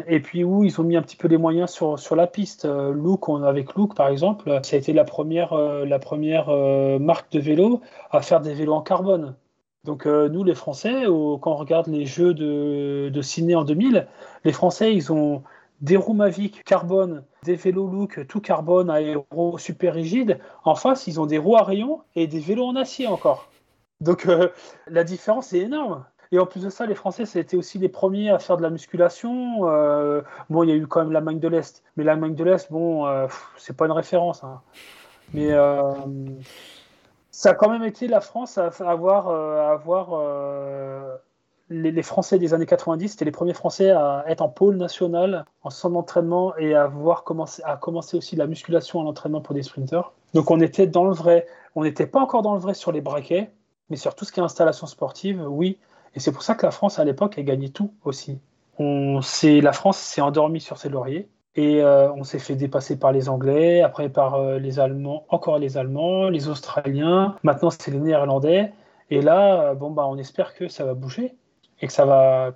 Et 0.08 0.22
puis 0.22 0.44
où 0.44 0.64
ils 0.64 0.80
ont 0.80 0.84
mis 0.84 0.96
un 0.96 1.02
petit 1.02 1.18
peu 1.18 1.28
les 1.28 1.38
moyens 1.38 1.70
sur, 1.70 2.00
sur 2.00 2.16
la 2.16 2.28
piste. 2.28 2.66
Euh, 2.66 2.94
Look, 2.94 3.30
avec 3.46 3.76
Look 3.76 3.96
par 3.96 4.08
exemple, 4.08 4.60
ça 4.64 4.76
a 4.76 4.80
été 4.80 4.94
la 4.94 5.04
première, 5.04 5.54
euh, 5.54 5.86
la 5.86 6.00
première 6.00 6.50
marque 7.00 7.32
de 7.32 7.40
vélo 7.40 7.82
à 8.12 8.22
faire 8.22 8.42
des 8.42 8.54
vélos 8.54 8.74
en 8.74 8.82
carbone. 8.82 9.36
Donc 9.84 10.06
euh, 10.06 10.30
nous, 10.30 10.44
les 10.44 10.56
Français, 10.56 11.04
quand 11.06 11.52
on 11.52 11.56
regarde 11.56 11.88
les 11.88 12.06
jeux 12.06 12.34
de, 12.34 13.10
de 13.10 13.22
ciné 13.22 13.56
en 13.56 13.66
2000, 13.66 14.08
les 14.46 14.52
Français, 14.54 14.96
ils 14.96 15.12
ont 15.12 15.44
des 15.82 15.98
roues 15.98 16.14
Mavic 16.14 16.64
carbone, 16.64 17.26
des 17.44 17.56
vélos 17.56 17.88
Look 17.88 18.26
tout 18.28 18.40
carbone, 18.40 18.90
aéro 18.90 19.58
super 19.58 19.94
rigides. 19.94 20.40
En 20.64 20.76
face, 20.76 21.08
ils 21.08 21.20
ont 21.20 21.26
des 21.26 21.38
roues 21.38 21.58
à 21.58 21.64
rayons 21.64 22.02
et 22.16 22.28
des 22.28 22.40
vélos 22.40 22.66
en 22.66 22.78
acier 22.78 23.08
encore. 23.08 23.50
Donc 24.00 24.26
euh, 24.26 24.50
la 24.88 25.04
différence 25.04 25.52
est 25.52 25.60
énorme. 25.60 26.06
Et 26.34 26.40
en 26.40 26.46
plus 26.46 26.64
de 26.64 26.70
ça, 26.70 26.86
les 26.86 26.96
Français, 26.96 27.26
c'était 27.26 27.56
aussi 27.56 27.78
les 27.78 27.90
premiers 27.90 28.30
à 28.30 28.40
faire 28.40 28.58
de 28.58 28.64
la 28.64 28.70
musculation. 28.70 29.70
Euh, 29.70 30.22
bon, 30.50 30.64
il 30.64 30.70
y 30.70 30.74
a 30.74 30.76
eu 30.76 30.88
quand 30.88 31.00
même 31.02 31.12
l'Allemagne 31.12 31.40
de 31.40 31.48
l'Est. 31.48 31.84
Mais 31.96 32.04
l'Allemagne 32.04 32.36
de 32.36 32.44
l'Est, 32.44 32.70
bon, 32.70 33.08
c'est 33.56 33.78
pas 33.78 33.86
une 33.86 33.92
référence. 33.92 34.44
Hein. 34.44 34.60
Mais 35.34 35.54
ça 37.34 37.50
a 37.50 37.54
quand 37.56 37.70
même 37.70 37.84
été 37.84 38.08
la 38.08 38.22
France 38.22 38.60
à 38.60 38.70
avoir, 38.86 39.28
euh, 39.28 39.74
avoir 39.74 40.10
euh, 40.14 41.16
les, 41.70 42.04
Français 42.04 42.38
des 42.38 42.54
années 42.54 42.68
90, 42.68 43.10
c'était 43.10 43.26
les 43.26 43.32
premiers 43.32 43.56
Français 43.56 43.90
à 43.90 44.24
être 44.28 44.42
en 44.42 44.50
pôle 44.50 44.78
national, 44.78 45.44
en 45.64 45.72
centre 45.72 45.96
d'entraînement 45.96 46.56
et 46.58 46.76
à 46.76 46.84
avoir 46.84 47.24
commencé, 47.24 47.64
à 47.66 47.76
commencer 47.76 48.16
aussi 48.16 48.36
la 48.36 48.46
musculation 48.46 49.02
à 49.02 49.04
l'entraînement 49.04 49.42
pour 49.42 49.56
des 49.56 49.64
sprinteurs. 49.64 50.14
Donc 50.36 50.52
on 50.52 50.62
était 50.62 50.86
dans 50.86 51.06
le 51.06 51.12
vrai. 51.12 51.48
On 51.76 51.84
n'était 51.84 52.06
pas 52.06 52.20
encore 52.20 52.44
dans 52.44 52.54
le 52.54 52.60
vrai 52.60 52.76
sur 52.76 52.92
les 52.92 53.02
braquets, 53.02 53.52
mais 53.90 53.96
sur 53.96 54.14
tout 54.14 54.26
ce 54.26 54.32
qui 54.32 54.40
est 54.40 54.44
installation 54.44 54.86
sportive, 54.86 55.44
oui. 55.50 55.80
Et 56.16 56.20
c'est 56.20 56.32
pour 56.32 56.44
ça 56.44 56.56
que 56.56 56.66
la 56.66 56.72
France 56.72 57.00
à 57.00 57.04
l'époque 57.04 57.38
a 57.38 57.44
gagné 57.44 57.70
tout 57.70 57.94
aussi. 58.04 58.40
La 58.80 59.74
France 59.74 59.98
s'est 59.98 60.22
endormie 60.22 60.62
sur 60.62 60.78
ses 60.78 60.90
lauriers. 60.90 61.28
Et 61.56 61.84
euh, 61.84 62.12
on 62.14 62.24
s'est 62.24 62.40
fait 62.40 62.56
dépasser 62.56 62.98
par 62.98 63.12
les 63.12 63.30
Anglais, 63.30 63.82
après 63.82 64.10
par 64.10 64.36
euh, 64.36 64.58
les 64.58 64.80
Allemands, 64.80 65.26
encore 65.30 65.60
les 65.60 65.78
Allemands, 65.78 66.30
les 66.30 66.48
Australiens, 66.48 67.36
maintenant 67.44 67.70
c'est 67.70 67.92
les 67.92 68.00
Néerlandais. 68.00 68.72
Et 69.12 69.22
là, 69.22 69.62
euh, 69.62 69.74
bon, 69.76 69.92
bah, 69.92 70.08
on 70.08 70.18
espère 70.18 70.56
que 70.56 70.68
ça 70.68 70.84
va 70.84 70.96
bouger 70.96 71.36
et 71.82 71.88
que, 71.88 71.94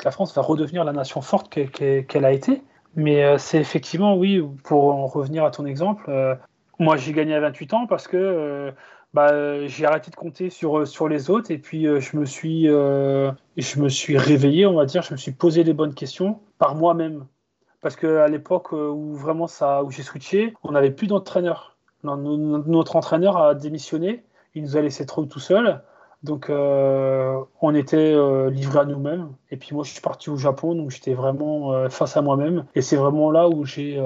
la 0.04 0.12
France 0.12 0.34
va 0.34 0.42
redevenir 0.42 0.84
la 0.84 0.94
nation 0.94 1.22
forte 1.22 1.50
qu'elle 1.50 2.26
a 2.26 2.32
été. 2.32 2.64
Mais 2.96 3.38
c'est 3.38 3.60
effectivement, 3.60 4.16
oui, 4.16 4.42
pour 4.64 4.96
en 4.96 5.06
revenir 5.06 5.44
à 5.44 5.52
ton 5.52 5.66
exemple, 5.66 6.10
moi 6.80 6.98
j'ai 6.98 7.12
gagné 7.14 7.36
à 7.36 7.40
28 7.42 7.74
ans 7.74 7.88
parce 7.88 8.08
que 8.08 8.74
bah, 9.18 9.68
j'ai 9.68 9.86
arrêté 9.86 10.12
de 10.12 10.16
compter 10.16 10.50
sur, 10.50 10.88
sur 10.88 11.08
les 11.10 11.30
autres 11.30 11.52
et 11.52 11.58
puis 11.58 11.84
je, 11.84 12.18
me 12.18 12.26
suis, 12.26 12.66
je 12.66 13.80
me 13.80 13.90
suis 13.90 14.18
réveillé, 14.18 14.66
on 14.66 14.76
va 14.76 14.86
dire, 14.86 15.02
je 15.02 15.14
me 15.14 15.18
suis 15.18 15.32
posé 15.32 15.64
les 15.64 15.74
bonnes 15.74 15.94
questions 15.94 16.40
par 16.60 16.76
moi-même 16.76 17.26
parce 17.82 17.96
qu'à 17.96 18.28
l'époque 18.28 18.74
euh, 18.74 18.90
où 18.90 19.14
vraiment 19.16 19.48
ça, 19.48 19.84
où 19.84 19.92
j'ai 19.92 20.04
switché, 20.04 20.54
on 20.64 20.72
n'avait 20.72 20.92
plus 20.92 21.08
d'entraîneur. 21.08 21.78
Notre 22.04 22.96
entraîneur 22.96 23.38
a 23.38 23.56
démissionné, 23.56 24.24
il 24.56 24.64
nous 24.64 24.78
a 24.78 24.82
laissé 24.82 25.06
trop 25.06 25.26
tout 25.26 25.40
seul. 25.40 25.82
Donc 26.24 26.50
euh, 26.50 27.40
on 27.62 27.76
était 27.76 28.14
euh, 28.14 28.50
livré 28.50 28.80
à 28.80 28.86
nous-mêmes. 28.86 29.30
Et 29.52 29.58
puis 29.58 29.76
moi 29.76 29.84
je 29.84 29.92
suis 29.92 30.02
parti 30.02 30.30
au 30.30 30.38
Japon, 30.38 30.74
donc 30.76 30.90
j'étais 30.92 31.14
vraiment 31.14 31.90
face 31.90 32.18
à 32.18 32.22
moi-même. 32.22 32.66
Et 32.76 32.82
c'est 32.82 32.96
vraiment 32.96 33.32
là 33.32 33.50
où 33.50 33.66
j'ai 33.66 34.00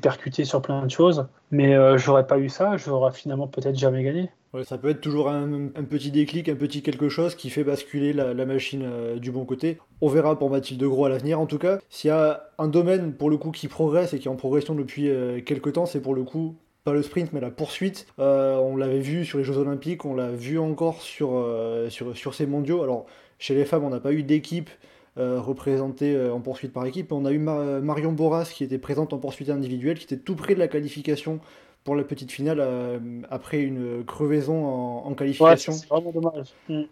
percuté 0.00 0.44
sur 0.44 0.62
plein 0.62 0.84
de 0.84 0.90
choses. 0.90 1.26
Mais 1.50 1.98
j'aurais 1.98 2.26
pas 2.26 2.38
eu 2.38 2.48
ça, 2.48 2.76
j'aurais 2.76 3.12
finalement 3.12 3.46
peut-être 3.46 3.76
jamais 3.76 4.02
gagné 4.02 4.30
ça 4.64 4.78
peut 4.78 4.88
être 4.88 5.00
toujours 5.00 5.28
un, 5.28 5.70
petit 5.88 6.10
déclic, 6.10 6.48
un 6.48 6.54
petit 6.54 6.82
quelque 6.82 7.08
chose 7.08 7.34
qui 7.34 7.50
fait 7.50 7.64
basculer 7.64 8.12
la, 8.12 8.46
machine 8.46 8.82
euh, 8.84 9.18
du 9.18 9.30
bon 9.30 9.44
côté. 9.44 9.78
On 10.00 10.08
verra 10.08 10.38
pour 10.38 10.50
Mathilde 10.50 10.82
Gros 10.82 11.04
à 11.04 11.08
l'avenir. 11.08 11.38
En 11.38 11.46
tout 11.46 11.58
cas, 11.58 11.78
s'il 11.90 12.08
y 12.08 12.10
a 12.10 12.48
un 12.58 12.68
domaine 12.68 13.12
pour 13.12 13.30
le 13.30 13.36
coup 13.36 13.50
qui 13.50 13.68
progresse 13.68 14.14
et 14.14 14.18
qui 14.18 14.28
est 14.28 14.30
en 14.30 14.36
progression 14.36 14.74
depuis 14.74 15.10
euh, 15.10 15.40
quelques 15.42 15.74
temps, 15.74 15.86
c'est 15.86 16.00
pour 16.00 16.14
le 16.14 16.24
coup 16.24 16.56
pas 16.84 16.92
le 16.94 17.02
sprint 17.02 17.32
mais 17.32 17.40
la 17.40 17.50
poursuite. 17.50 18.06
Euh, 18.18 18.56
on 18.56 18.76
l'avait 18.76 19.00
vu 19.00 19.26
sur 19.26 19.36
les 19.36 19.44
Jeux 19.44 19.58
Olympiques, 19.58 20.06
on 20.06 20.14
l'a 20.14 20.30
vu 20.30 20.58
encore 20.58 21.02
sur, 21.02 21.46
sur, 21.90 22.16
sur, 22.16 22.34
ces 22.34 22.46
mondiaux. 22.46 22.82
Alors 22.82 23.06
chez 23.38 23.54
les 23.54 23.66
femmes, 23.66 23.84
on 23.84 23.90
n'a 23.90 24.00
pas 24.00 24.12
eu 24.12 24.22
d'équipe 24.22 24.70
représentée 25.16 26.16
en 26.30 26.40
poursuite 26.40 26.72
par 26.72 26.86
équipe. 26.86 27.10
On 27.10 27.24
a 27.24 27.32
eu 27.32 27.38
Marion 27.38 28.12
Boras 28.12 28.48
qui 28.54 28.62
était 28.62 28.78
présente 28.78 29.12
en 29.12 29.18
poursuite 29.18 29.50
individuelle, 29.50 29.98
qui 29.98 30.04
était 30.04 30.16
tout 30.16 30.36
près 30.36 30.54
de 30.54 30.60
la 30.60 30.68
qualification 30.68 31.40
pour 31.88 31.96
la 31.96 32.04
petite 32.04 32.30
finale 32.30 32.58
euh, 32.60 32.98
après 33.30 33.62
une 33.62 34.04
crevaison 34.04 34.66
en, 35.06 35.14
qualification. 35.14 35.72
c'est 35.72 35.88
vraiment 35.88 36.12
dommage. 36.12 36.48
Mm. 36.68 36.82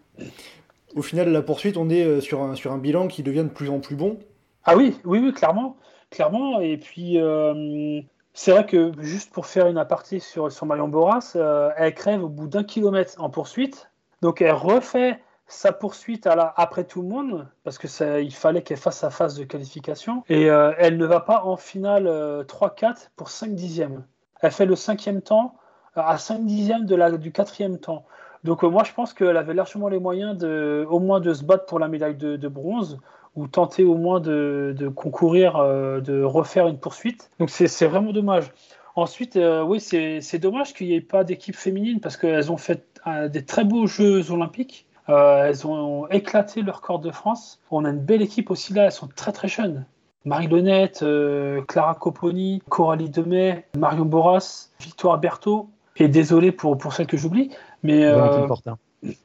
Au 0.95 1.03
final, 1.03 1.29
la 1.29 1.43
poursuite, 1.43 1.77
on 1.77 1.87
est 1.91 2.03
euh, 2.03 2.19
sur 2.19 2.41
un, 2.41 2.55
sur 2.55 2.71
un 2.71 2.79
bilan 2.79 3.07
qui 3.07 3.21
devient 3.21 3.43
de 3.43 3.49
plus 3.49 3.69
en 3.69 3.77
plus 3.77 3.95
bon. 3.95 4.17
Ah 4.63 4.75
oui, 4.75 4.97
oui, 5.05 5.19
oui, 5.19 5.31
clairement. 5.33 5.77
clairement. 6.09 6.61
Et 6.61 6.77
puis, 6.77 7.21
euh, 7.21 8.01
c'est 8.33 8.49
vrai 8.49 8.65
que 8.65 8.91
juste 8.97 9.31
pour 9.31 9.45
faire 9.45 9.67
une 9.67 9.77
aparté 9.77 10.17
sur, 10.17 10.51
sur 10.51 10.65
Marion 10.65 10.87
Boras, 10.87 11.37
elle 11.77 11.93
crève 11.93 12.23
au 12.23 12.29
bout 12.29 12.47
d'un 12.47 12.63
kilomètre 12.63 13.21
en 13.21 13.29
poursuite. 13.29 13.91
Donc, 14.23 14.41
elle 14.41 14.53
refait 14.53 15.19
sa 15.45 15.73
poursuite 15.73 16.25
à 16.25 16.35
la, 16.35 16.55
après 16.57 16.85
tout 16.85 17.03
le 17.03 17.07
monde, 17.07 17.47
parce 17.63 17.77
que 17.77 17.87
ça, 17.87 18.19
il 18.19 18.33
fallait 18.33 18.63
qu'elle 18.63 18.77
fasse 18.77 18.97
sa 18.97 19.11
phase 19.11 19.37
de 19.37 19.43
qualification. 19.43 20.23
Et 20.27 20.45
elle 20.45 20.97
ne 20.97 21.05
va 21.05 21.19
pas 21.19 21.43
en 21.43 21.55
finale 21.55 22.07
3-4 22.47 23.09
pour 23.15 23.29
5 23.29 23.53
dixièmes. 23.53 24.03
Elle 24.41 24.51
fait 24.51 24.65
le 24.65 24.75
cinquième 24.75 25.21
temps 25.21 25.55
euh, 25.97 26.01
à 26.01 26.17
5 26.17 26.45
dixièmes 26.45 26.85
de 26.85 26.95
la, 26.95 27.11
du 27.11 27.31
quatrième 27.31 27.79
temps. 27.79 28.05
Donc 28.43 28.63
euh, 28.63 28.67
moi 28.67 28.83
je 28.83 28.93
pense 28.93 29.13
qu'elle 29.13 29.37
avait 29.37 29.53
largement 29.53 29.87
les 29.87 29.99
moyens 29.99 30.37
de, 30.37 30.85
au 30.89 30.99
moins 30.99 31.19
de 31.19 31.33
se 31.33 31.43
battre 31.43 31.65
pour 31.65 31.79
la 31.79 31.87
médaille 31.87 32.15
de, 32.15 32.47
bronze 32.47 32.99
ou 33.35 33.47
tenter 33.47 33.83
au 33.83 33.95
moins 33.95 34.19
de, 34.19 34.91
concourir, 34.95 35.57
euh, 35.57 36.01
de 36.01 36.23
refaire 36.23 36.67
une 36.67 36.79
poursuite. 36.79 37.31
Donc 37.39 37.49
c'est 37.49 37.87
vraiment 37.87 38.11
dommage. 38.11 38.51
Ensuite, 38.95 39.37
oui, 39.67 39.79
c'est 39.79 40.39
dommage 40.39 40.73
qu'il 40.73 40.87
n'y 40.87 40.95
ait 40.95 41.01
pas 41.01 41.23
d'équipe 41.23 41.55
féminine 41.55 41.99
parce 41.99 42.17
qu'elles 42.17 42.51
ont 42.51 42.57
fait 42.57 42.83
des 43.29 43.45
très 43.45 43.63
beaux 43.63 43.85
Jeux 43.85 44.31
olympiques. 44.31 44.87
elles 45.07 45.67
ont 45.67 46.07
éclaté 46.07 46.63
leur 46.63 46.81
corps 46.81 46.97
de 46.97 47.11
France. 47.11 47.61
On 47.69 47.85
a 47.85 47.91
une 47.91 47.99
belle 47.99 48.23
équipe 48.23 48.49
aussi 48.49 48.73
là, 48.73 48.85
elles 48.85 48.91
sont 48.91 49.07
très 49.07 49.31
très 49.31 49.49
jeunes. 49.49 49.85
Marie 50.27 50.47
Lenette, 50.47 51.03
euh, 51.03 51.61
Clara 51.61 51.95
Copponi, 51.95 52.61
Coralie 52.67 53.09
Demet, 53.09 53.65
Marion 53.77 54.03
Boras, 54.03 54.67
Victoire 54.77 55.17
Berthaud, 55.19 55.69
et 55.95 56.09
désolé 56.09 56.51
pour, 56.51 56.77
pour 56.77 56.91
celles 56.91 57.07
que 57.07 57.15
j'oublie, 57.15 57.49
mais... 57.81 58.03
Euh, 58.03 58.17
Valentine 58.17 58.47
Fortin. 58.47 58.77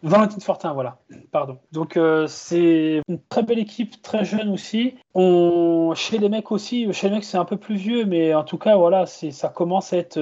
Valentine 0.04 0.40
Fortin, 0.40 0.72
voilà. 0.74 0.98
Pardon. 1.32 1.58
Donc 1.72 1.96
euh, 1.96 2.28
c'est 2.28 3.02
une 3.08 3.18
très 3.28 3.42
belle 3.42 3.58
équipe, 3.58 4.00
très 4.00 4.24
jeune 4.24 4.48
aussi. 4.50 4.94
On... 5.14 5.92
Chez 5.96 6.18
les 6.18 6.28
mecs 6.28 6.52
aussi, 6.52 6.92
chez 6.92 7.08
les 7.08 7.16
mecs 7.16 7.24
c'est 7.24 7.38
un 7.38 7.44
peu 7.44 7.56
plus 7.56 7.74
vieux, 7.74 8.04
mais 8.04 8.32
en 8.34 8.44
tout 8.44 8.58
cas 8.58 8.76
voilà, 8.76 9.06
ça 9.06 9.48
commence 9.48 9.92
à 9.92 9.96
être. 9.96 10.20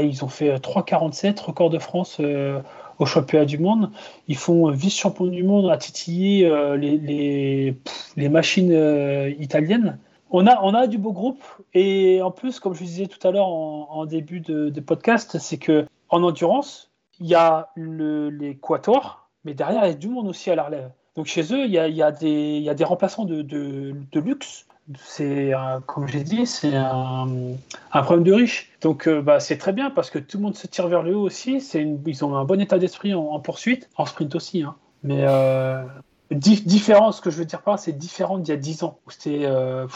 ils 0.00 0.24
ont 0.24 0.28
fait 0.28 0.54
3,47 0.56 1.40
record 1.40 1.70
de 1.70 1.78
France 1.78 2.20
au 3.02 3.06
championnat 3.06 3.44
du 3.44 3.58
monde. 3.58 3.90
Ils 4.28 4.36
font 4.36 4.70
vice-champion 4.70 5.26
du 5.26 5.42
monde 5.42 5.70
à 5.70 5.76
titiller 5.76 6.46
euh, 6.46 6.76
les, 6.76 7.76
les, 8.16 8.28
machines 8.28 8.72
euh, 8.72 9.30
italiennes. 9.38 9.98
On 10.30 10.46
a, 10.46 10.60
on 10.62 10.72
a 10.72 10.86
du 10.86 10.98
beau 10.98 11.12
groupe 11.12 11.42
et 11.74 12.22
en 12.22 12.30
plus, 12.30 12.60
comme 12.60 12.74
je 12.74 12.84
disais 12.84 13.06
tout 13.06 13.26
à 13.26 13.32
l'heure 13.32 13.48
en, 13.48 14.06
début 14.06 14.40
de, 14.40 14.80
podcast, 14.80 15.38
c'est 15.38 15.58
que 15.58 15.86
en 16.08 16.22
endurance, 16.22 16.90
il 17.20 17.26
y 17.26 17.34
a 17.34 17.70
l'équator, 17.76 19.28
mais 19.44 19.52
derrière, 19.52 19.84
il 19.84 19.88
y 19.88 19.92
a 19.92 19.94
du 19.94 20.08
monde 20.08 20.28
aussi 20.28 20.50
à 20.50 20.54
la 20.54 20.64
relève. 20.64 20.90
Donc 21.16 21.26
chez 21.26 21.42
eux, 21.52 21.66
il 21.66 21.70
y 21.70 21.78
a, 21.78 21.88
y 21.88 22.02
a, 22.02 22.12
des, 22.12 22.58
y 22.60 22.70
a 22.70 22.74
des 22.74 22.84
remplaçants 22.84 23.26
de, 23.26 23.42
de 23.42 24.20
luxe 24.20 24.66
c'est 24.98 25.52
comme 25.86 26.08
j'ai 26.08 26.24
dit, 26.24 26.46
c'est 26.46 26.74
un, 26.74 27.26
problème 27.92 28.24
de 28.24 28.32
riche. 28.32 28.72
Donc 28.80 29.06
euh, 29.06 29.22
bah, 29.22 29.40
c'est 29.40 29.58
très 29.58 29.72
bien 29.72 29.90
parce 29.90 30.10
que 30.10 30.18
tout 30.18 30.38
le 30.38 30.42
monde 30.42 30.56
se 30.56 30.66
tire 30.66 30.88
vers 30.88 31.02
le 31.02 31.16
haut 31.16 31.22
aussi. 31.22 31.62
ils 31.74 32.24
ont 32.24 32.36
un 32.36 32.44
bon 32.44 32.60
état 32.60 32.78
d'esprit 32.78 33.14
en, 33.14 33.38
poursuite, 33.40 33.88
en 33.96 34.06
sprint 34.06 34.34
aussi. 34.34 34.62
Hein. 34.62 34.74
Mais 35.04 35.20
euh, 35.20 35.84
différent, 36.30 37.12
ce 37.12 37.20
que 37.20 37.30
je 37.30 37.38
veux 37.38 37.44
dire 37.44 37.62
par 37.62 37.74
là, 37.74 37.78
c'est 37.78 37.92
différent 37.92 38.38
d'il 38.38 38.50
y 38.50 38.54
a 38.54 38.56
10 38.56 38.82
ans. 38.82 38.98
C'était, 39.08 39.44
euh, 39.44 39.86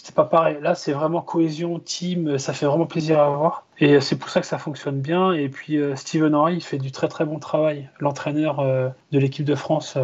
c'était 0.00 0.14
pas 0.14 0.24
pareil. 0.24 0.56
Là, 0.62 0.74
c'est 0.74 0.92
vraiment 0.92 1.20
cohésion, 1.20 1.78
team, 1.78 2.38
ça 2.38 2.54
fait 2.54 2.64
vraiment 2.64 2.86
plaisir 2.86 3.20
à 3.20 3.28
voir. 3.28 3.66
Et 3.78 4.00
c'est 4.00 4.16
pour 4.16 4.30
ça 4.30 4.40
que 4.40 4.46
ça 4.46 4.56
fonctionne 4.56 5.00
bien. 5.00 5.32
Et 5.32 5.50
puis, 5.50 5.78
Steven 5.94 6.34
Henry, 6.34 6.54
il 6.54 6.62
fait 6.62 6.78
du 6.78 6.90
très 6.90 7.06
très 7.06 7.26
bon 7.26 7.38
travail, 7.38 7.90
l'entraîneur 7.98 8.64
de 9.12 9.18
l'équipe 9.18 9.44
de 9.44 9.54
France 9.54 9.98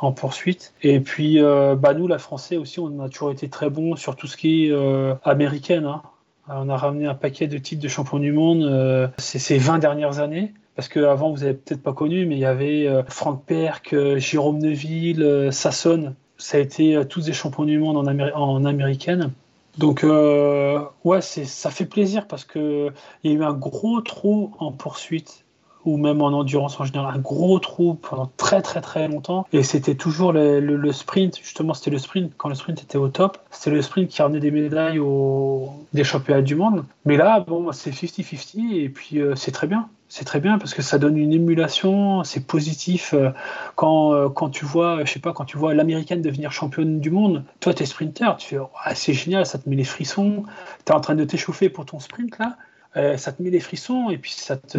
en 0.00 0.12
poursuite. 0.12 0.72
Et 0.82 1.00
puis, 1.00 1.38
bah, 1.40 1.92
nous, 1.94 2.08
la 2.08 2.18
Français 2.18 2.56
aussi, 2.56 2.80
on 2.80 2.98
a 3.00 3.10
toujours 3.10 3.30
été 3.30 3.50
très 3.50 3.68
bons 3.68 3.94
sur 3.96 4.16
tout 4.16 4.26
ce 4.26 4.38
qui 4.38 4.66
est 4.66 4.74
américaine. 5.22 5.84
Hein. 5.84 6.00
On 6.48 6.70
a 6.70 6.76
ramené 6.76 7.06
un 7.06 7.14
paquet 7.14 7.46
de 7.46 7.58
titres 7.58 7.82
de 7.82 7.88
champion 7.88 8.18
du 8.18 8.32
monde 8.32 9.12
ces 9.18 9.58
20 9.58 9.78
dernières 9.78 10.18
années 10.20 10.54
parce 10.76 10.88
qu'avant 10.88 11.30
vous 11.30 11.42
avez 11.42 11.54
peut-être 11.54 11.82
pas 11.82 11.92
connu, 11.92 12.24
mais 12.26 12.36
il 12.36 12.40
y 12.40 12.46
avait 12.46 12.88
Franck 13.08 13.44
Perk, 13.44 13.94
Jérôme 14.16 14.58
Neville, 14.58 15.48
Sasson, 15.50 16.14
ça 16.38 16.58
a 16.58 16.60
été 16.60 16.96
euh, 16.96 17.04
tous 17.04 17.24
des 17.24 17.32
champions 17.32 17.64
du 17.64 17.78
monde 17.78 17.96
en, 17.96 18.06
en 18.06 18.64
américaine. 18.64 19.32
Donc, 19.78 20.04
euh, 20.04 20.80
ouais, 21.04 21.20
ça 21.20 21.70
fait 21.70 21.84
plaisir 21.86 22.26
parce 22.26 22.44
qu'il 22.44 22.92
y 23.24 23.28
a 23.28 23.32
eu 23.32 23.42
un 23.42 23.52
gros 23.52 24.00
trou 24.00 24.52
en 24.58 24.72
poursuite 24.72 25.45
ou 25.86 25.96
même 25.96 26.20
en 26.20 26.28
endurance 26.28 26.78
en 26.80 26.84
général, 26.84 27.14
un 27.14 27.18
gros 27.18 27.58
trou 27.58 27.94
pendant 27.94 28.30
très 28.36 28.60
très 28.60 28.80
très 28.80 29.08
longtemps. 29.08 29.46
Et 29.52 29.62
c'était 29.62 29.94
toujours 29.94 30.32
le, 30.32 30.92
sprint, 30.92 31.38
justement, 31.38 31.74
c'était 31.74 31.90
le 31.90 31.98
sprint, 31.98 32.32
quand 32.36 32.48
le 32.48 32.54
sprint 32.54 32.82
était 32.82 32.98
au 32.98 33.08
top, 33.08 33.38
c'était 33.50 33.70
le 33.70 33.82
sprint 33.82 34.10
qui 34.10 34.20
ramenait 34.20 34.40
des 34.40 34.50
médailles 34.50 34.98
au, 34.98 35.72
des 35.92 36.04
championnats 36.04 36.42
du 36.42 36.56
monde. 36.56 36.84
Mais 37.04 37.16
là, 37.16 37.40
bon, 37.40 37.70
c'est 37.72 37.90
50-50 37.90 38.74
et 38.74 38.88
puis 38.88 39.20
euh, 39.20 39.34
c'est 39.36 39.52
très 39.52 39.66
bien. 39.66 39.88
C'est 40.08 40.24
très 40.24 40.38
bien 40.38 40.58
parce 40.58 40.72
que 40.72 40.82
ça 40.82 40.98
donne 40.98 41.16
une 41.16 41.32
émulation, 41.32 42.22
c'est 42.22 42.46
positif. 42.46 43.12
Euh, 43.12 43.30
quand, 43.74 44.12
euh, 44.12 44.28
quand 44.28 44.50
tu 44.50 44.64
vois, 44.64 45.04
je 45.04 45.12
sais 45.12 45.18
pas, 45.18 45.32
quand 45.32 45.44
tu 45.44 45.58
vois 45.58 45.74
l'américaine 45.74 46.22
devenir 46.22 46.52
championne 46.52 47.00
du 47.00 47.10
monde, 47.10 47.42
toi, 47.58 47.74
tu 47.74 47.82
es 47.82 47.86
sprinter, 47.86 48.36
tu 48.38 48.48
fais, 48.50 48.60
c'est 48.94 49.14
génial, 49.14 49.46
ça 49.46 49.58
te 49.58 49.68
met 49.68 49.74
les 49.74 49.84
frissons, 49.84 50.44
tu 50.84 50.92
es 50.92 50.94
en 50.94 51.00
train 51.00 51.16
de 51.16 51.24
t'échauffer 51.24 51.68
pour 51.68 51.86
ton 51.86 51.98
sprint 51.98 52.38
là. 52.38 52.56
Euh, 52.96 53.16
ça 53.18 53.32
te 53.32 53.42
met 53.42 53.50
les 53.50 53.60
frissons 53.60 54.08
et 54.10 54.16
puis 54.16 54.32
ça 54.32 54.56
te, 54.56 54.78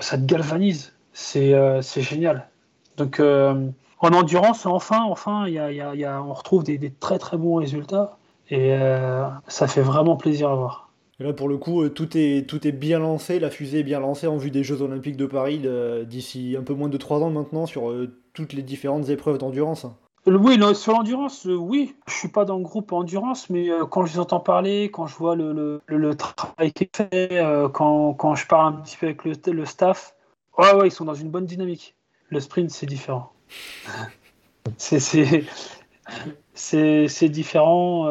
ça 0.00 0.18
te 0.18 0.24
galvanise. 0.24 0.92
C'est 1.12 1.54
euh, 1.54 1.80
génial. 1.82 2.48
Donc 2.96 3.20
euh, 3.20 3.68
en 4.00 4.12
endurance, 4.12 4.66
enfin, 4.66 5.02
enfin, 5.04 5.48
y 5.48 5.58
a, 5.58 5.70
y 5.70 6.04
a, 6.04 6.22
on 6.22 6.32
retrouve 6.32 6.64
des, 6.64 6.78
des, 6.78 6.90
très 6.90 7.18
très 7.18 7.36
bons 7.36 7.56
résultats 7.56 8.18
et 8.50 8.76
ça 9.46 9.66
fait 9.66 9.80
vraiment 9.80 10.16
plaisir 10.16 10.50
à 10.50 10.54
voir. 10.56 10.90
Et 11.20 11.24
là, 11.24 11.32
pour 11.32 11.48
le 11.48 11.56
coup, 11.56 11.88
tout 11.88 12.18
est, 12.18 12.46
tout 12.46 12.66
est 12.66 12.72
bien 12.72 12.98
lancé, 12.98 13.38
la 13.38 13.48
fusée 13.48 13.78
est 13.78 13.84
bien 13.84 14.00
lancée 14.00 14.26
en 14.26 14.36
vue 14.36 14.50
des 14.50 14.62
Jeux 14.62 14.82
Olympiques 14.82 15.16
de 15.16 15.24
Paris 15.24 15.62
d'ici 16.04 16.56
un 16.58 16.62
peu 16.62 16.74
moins 16.74 16.88
de 16.88 16.96
3 16.98 17.20
ans 17.20 17.30
maintenant 17.30 17.64
sur 17.64 17.94
toutes 18.34 18.52
les 18.52 18.62
différentes 18.62 19.08
épreuves 19.08 19.38
d'endurance. 19.38 19.86
Oui, 20.26 20.56
sur 20.76 20.92
l'endurance, 20.92 21.46
euh, 21.46 21.56
oui. 21.56 21.96
Je 22.06 22.14
suis 22.14 22.28
pas 22.28 22.44
dans 22.44 22.56
le 22.56 22.62
groupe 22.62 22.92
endurance, 22.92 23.50
mais 23.50 23.68
euh, 23.70 23.86
quand 23.86 24.06
je 24.06 24.12
les 24.12 24.18
entends 24.20 24.38
parler, 24.38 24.88
quand 24.92 25.08
je 25.08 25.16
vois 25.16 25.34
le, 25.34 25.80
le, 25.84 26.14
travail 26.14 26.72
qui 26.72 26.84
est 26.84 26.96
fait, 26.96 27.08
euh, 27.32 27.68
quand, 27.68 28.14
quand, 28.14 28.36
je 28.36 28.46
parle 28.46 28.74
un 28.74 28.76
petit 28.80 28.96
peu 28.96 29.06
avec 29.06 29.24
le, 29.24 29.32
le 29.50 29.66
staff, 29.66 30.14
ouais, 30.58 30.74
ouais, 30.74 30.88
ils 30.88 30.92
sont 30.92 31.04
dans 31.04 31.14
une 31.14 31.28
bonne 31.28 31.46
dynamique. 31.46 31.96
Le 32.28 32.38
sprint, 32.38 32.70
c'est 32.70 32.86
différent. 32.86 33.32
c'est 34.76 35.00
c'est 36.54 37.28
différent. 37.28 38.08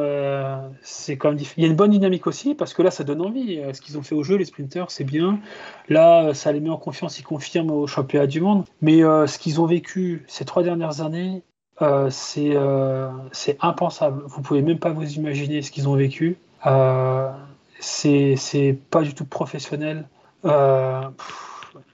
c'est 0.81 1.17
quand 1.17 1.29
même 1.29 1.39
Il 1.55 1.63
y 1.63 1.65
a 1.65 1.69
une 1.69 1.75
bonne 1.75 1.91
dynamique 1.91 2.27
aussi 2.27 2.55
parce 2.55 2.73
que 2.73 2.81
là, 2.81 2.91
ça 2.91 3.05
donne 3.05 3.21
envie. 3.21 3.61
Ce 3.73 3.79
qu'ils 3.79 3.97
ont 3.97 4.03
fait 4.03 4.15
au 4.15 4.23
jeu, 4.23 4.35
les 4.35 4.45
sprinters, 4.45 4.91
c'est 4.91 5.03
bien. 5.05 5.39
Là, 5.87 6.33
ça 6.33 6.51
les 6.51 6.59
met 6.59 6.69
en 6.69 6.77
confiance, 6.77 7.19
ils 7.19 7.23
confirment 7.23 7.71
au 7.71 7.87
championnat 7.87 8.27
du 8.27 8.41
monde. 8.41 8.65
Mais 8.81 8.99
ce 8.99 9.39
qu'ils 9.39 9.61
ont 9.61 9.65
vécu 9.65 10.25
ces 10.27 10.43
trois 10.45 10.63
dernières 10.63 11.01
années, 11.01 11.43
euh, 11.81 12.09
euh, 12.37 13.09
c'est 13.31 13.57
impensable. 13.61 14.23
Vous 14.25 14.41
pouvez 14.41 14.61
même 14.61 14.79
pas 14.79 14.91
vous 14.91 15.13
imaginer 15.13 15.61
ce 15.61 15.71
qu'ils 15.71 15.89
ont 15.89 15.95
vécu. 15.95 16.37
Euh, 16.65 17.31
c'est 17.79 18.77
pas 18.89 19.01
du 19.01 19.13
tout 19.15 19.25
professionnel. 19.25 20.07
Euh, 20.45 21.01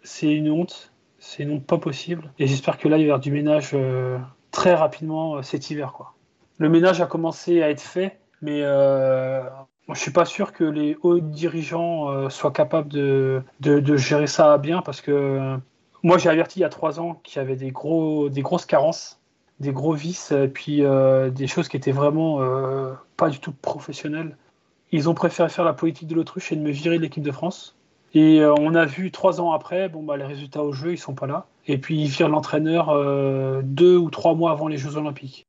c'est 0.04 0.34
une 0.34 0.52
honte. 0.52 0.92
C'est 1.20 1.44
une 1.44 1.52
honte 1.52 1.66
pas 1.66 1.78
possible. 1.78 2.32
Et 2.40 2.48
j'espère 2.48 2.78
que 2.78 2.88
là, 2.88 2.98
il 2.98 3.02
y 3.02 3.04
avoir 3.06 3.20
du 3.20 3.32
ménage 3.32 3.76
très 4.52 4.74
rapidement 4.74 5.42
cet 5.42 5.70
hiver. 5.70 5.94
Quoi. 5.94 6.14
Le 6.58 6.70
ménage 6.70 7.02
a 7.02 7.06
commencé 7.06 7.62
à 7.64 7.70
être 7.70 7.82
fait, 7.82 8.20
mais 8.42 8.62
je 8.62 9.44
je 9.94 10.00
suis 10.00 10.12
pas 10.12 10.26
sûr 10.26 10.52
que 10.52 10.66
les 10.66 10.98
hauts 11.02 11.20
dirigeants 11.20 12.30
soient 12.30 12.52
capables 12.52 12.90
de, 12.90 13.42
de, 13.62 13.80
de, 13.80 13.96
gérer 13.96 14.28
ça 14.28 14.58
bien 14.58 14.82
parce 14.82 15.00
que 15.00 15.58
moi 16.04 16.18
j'ai 16.18 16.28
averti 16.28 16.60
il 16.60 16.64
y 16.64 16.66
a 16.66 16.70
trois 16.70 17.00
ans 17.00 17.22
qu'il 17.24 17.38
y 17.38 17.40
avait 17.40 17.56
des, 17.56 17.72
gros, 17.72 18.28
des 18.28 18.42
grosses 18.42 18.66
carences 18.66 19.17
des 19.60 19.72
gros 19.72 19.94
vices 19.94 20.32
et 20.32 20.48
puis 20.48 20.84
euh, 20.84 21.30
des 21.30 21.48
choses 21.48 21.68
qui 21.68 21.78
étaient 21.78 21.92
vraiment 21.92 22.42
euh, 22.42 22.94
pas 23.16 23.30
du 23.30 23.40
tout 23.40 23.52
professionnelles. 23.52 24.38
Ils 24.92 25.10
ont 25.10 25.14
préféré 25.14 25.50
faire 25.50 25.66
la 25.66 25.74
politique 25.74 26.08
de 26.08 26.16
l'autruche 26.16 26.52
et 26.52 26.56
de 26.56 26.62
me 26.62 26.72
virer 26.72 26.98
de 26.98 27.02
l'équipe 27.02 27.24
de 27.24 27.32
France. 27.32 27.76
Et 28.14 28.40
euh, 28.40 28.54
on 28.58 28.74
a 28.76 28.86
vu 28.86 29.12
trois 29.12 29.42
ans 29.42 29.52
après, 29.52 29.90
bon, 29.90 30.04
bah, 30.04 30.16
les 30.16 30.24
résultats 30.24 30.64
au 30.64 30.72
jeu, 30.72 30.94
ils 30.94 30.98
sont 30.98 31.14
pas 31.14 31.28
là. 31.28 31.48
Et 31.68 31.78
puis 31.78 32.00
ils 32.02 32.08
virent 32.08 32.30
l'entraîneur 32.30 32.96
deux 33.64 33.98
ou 33.98 34.10
trois 34.10 34.36
mois 34.36 34.52
avant 34.52 34.70
les 34.70 34.78
Jeux 34.78 34.96
Olympiques. 34.96 35.46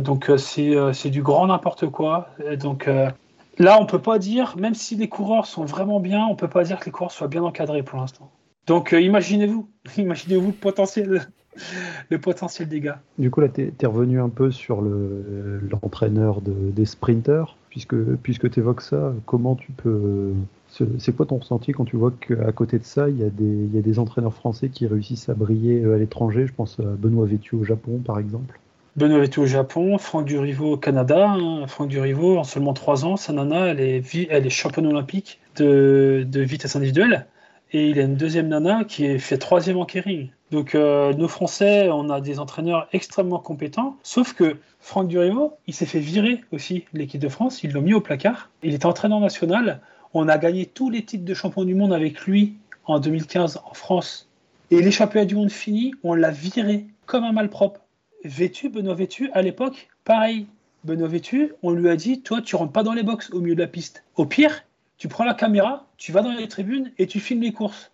donc 0.00 0.30
c'est 0.36 1.08
du 1.10 1.22
grand 1.22 1.46
n'importe 1.46 1.86
quoi. 1.86 2.28
donc 2.58 2.90
là, 3.58 3.78
on 3.80 3.86
peut 3.86 4.02
pas 4.02 4.18
dire, 4.18 4.54
même 4.58 4.74
si 4.74 4.96
les 4.96 5.08
coureurs 5.08 5.46
sont 5.46 5.64
vraiment 5.64 5.98
bien, 5.98 6.26
on 6.26 6.36
peut 6.36 6.48
pas 6.48 6.62
dire 6.62 6.78
que 6.78 6.84
les 6.84 6.90
coureurs 6.90 7.10
soient 7.10 7.28
bien 7.28 7.42
encadrés 7.42 7.82
pour 7.82 7.98
l'instant. 7.98 8.30
Donc 8.66 8.92
imaginez-vous, 8.92 9.70
imaginez-vous 9.96 10.48
le 10.48 10.52
potentiel 10.52 11.26
le 12.10 12.18
potentiel 12.18 12.68
des 12.68 12.80
gars. 12.80 13.00
Du 13.18 13.30
coup, 13.30 13.40
là, 13.40 13.48
tu 13.48 13.72
es, 13.78 13.86
revenu 13.86 14.20
un 14.20 14.28
peu 14.28 14.50
sur 14.50 14.80
l'entraîneur 14.82 16.40
des 16.42 16.84
sprinters, 16.84 17.56
puisque, 17.70 17.96
puisque 18.22 18.50
tu 18.50 18.60
évoques 18.60 18.82
ça, 18.82 19.12
comment 19.26 19.54
tu 19.54 19.72
peux. 19.72 20.32
C'est 20.98 21.16
quoi 21.16 21.26
ton 21.26 21.38
ressenti 21.38 21.72
quand 21.72 21.84
tu 21.84 21.96
vois 21.96 22.10
qu'à 22.10 22.52
côté 22.52 22.78
de 22.78 22.84
ça, 22.84 23.08
il 23.08 23.18
y, 23.18 23.24
a 23.24 23.30
des, 23.30 23.66
y 23.72 23.78
a 23.78 23.82
des 23.82 23.98
entraîneurs 23.98 24.34
français 24.34 24.68
qui 24.68 24.86
réussissent 24.86 25.28
à 25.28 25.34
briller 25.34 25.82
euh, 25.82 25.94
à 25.94 25.98
l'étranger? 25.98 26.46
Je 26.46 26.52
pense 26.52 26.78
à 26.80 26.82
Benoît 26.82 27.24
Vétu 27.24 27.54
au 27.54 27.64
Japon, 27.64 28.00
par 28.04 28.18
exemple. 28.18 28.58
Benoît 28.96 29.20
Vétu 29.20 29.40
au 29.40 29.46
Japon, 29.46 29.96
Franck 29.96 30.26
Durivo 30.26 30.72
au 30.72 30.76
Canada. 30.76 31.30
Hein. 31.30 31.66
Franck 31.66 31.88
Durivo, 31.88 32.36
en 32.36 32.44
seulement 32.44 32.74
3 32.74 33.06
ans, 33.06 33.16
sa 33.16 33.32
nana, 33.32 33.68
elle 33.68 33.80
est, 33.80 34.26
elle 34.28 34.46
est 34.46 34.50
championne 34.50 34.86
olympique 34.86 35.40
de, 35.56 36.26
de 36.28 36.40
vitesse 36.40 36.76
individuelle. 36.76 37.26
Et 37.72 37.90
il 37.90 37.98
a 37.98 38.02
une 38.02 38.16
deuxième 38.16 38.48
nana 38.48 38.84
qui 38.84 39.04
est 39.04 39.18
fait 39.18 39.38
troisième 39.38 39.76
en 39.76 39.84
kering. 39.84 40.30
Donc 40.52 40.74
euh, 40.74 41.12
nos 41.14 41.28
Français, 41.28 41.88
on 41.90 42.08
a 42.10 42.20
des 42.20 42.38
entraîneurs 42.38 42.88
extrêmement 42.92 43.40
compétents, 43.40 43.96
sauf 44.04 44.32
que 44.32 44.56
Franck 44.80 45.08
Durivo, 45.08 45.54
il 45.66 45.74
s'est 45.74 45.86
fait 45.86 45.98
virer 45.98 46.44
aussi 46.52 46.84
l'équipe 46.92 47.20
de 47.20 47.28
France, 47.28 47.64
ils 47.64 47.72
l'ont 47.72 47.82
mis 47.82 47.94
au 47.94 48.00
placard. 48.00 48.50
Il 48.62 48.72
était 48.72 48.86
entraîneur 48.86 49.18
national, 49.18 49.80
on 50.14 50.28
a 50.28 50.38
gagné 50.38 50.66
tous 50.66 50.88
les 50.88 51.04
titres 51.04 51.24
de 51.24 51.34
champion 51.34 51.64
du 51.64 51.74
monde 51.74 51.92
avec 51.92 52.20
lui 52.22 52.54
en 52.84 53.00
2015 53.00 53.60
en 53.68 53.74
France. 53.74 54.28
Et 54.70 54.80
les 54.80 54.90
championnats 54.90 55.26
du 55.26 55.34
monde 55.34 55.50
finis, 55.50 55.94
on 56.02 56.14
l'a 56.14 56.30
viré 56.30 56.86
comme 57.06 57.24
un 57.24 57.32
malpropre. 57.32 57.80
Vêtu, 58.24 58.68
Benoît 58.68 58.94
Vêtu, 58.94 59.30
à 59.32 59.42
l'époque, 59.42 59.88
pareil. 60.04 60.46
Benoît 60.84 61.08
Vêtu, 61.08 61.52
on 61.62 61.70
lui 61.70 61.88
a 61.88 61.96
dit, 61.96 62.22
toi, 62.22 62.40
tu 62.42 62.56
rentres 62.56 62.72
pas 62.72 62.82
dans 62.82 62.92
les 62.92 63.02
box 63.02 63.30
au 63.32 63.40
milieu 63.40 63.54
de 63.54 63.60
la 63.60 63.66
piste. 63.66 64.04
Au 64.16 64.26
pire, 64.26 64.64
tu 64.98 65.08
prends 65.08 65.24
la 65.24 65.34
caméra, 65.34 65.86
tu 65.96 66.12
vas 66.12 66.22
dans 66.22 66.32
les 66.32 66.48
tribunes 66.48 66.92
et 66.98 67.06
tu 67.06 67.20
filmes 67.20 67.42
les 67.42 67.52
courses. 67.52 67.92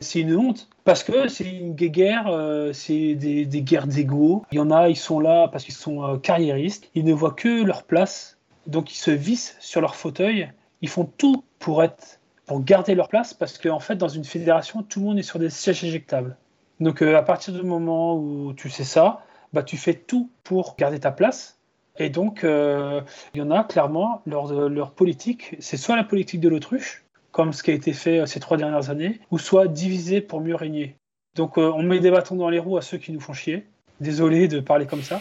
C'est 0.00 0.20
une 0.20 0.34
honte 0.34 0.68
parce 0.84 1.04
que 1.04 1.28
c'est 1.28 1.44
une 1.44 1.74
guerre, 1.74 2.26
euh, 2.28 2.72
c'est 2.72 3.14
des, 3.14 3.44
guerres 3.62 3.86
d'ego. 3.86 4.44
Il 4.50 4.56
y 4.56 4.58
en 4.58 4.70
a, 4.70 4.88
ils 4.88 4.96
sont 4.96 5.20
là 5.20 5.48
parce 5.48 5.64
qu'ils 5.64 5.74
sont 5.74 6.02
euh, 6.02 6.16
carriéristes, 6.16 6.90
ils 6.94 7.04
ne 7.04 7.12
voient 7.12 7.34
que 7.34 7.62
leur 7.64 7.82
place, 7.82 8.38
donc 8.66 8.92
ils 8.92 8.98
se 8.98 9.10
vissent 9.10 9.56
sur 9.60 9.80
leur 9.80 9.94
fauteuil. 9.94 10.50
Ils 10.80 10.88
font 10.88 11.04
tout 11.04 11.44
pour 11.58 11.82
être, 11.82 12.18
pour 12.46 12.64
garder 12.64 12.94
leur 12.94 13.08
place 13.08 13.34
parce 13.34 13.58
qu'en 13.58 13.80
fait, 13.80 13.96
dans 13.96 14.08
une 14.08 14.24
fédération, 14.24 14.82
tout 14.82 15.00
le 15.00 15.06
monde 15.06 15.18
est 15.18 15.22
sur 15.22 15.38
des 15.38 15.50
sièges 15.50 15.84
éjectables. 15.84 16.36
Donc 16.80 17.02
euh, 17.02 17.16
à 17.16 17.22
partir 17.22 17.52
du 17.52 17.62
moment 17.62 18.16
où 18.16 18.54
tu 18.54 18.70
sais 18.70 18.84
ça, 18.84 19.22
bah, 19.52 19.62
tu 19.62 19.76
fais 19.76 19.94
tout 19.94 20.30
pour 20.44 20.76
garder 20.78 20.98
ta 20.98 21.12
place. 21.12 21.59
Et 22.00 22.08
donc, 22.10 22.40
il 22.42 23.38
y 23.38 23.42
en 23.42 23.50
a 23.50 23.62
clairement, 23.62 24.22
leur, 24.26 24.68
leur 24.68 24.90
politique, 24.92 25.54
c'est 25.60 25.76
soit 25.76 25.96
la 25.96 26.04
politique 26.04 26.40
de 26.40 26.48
l'autruche, 26.48 27.04
comme 27.32 27.52
ce 27.52 27.62
qui 27.62 27.70
a 27.70 27.74
été 27.74 27.92
fait 27.92 28.20
euh, 28.20 28.26
ces 28.26 28.40
trois 28.40 28.56
dernières 28.56 28.90
années, 28.90 29.20
ou 29.30 29.38
soit 29.38 29.68
diviser 29.68 30.20
pour 30.20 30.40
mieux 30.40 30.54
régner. 30.54 30.96
Donc 31.36 31.58
euh, 31.58 31.72
on 31.74 31.82
met 31.82 32.00
des 32.00 32.10
bâtons 32.10 32.36
dans 32.36 32.48
les 32.48 32.58
roues 32.58 32.76
à 32.76 32.82
ceux 32.82 32.98
qui 32.98 33.12
nous 33.12 33.20
font 33.20 33.32
chier. 33.32 33.66
Désolé 34.00 34.48
de 34.48 34.60
parler 34.60 34.86
comme 34.86 35.02
ça. 35.02 35.20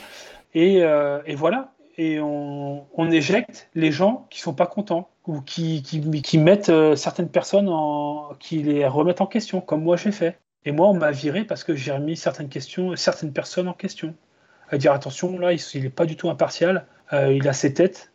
Et, 0.54 0.82
euh, 0.84 1.20
voilà. 1.36 1.74
Et 1.98 2.20
on, 2.22 2.86
éjecte 3.12 3.70
les 3.76 3.92
gens 3.92 4.26
qui 4.30 4.40
sont 4.40 4.54
pas 4.54 4.68
contents 4.68 5.10
ou 5.28 5.42
qui, 5.42 5.84
qui, 5.84 6.38
mettent 6.38 6.72
certaines 6.96 7.28
personnes 7.28 7.68
en, 7.68 8.30
qui 8.40 8.64
les 8.64 8.88
remettent 8.88 9.20
en 9.20 9.26
question, 9.26 9.60
comme 9.60 9.84
moi 9.84 9.98
j'ai 9.98 10.14
fait. 10.14 10.40
Et 10.64 10.72
moi, 10.72 10.88
on 10.88 10.94
m'a 10.94 11.12
viré 11.12 11.44
parce 11.44 11.66
que 11.66 11.76
j'ai 11.76 11.92
remis 11.92 12.16
certaines 12.16 12.48
questions, 12.48 12.96
certaines 12.96 13.34
personnes 13.34 13.68
en 13.68 13.74
question. 13.74 14.16
À 14.72 14.78
dire 14.78 14.94
attention, 14.94 15.40
là, 15.40 15.54
il 15.54 15.84
n'est 15.84 15.90
pas 15.90 16.06
du 16.06 16.16
tout 16.16 16.30
impartial. 16.30 16.86
il 17.12 17.48
a 17.48 17.54
ses 17.54 17.74
têtes. 17.74 18.12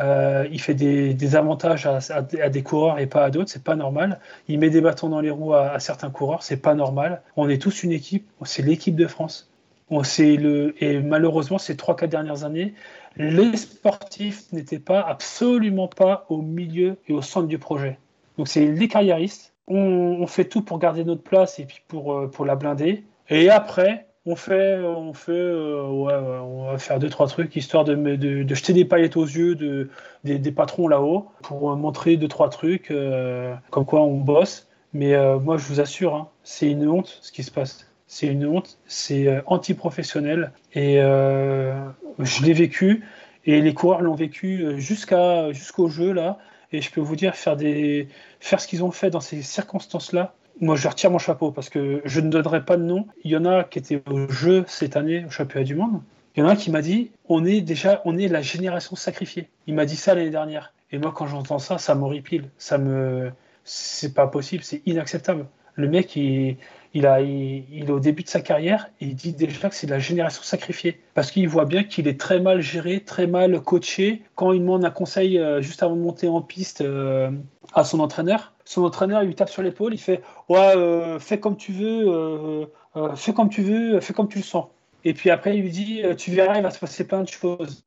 Euh, 0.00 0.48
il 0.50 0.60
fait 0.60 0.74
des, 0.74 1.36
avantages 1.36 1.86
à, 1.86 2.22
des 2.22 2.62
coureurs 2.62 2.98
et 2.98 3.06
pas 3.06 3.24
à 3.24 3.30
d'autres, 3.30 3.50
c'est 3.50 3.64
pas 3.64 3.76
normal. 3.76 4.18
Il 4.48 4.58
met 4.58 4.70
des 4.70 4.80
bâtons 4.80 5.10
dans 5.10 5.20
les 5.20 5.30
roues 5.30 5.54
à, 5.54 5.78
certains 5.78 6.10
coureurs, 6.10 6.42
c'est 6.42 6.56
pas 6.56 6.74
normal. 6.74 7.22
On 7.36 7.48
est 7.48 7.60
tous 7.60 7.82
une 7.82 7.92
équipe, 7.92 8.26
c'est 8.44 8.62
l'équipe 8.62 8.96
de 8.96 9.06
France. 9.06 9.50
On, 9.90 10.02
le, 10.18 10.74
et 10.82 11.00
malheureusement, 11.00 11.58
ces 11.58 11.74
3-4 11.74 12.06
dernières 12.06 12.44
années, 12.44 12.74
les 13.16 13.56
sportifs 13.56 14.50
n'étaient 14.52 14.78
pas 14.78 15.00
absolument 15.00 15.88
pas 15.88 16.26
au 16.28 16.40
milieu 16.40 16.96
et 17.08 17.12
au 17.12 17.22
centre 17.22 17.48
du 17.48 17.58
projet. 17.58 17.98
Donc 18.38 18.48
c'est 18.48 18.64
les 18.64 18.88
carriéristes. 18.88 19.52
On, 19.66 20.26
fait 20.26 20.46
tout 20.46 20.62
pour 20.62 20.78
garder 20.78 21.04
notre 21.04 21.22
place 21.22 21.58
et 21.58 21.64
puis 21.64 21.82
pour, 21.88 22.14
euh, 22.14 22.28
pour 22.28 22.44
la 22.44 22.56
blinder. 22.56 23.04
Et 23.28 23.50
après, 23.50 24.06
on 24.26 24.36
fait, 24.36 24.78
on 24.78 25.14
fait, 25.14 25.32
euh, 25.32 25.86
ouais, 25.88 26.14
on 26.14 26.70
va 26.70 26.78
faire 26.78 26.98
deux 26.98 27.08
trois 27.08 27.26
trucs 27.26 27.56
histoire 27.56 27.84
de, 27.84 27.94
de, 27.94 28.54
jeter 28.54 28.72
des 28.72 28.84
paillettes 28.84 29.16
aux 29.16 29.24
yeux 29.24 29.54
de, 29.54 29.88
des, 30.24 30.52
patrons 30.52 30.88
là-haut 30.88 31.28
pour 31.42 31.74
montrer 31.76 32.16
deux 32.16 32.28
trois 32.28 32.50
trucs 32.50 32.90
euh, 32.90 33.54
comme 33.70 33.86
quoi 33.86 34.02
on 34.02 34.18
bosse. 34.18 34.68
Mais 34.92 35.14
moi, 35.38 35.56
je 35.56 35.64
vous 35.66 35.80
assure, 35.80 36.16
hein, 36.16 36.28
c'est 36.42 36.68
une 36.68 36.88
honte 36.88 37.18
ce 37.22 37.30
qui 37.30 37.44
se 37.44 37.50
passe. 37.52 37.86
C'est 38.08 38.26
une 38.26 38.44
honte, 38.44 38.78
c'est 38.86 39.40
anti-professionnel 39.46 40.52
et 40.74 40.96
je 40.96 42.44
l'ai 42.44 42.52
vécu 42.52 43.04
et 43.44 43.60
les 43.60 43.72
coureurs 43.72 44.00
l'ont 44.02 44.16
vécu 44.16 44.80
jusqu'à 44.80 45.52
jusqu'au 45.52 45.88
jeu 45.88 46.12
là. 46.12 46.38
Et 46.72 46.80
je 46.80 46.90
peux 46.90 47.00
vous 47.00 47.16
dire, 47.16 47.34
faire, 47.34 47.56
des, 47.56 48.08
faire 48.38 48.60
ce 48.60 48.68
qu'ils 48.68 48.84
ont 48.84 48.90
fait 48.90 49.10
dans 49.10 49.20
ces 49.20 49.42
circonstances-là, 49.42 50.34
moi 50.60 50.76
je 50.76 50.88
retire 50.88 51.10
mon 51.10 51.18
chapeau 51.18 51.50
parce 51.50 51.68
que 51.68 52.02
je 52.04 52.20
ne 52.20 52.28
donnerai 52.30 52.64
pas 52.64 52.76
de 52.76 52.82
nom. 52.82 53.06
Il 53.24 53.30
y 53.30 53.36
en 53.36 53.44
a 53.44 53.64
qui 53.64 53.78
étaient 53.78 54.02
au 54.10 54.28
jeu 54.30 54.64
cette 54.66 54.96
année 54.96 55.24
au 55.26 55.30
championnat 55.30 55.64
du 55.64 55.74
monde. 55.74 56.02
Il 56.36 56.40
y 56.40 56.42
en 56.42 56.48
a 56.48 56.56
qui 56.56 56.70
m'a 56.70 56.82
dit 56.82 57.10
on 57.28 57.44
est 57.44 57.60
déjà 57.60 58.02
on 58.04 58.16
est 58.16 58.28
la 58.28 58.42
génération 58.42 58.96
sacrifiée. 58.96 59.48
Il 59.66 59.74
m'a 59.74 59.84
dit 59.84 59.96
ça 59.96 60.14
l'année 60.14 60.30
dernière. 60.30 60.72
Et 60.92 60.98
moi 60.98 61.12
quand 61.14 61.26
j'entends 61.26 61.58
ça, 61.58 61.78
ça 61.78 61.94
m'horripile. 61.94 62.48
Ça 62.58 62.78
me 62.78 63.30
c'est 63.64 64.14
pas 64.14 64.26
possible, 64.26 64.62
c'est 64.62 64.82
inacceptable. 64.86 65.46
Le 65.74 65.88
mec 65.88 66.16
il, 66.16 66.56
il, 66.94 67.06
a, 67.06 67.20
il, 67.20 67.84
est 67.86 67.90
au 67.90 68.00
début 68.00 68.22
de 68.22 68.28
sa 68.28 68.40
carrière 68.40 68.88
et 69.00 69.06
il 69.06 69.14
dit 69.14 69.32
déjà 69.32 69.68
que 69.68 69.74
c'est 69.74 69.86
la 69.86 69.98
génération 69.98 70.42
sacrifiée. 70.42 71.00
Parce 71.14 71.30
qu'il 71.30 71.48
voit 71.48 71.64
bien 71.64 71.84
qu'il 71.84 72.08
est 72.08 72.18
très 72.18 72.40
mal 72.40 72.60
géré, 72.60 73.00
très 73.00 73.26
mal 73.26 73.60
coaché. 73.60 74.22
Quand 74.34 74.52
il 74.52 74.60
demande 74.60 74.84
un 74.84 74.90
conseil 74.90 75.38
euh, 75.38 75.60
juste 75.60 75.82
avant 75.82 75.96
de 75.96 76.00
monter 76.00 76.28
en 76.28 76.42
piste 76.42 76.80
euh, 76.80 77.30
à 77.74 77.84
son 77.84 78.00
entraîneur, 78.00 78.52
son 78.70 78.84
entraîneur 78.84 79.22
lui 79.22 79.34
tape 79.34 79.48
sur 79.48 79.62
l'épaule, 79.62 79.94
il 79.94 79.98
fait 79.98 80.22
Ouais, 80.48 80.74
euh, 80.76 81.18
fais 81.18 81.40
comme 81.40 81.56
tu 81.56 81.72
veux, 81.72 82.70
fais 83.16 83.32
comme 83.32 83.48
tu 83.48 83.62
veux, 83.62 84.00
fais 84.00 84.12
comme 84.12 84.28
tu 84.28 84.38
le 84.38 84.44
sens. 84.44 84.66
Et 85.04 85.14
puis 85.14 85.30
après, 85.30 85.56
il 85.56 85.62
lui 85.62 85.70
dit 85.70 86.02
Tu 86.16 86.30
verras, 86.30 86.56
il 86.56 86.62
va 86.62 86.70
se 86.70 86.78
passer 86.78 87.06
plein 87.06 87.22
de 87.22 87.28
choses. 87.28 87.84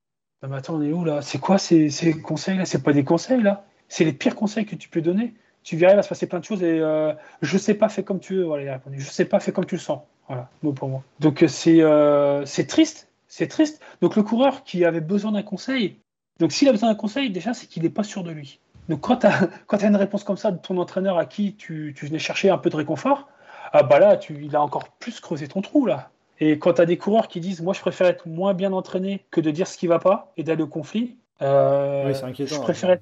mais 0.47 0.55
attends, 0.55 0.75
on 0.75 0.81
est 0.81 0.91
où 0.91 1.05
là? 1.05 1.21
C'est 1.21 1.39
quoi 1.39 1.57
ces, 1.57 1.89
ces 1.89 2.19
conseils 2.19 2.57
là? 2.57 2.65
C'est 2.65 2.83
pas 2.83 2.93
des 2.93 3.03
conseils 3.03 3.41
là? 3.41 3.65
C'est 3.87 4.05
les 4.05 4.13
pires 4.13 4.35
conseils 4.35 4.65
que 4.65 4.75
tu 4.75 4.89
peux 4.89 5.01
donner? 5.01 5.33
Tu 5.63 5.77
verras, 5.77 5.93
il 5.93 5.95
va 5.95 6.03
se 6.03 6.09
passer 6.09 6.27
plein 6.27 6.39
de 6.39 6.45
choses 6.45 6.61
et 6.61 6.79
euh, 6.79 7.13
je 7.41 7.57
sais 7.57 7.73
pas, 7.73 7.87
fais 7.89 8.03
comme 8.03 8.19
tu 8.19 8.35
veux. 8.35 8.43
Voilà, 8.43 8.63
il 8.63 8.69
a 8.69 8.73
répondu. 8.73 8.99
Je 8.99 9.09
sais 9.09 9.25
pas, 9.25 9.39
fais 9.39 9.51
comme 9.51 9.65
tu 9.65 9.75
le 9.75 9.81
sens. 9.81 10.01
Voilà, 10.27 10.49
mot 10.61 10.73
pour 10.73 10.89
moi. 10.89 11.03
Donc 11.19 11.43
euh, 11.43 11.47
c'est 11.47 11.81
euh, 11.81 12.45
c'est 12.45 12.67
triste, 12.67 13.09
c'est 13.27 13.47
triste. 13.47 13.81
Donc 14.01 14.15
le 14.15 14.23
coureur 14.23 14.63
qui 14.63 14.85
avait 14.85 15.01
besoin 15.01 15.31
d'un 15.31 15.43
conseil, 15.43 15.99
donc 16.39 16.51
s'il 16.51 16.67
a 16.67 16.71
besoin 16.71 16.89
d'un 16.89 16.95
conseil, 16.95 17.29
déjà 17.29 17.53
c'est 17.53 17.67
qu'il 17.67 17.83
n'est 17.83 17.89
pas 17.89 18.03
sûr 18.03 18.23
de 18.23 18.31
lui. 18.31 18.59
Donc 18.89 19.01
quand 19.01 19.17
tu 19.17 19.27
as, 19.27 19.49
as, 19.69 19.87
une 19.87 19.95
réponse 19.95 20.23
comme 20.23 20.37
ça 20.37 20.51
de 20.51 20.57
ton 20.57 20.77
entraîneur 20.77 21.17
à 21.17 21.25
qui 21.25 21.55
tu, 21.55 21.93
tu 21.95 22.05
venais 22.05 22.19
chercher 22.19 22.49
un 22.49 22.57
peu 22.57 22.69
de 22.69 22.75
réconfort, 22.75 23.27
ah 23.71 23.83
bah 23.83 23.99
là, 23.99 24.17
tu, 24.17 24.43
il 24.43 24.55
a 24.55 24.61
encore 24.61 24.89
plus 24.99 25.19
creusé 25.19 25.47
ton 25.47 25.61
trou 25.61 25.85
là. 25.85 26.09
Et 26.39 26.59
quand 26.59 26.73
tu 26.73 26.81
as 26.81 26.85
des 26.85 26.97
coureurs 26.97 27.27
qui 27.27 27.39
disent 27.39 27.61
moi 27.61 27.73
je 27.73 27.79
préfère 27.79 28.07
être 28.07 28.27
moins 28.27 28.53
bien 28.53 28.73
entraîné 28.73 29.25
que 29.31 29.39
de 29.39 29.51
dire 29.51 29.67
ce 29.67 29.77
qui 29.77 29.87
va 29.87 29.99
pas 29.99 30.31
et 30.37 30.43
d'aller 30.43 30.63
au 30.63 30.67
conflit, 30.67 31.17
oui, 31.41 32.15
c'est 32.15 32.23
inquiétant. 32.23 32.55
Je 32.55 32.61
préfère 32.61 32.97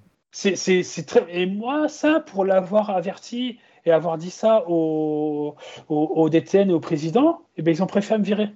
très. 1.07 1.25
Et 1.29 1.45
moi, 1.45 1.87
ça, 1.87 2.19
pour 2.19 2.45
l'avoir 2.45 2.89
averti 2.89 3.59
et 3.85 3.91
avoir 3.91 4.17
dit 4.17 4.31
ça 4.31 4.63
au, 4.67 5.55
au, 5.89 6.29
DTN 6.29 6.69
et 6.69 6.73
au 6.73 6.79
président, 6.79 7.41
eh 7.57 7.61
bien, 7.61 7.73
ils 7.73 7.83
ont 7.83 7.87
préféré 7.87 8.19
me 8.19 8.23
virer. 8.23 8.53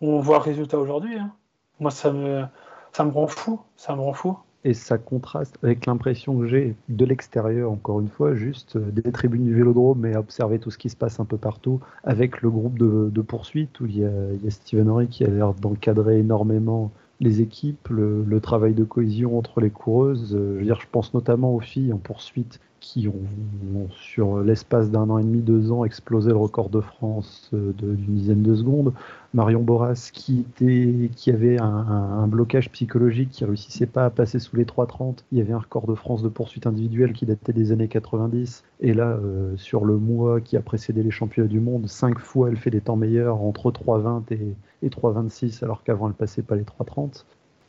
On 0.00 0.18
voit 0.18 0.38
le 0.38 0.42
résultat 0.42 0.78
aujourd'hui. 0.78 1.18
Hein. 1.18 1.32
Moi, 1.80 1.90
ça 1.90 2.10
me, 2.10 2.44
ça 2.92 3.04
me 3.04 3.12
rend 3.12 3.26
fou. 3.26 3.60
Ça 3.76 3.94
me 3.94 4.00
rend 4.00 4.12
fou. 4.12 4.36
Et 4.66 4.72
ça 4.72 4.96
contraste 4.96 5.58
avec 5.62 5.84
l'impression 5.84 6.38
que 6.38 6.46
j'ai 6.46 6.74
de 6.88 7.04
l'extérieur, 7.04 7.70
encore 7.70 8.00
une 8.00 8.08
fois, 8.08 8.34
juste 8.34 8.76
euh, 8.76 8.90
des 8.90 9.12
tribunes 9.12 9.44
du 9.44 9.54
vélodrome, 9.54 10.00
mais 10.00 10.16
observer 10.16 10.58
tout 10.58 10.70
ce 10.70 10.78
qui 10.78 10.88
se 10.88 10.96
passe 10.96 11.20
un 11.20 11.26
peu 11.26 11.36
partout, 11.36 11.80
avec 12.02 12.40
le 12.40 12.50
groupe 12.50 12.78
de, 12.78 13.20
poursuite 13.20 13.78
où 13.80 13.86
il 13.86 13.98
y, 13.98 14.04
a, 14.04 14.32
il 14.32 14.42
y 14.42 14.48
a 14.48 14.50
Steven 14.50 14.88
Horry 14.88 15.08
qui 15.08 15.24
a 15.24 15.28
l'air 15.28 15.52
d'encadrer 15.54 16.18
énormément 16.18 16.90
les 17.20 17.40
équipes, 17.42 17.88
le, 17.88 18.40
travail 18.40 18.74
de 18.74 18.84
cohésion 18.84 19.38
entre 19.38 19.60
les 19.60 19.70
coureuses. 19.70 20.34
Euh, 20.34 20.62
je 20.62 20.86
pense 20.90 21.14
notamment 21.14 21.54
aux 21.54 21.60
filles 21.60 21.92
en 21.92 21.98
poursuite 21.98 22.58
qui 22.84 23.08
ont, 23.08 23.88
sur 23.90 24.40
l'espace 24.40 24.90
d'un 24.90 25.08
an 25.08 25.18
et 25.18 25.22
demi, 25.22 25.40
deux 25.40 25.72
ans, 25.72 25.86
explosé 25.86 26.28
le 26.28 26.36
record 26.36 26.68
de 26.68 26.80
France 26.82 27.50
euh, 27.54 27.72
d'une 27.72 28.14
dizaine 28.14 28.42
de 28.42 28.54
secondes. 28.54 28.92
Marion 29.32 29.62
Boras, 29.62 30.10
qui, 30.12 30.40
était, 30.40 31.10
qui 31.16 31.30
avait 31.30 31.58
un, 31.58 32.28
blocage 32.28 32.70
psychologique, 32.70 33.30
qui 33.30 33.44
réussissait 33.44 33.86
pas 33.86 34.04
à 34.04 34.10
passer 34.10 34.38
sous 34.38 34.54
les 34.54 34.66
3,30. 34.66 35.24
Il 35.32 35.38
y 35.38 35.40
avait 35.40 35.54
un 35.54 35.58
record 35.58 35.86
de 35.86 35.94
France 35.94 36.22
de 36.22 36.28
poursuite 36.28 36.66
individuelle 36.66 37.14
qui 37.14 37.24
datait 37.24 37.54
des 37.54 37.72
années 37.72 37.88
90. 37.88 38.62
Et 38.80 38.92
là, 38.92 39.08
euh, 39.08 39.56
sur 39.56 39.86
le 39.86 39.96
mois 39.96 40.42
qui 40.42 40.58
a 40.58 40.60
précédé 40.60 41.02
les 41.02 41.10
championnats 41.10 41.48
du 41.48 41.60
monde, 41.60 41.88
cinq 41.88 42.18
fois 42.18 42.50
elle 42.50 42.58
fait 42.58 42.70
des 42.70 42.82
temps 42.82 42.96
meilleurs 42.96 43.40
entre 43.40 43.72
3,20 43.72 44.30
et, 44.30 44.54
et 44.82 44.90
3,26, 44.90 45.64
alors 45.64 45.82
qu'avant 45.82 46.08
elle 46.08 46.14
passait 46.14 46.42
pas 46.42 46.54
les 46.54 46.64
3,30 46.64 47.24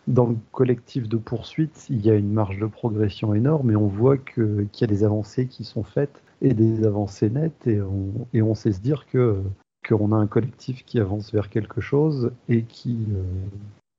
dans 0.07 0.27
le 0.27 0.37
collectif 0.51 1.07
de 1.07 1.17
poursuite, 1.17 1.87
il 1.89 2.05
y 2.05 2.09
a 2.09 2.15
une 2.15 2.31
marge 2.31 2.59
de 2.59 2.67
progression 2.67 3.33
énorme 3.33 3.71
et 3.71 3.75
on 3.75 3.87
voit 3.87 4.17
qu'il 4.17 4.67
y 4.79 4.83
a 4.83 4.87
des 4.87 5.03
avancées 5.03 5.47
qui 5.47 5.63
sont 5.63 5.83
faites 5.83 6.21
et 6.41 6.53
des 6.53 6.85
avancées 6.85 7.29
nettes 7.29 7.67
et 7.67 7.81
on, 7.81 8.55
sait 8.55 8.71
se 8.71 8.81
dire 8.81 9.07
que 9.07 9.41
qu'on 9.87 10.11
a 10.11 10.15
un 10.15 10.27
collectif 10.27 10.83
qui 10.85 10.99
avance 10.99 11.31
vers 11.31 11.49
quelque 11.49 11.79
chose 11.79 12.31
et 12.49 12.63
qui, 12.63 13.05
euh, 13.11 13.23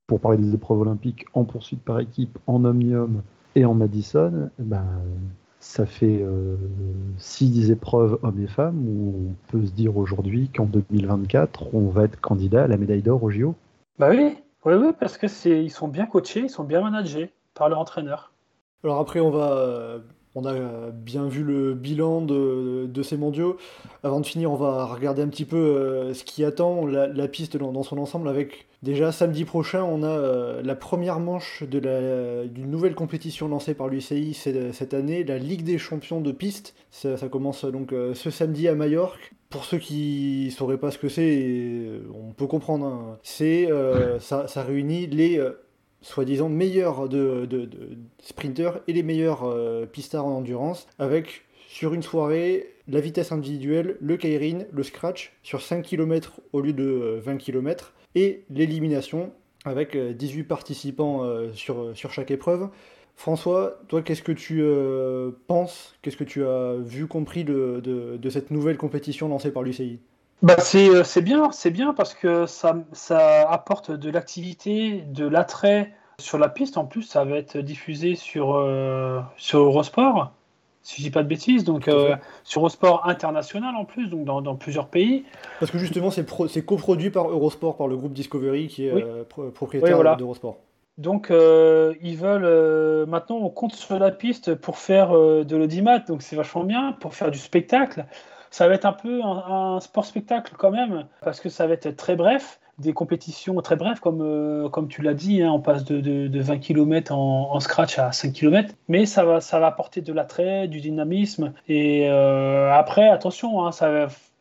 pour 0.08 0.20
parler 0.20 0.38
des 0.38 0.52
épreuves 0.52 0.80
olympiques 0.80 1.26
en 1.32 1.44
poursuite 1.44 1.82
par 1.82 2.00
équipe, 2.00 2.38
en 2.48 2.64
omnium 2.64 3.22
et 3.54 3.64
en 3.64 3.74
Madison, 3.74 4.50
ben, 4.58 4.84
ça 5.60 5.86
fait 5.86 6.20
euh, 6.22 6.56
six 7.18 7.70
épreuves 7.70 8.18
hommes 8.22 8.40
et 8.40 8.46
femmes 8.48 8.84
où 8.88 9.30
on 9.30 9.52
peut 9.52 9.64
se 9.64 9.72
dire 9.72 9.96
aujourd'hui 9.96 10.48
qu'en 10.48 10.66
2024, 10.66 11.74
on 11.74 11.88
va 11.88 12.04
être 12.04 12.20
candidat 12.20 12.64
à 12.64 12.66
la 12.66 12.76
médaille 12.76 13.02
d'or 13.02 13.22
au 13.22 13.30
JO. 13.30 13.54
Bah 13.98 14.10
oui, 14.10 14.36
oui, 14.74 14.88
parce 14.98 15.16
que 15.16 15.28
c'est, 15.28 15.62
ils 15.62 15.70
sont 15.70 15.88
bien 15.88 16.06
coachés, 16.06 16.40
ils 16.40 16.50
sont 16.50 16.64
bien 16.64 16.80
managés 16.80 17.32
par 17.54 17.68
leur 17.68 17.78
entraîneur. 17.78 18.32
Alors 18.82 18.98
après, 18.98 19.20
on 19.20 19.30
va, 19.30 20.00
on 20.36 20.44
a 20.44 20.90
bien 20.90 21.26
vu 21.26 21.42
le 21.42 21.72
bilan 21.72 22.20
de, 22.20 23.02
ces 23.02 23.16
mondiaux. 23.16 23.56
Avant 24.02 24.20
de 24.20 24.26
finir, 24.26 24.52
on 24.52 24.56
va 24.56 24.84
regarder 24.84 25.22
un 25.22 25.28
petit 25.28 25.46
peu 25.46 25.56
euh, 25.56 26.12
ce 26.12 26.24
qui 26.24 26.44
attend 26.44 26.86
la, 26.86 27.28
piste 27.28 27.56
dans, 27.56 27.82
son 27.82 27.96
ensemble. 27.96 28.28
Avec 28.28 28.66
déjà 28.82 29.12
samedi 29.12 29.46
prochain, 29.46 29.82
on 29.82 30.02
a 30.02 30.08
euh, 30.08 30.62
la 30.62 30.74
première 30.74 31.20
manche 31.20 31.62
d'une 31.62 32.70
nouvelle 32.70 32.94
compétition 32.94 33.48
lancée 33.48 33.72
par 33.72 33.88
l'UCI 33.88 34.34
cette 34.34 34.92
année, 34.92 35.24
la 35.24 35.38
Ligue 35.38 35.64
des 35.64 35.78
champions 35.78 36.20
de 36.20 36.32
piste. 36.32 36.74
Ça, 36.90 37.16
ça 37.16 37.28
commence 37.28 37.64
donc 37.64 37.94
euh, 37.94 38.12
ce 38.12 38.28
samedi 38.28 38.68
à 38.68 38.74
Majorque 38.74 39.32
pour 39.50 39.64
ceux 39.64 39.78
qui 39.78 40.52
sauraient 40.56 40.78
pas 40.78 40.90
ce 40.90 40.98
que 40.98 41.08
c'est, 41.08 41.38
euh, 41.38 42.00
on 42.14 42.32
peut 42.32 42.46
comprendre. 42.46 42.86
Hein. 42.86 43.18
C'est 43.22 43.70
euh, 43.70 44.18
ça, 44.18 44.46
réunit 44.62 45.06
les 45.06 45.38
euh, 45.38 45.52
soi-disant 46.02 46.48
meilleurs 46.48 47.08
de, 47.08 47.46
de, 47.46 47.68
sprinters 48.22 48.80
et 48.88 48.92
les 48.92 49.02
meilleurs 49.02 49.44
pistards 49.88 50.26
en 50.26 50.38
endurance, 50.38 50.86
avec 50.98 51.44
sur 51.68 51.94
une 51.94 52.02
soirée 52.02 52.72
la 52.88 53.00
vitesse 53.00 53.32
individuelle, 53.32 53.96
le 54.00 54.16
kairin, 54.16 54.60
le 54.70 54.82
scratch 54.82 55.32
sur 55.42 55.60
5 55.60 55.82
km 55.82 56.40
au 56.52 56.60
lieu 56.60 56.72
de 56.72 57.20
20 57.24 57.38
km 57.38 57.92
et 58.14 58.44
l'élimination 58.50 59.32
avec 59.64 59.96
18 59.96 60.44
participants 60.44 61.28
sur, 61.52 61.96
sur 61.96 62.12
chaque 62.12 62.30
épreuve. 62.30 62.68
François, 63.16 63.78
toi, 63.88 64.02
qu'est-ce 64.02 64.22
que 64.22 64.30
tu 64.30 64.60
euh, 64.62 65.30
penses, 65.46 65.94
qu'est-ce 66.02 66.18
que 66.18 66.24
tu 66.24 66.44
as 66.44 66.74
vu, 66.76 67.06
compris 67.06 67.44
de, 67.44 67.80
de, 67.82 68.30
cette 68.30 68.50
nouvelle 68.50 68.76
compétition 68.76 69.26
lancée 69.28 69.50
par 69.50 69.62
l'UCI 69.62 69.98
bah 70.42 70.56
euh, 70.74 71.02
c'est 71.02 71.22
bien, 71.22 71.50
c'est 71.50 71.70
bien 71.70 71.94
parce 71.94 72.12
que 72.12 72.44
ça, 72.44 72.76
ça 72.92 73.50
apporte 73.50 73.90
de 73.90 74.10
l'activité, 74.10 75.02
de 75.08 75.26
l'attrait 75.26 75.94
sur 76.20 76.36
la 76.36 76.50
piste. 76.50 76.76
En 76.76 76.84
plus, 76.84 77.02
ça 77.02 77.24
va 77.24 77.38
être 77.38 77.56
diffusé 77.56 78.16
sur, 78.16 78.54
euh, 78.54 79.18
sur 79.38 79.60
Eurosport, 79.60 80.32
si 80.82 80.98
je 80.98 81.06
dis 81.06 81.10
pas 81.10 81.22
de 81.22 81.28
bêtises, 81.28 81.64
donc 81.64 81.90
sur 82.44 82.60
Eurosport 82.60 83.08
international 83.08 83.74
en 83.76 83.86
plus, 83.86 84.08
donc 84.08 84.26
dans, 84.26 84.42
dans 84.42 84.56
plusieurs 84.56 84.88
pays. 84.88 85.24
Parce 85.58 85.72
que 85.72 85.78
justement, 85.78 86.10
c'est 86.10 86.66
coproduit 86.66 87.08
par 87.08 87.30
Eurosport, 87.30 87.78
par 87.78 87.88
le 87.88 87.96
groupe 87.96 88.12
Discovery 88.12 88.68
qui 88.68 88.84
est 88.84 89.24
propriétaire 89.54 90.16
d'Eurosport. 90.18 90.58
Donc, 90.98 91.30
euh, 91.30 91.94
ils 92.02 92.16
veulent. 92.16 92.44
Euh, 92.44 93.06
maintenant, 93.06 93.36
on 93.36 93.50
compte 93.50 93.74
sur 93.74 93.98
la 93.98 94.10
piste 94.10 94.54
pour 94.54 94.78
faire 94.78 95.14
euh, 95.14 95.44
de 95.44 95.56
l'audimat, 95.56 95.98
donc 95.98 96.22
c'est 96.22 96.36
vachement 96.36 96.64
bien, 96.64 96.92
pour 97.00 97.14
faire 97.14 97.30
du 97.30 97.38
spectacle. 97.38 98.06
Ça 98.50 98.66
va 98.66 98.74
être 98.74 98.86
un 98.86 98.94
peu 98.94 99.20
un, 99.22 99.78
sport 99.80 100.06
spectacle 100.06 100.54
quand 100.56 100.70
même, 100.70 101.06
parce 101.22 101.40
que 101.40 101.50
ça 101.50 101.66
va 101.66 101.74
être 101.74 101.96
très 101.96 102.16
bref. 102.16 102.60
des 102.78 102.92
compétitions 102.94 103.60
très 103.60 103.76
brèves, 103.76 104.00
comme, 104.00 104.70
comme 104.70 104.88
tu 104.88 105.02
l'as 105.02 105.14
dit, 105.14 105.42
hein, 105.42 105.50
on 105.52 105.60
passe 105.60 105.84
de, 105.84 106.00
de, 106.00 106.40
20 106.40 106.58
km 106.58 107.12
en, 107.12 107.58
scratch 107.60 107.98
à 107.98 108.12
5 108.12 108.32
km, 108.32 108.74
mais 108.88 109.04
ça 109.06 109.24
va, 109.24 109.40
ça 109.40 109.58
va 109.60 109.66
apporter 109.66 110.00
de 110.00 110.12
l'attrait, 110.12 110.68
du 110.68 110.80
dynamisme. 110.80 111.52
Et 111.68 112.08
après, 112.08 113.08
attention, 113.08 113.66
hein, 113.66 113.70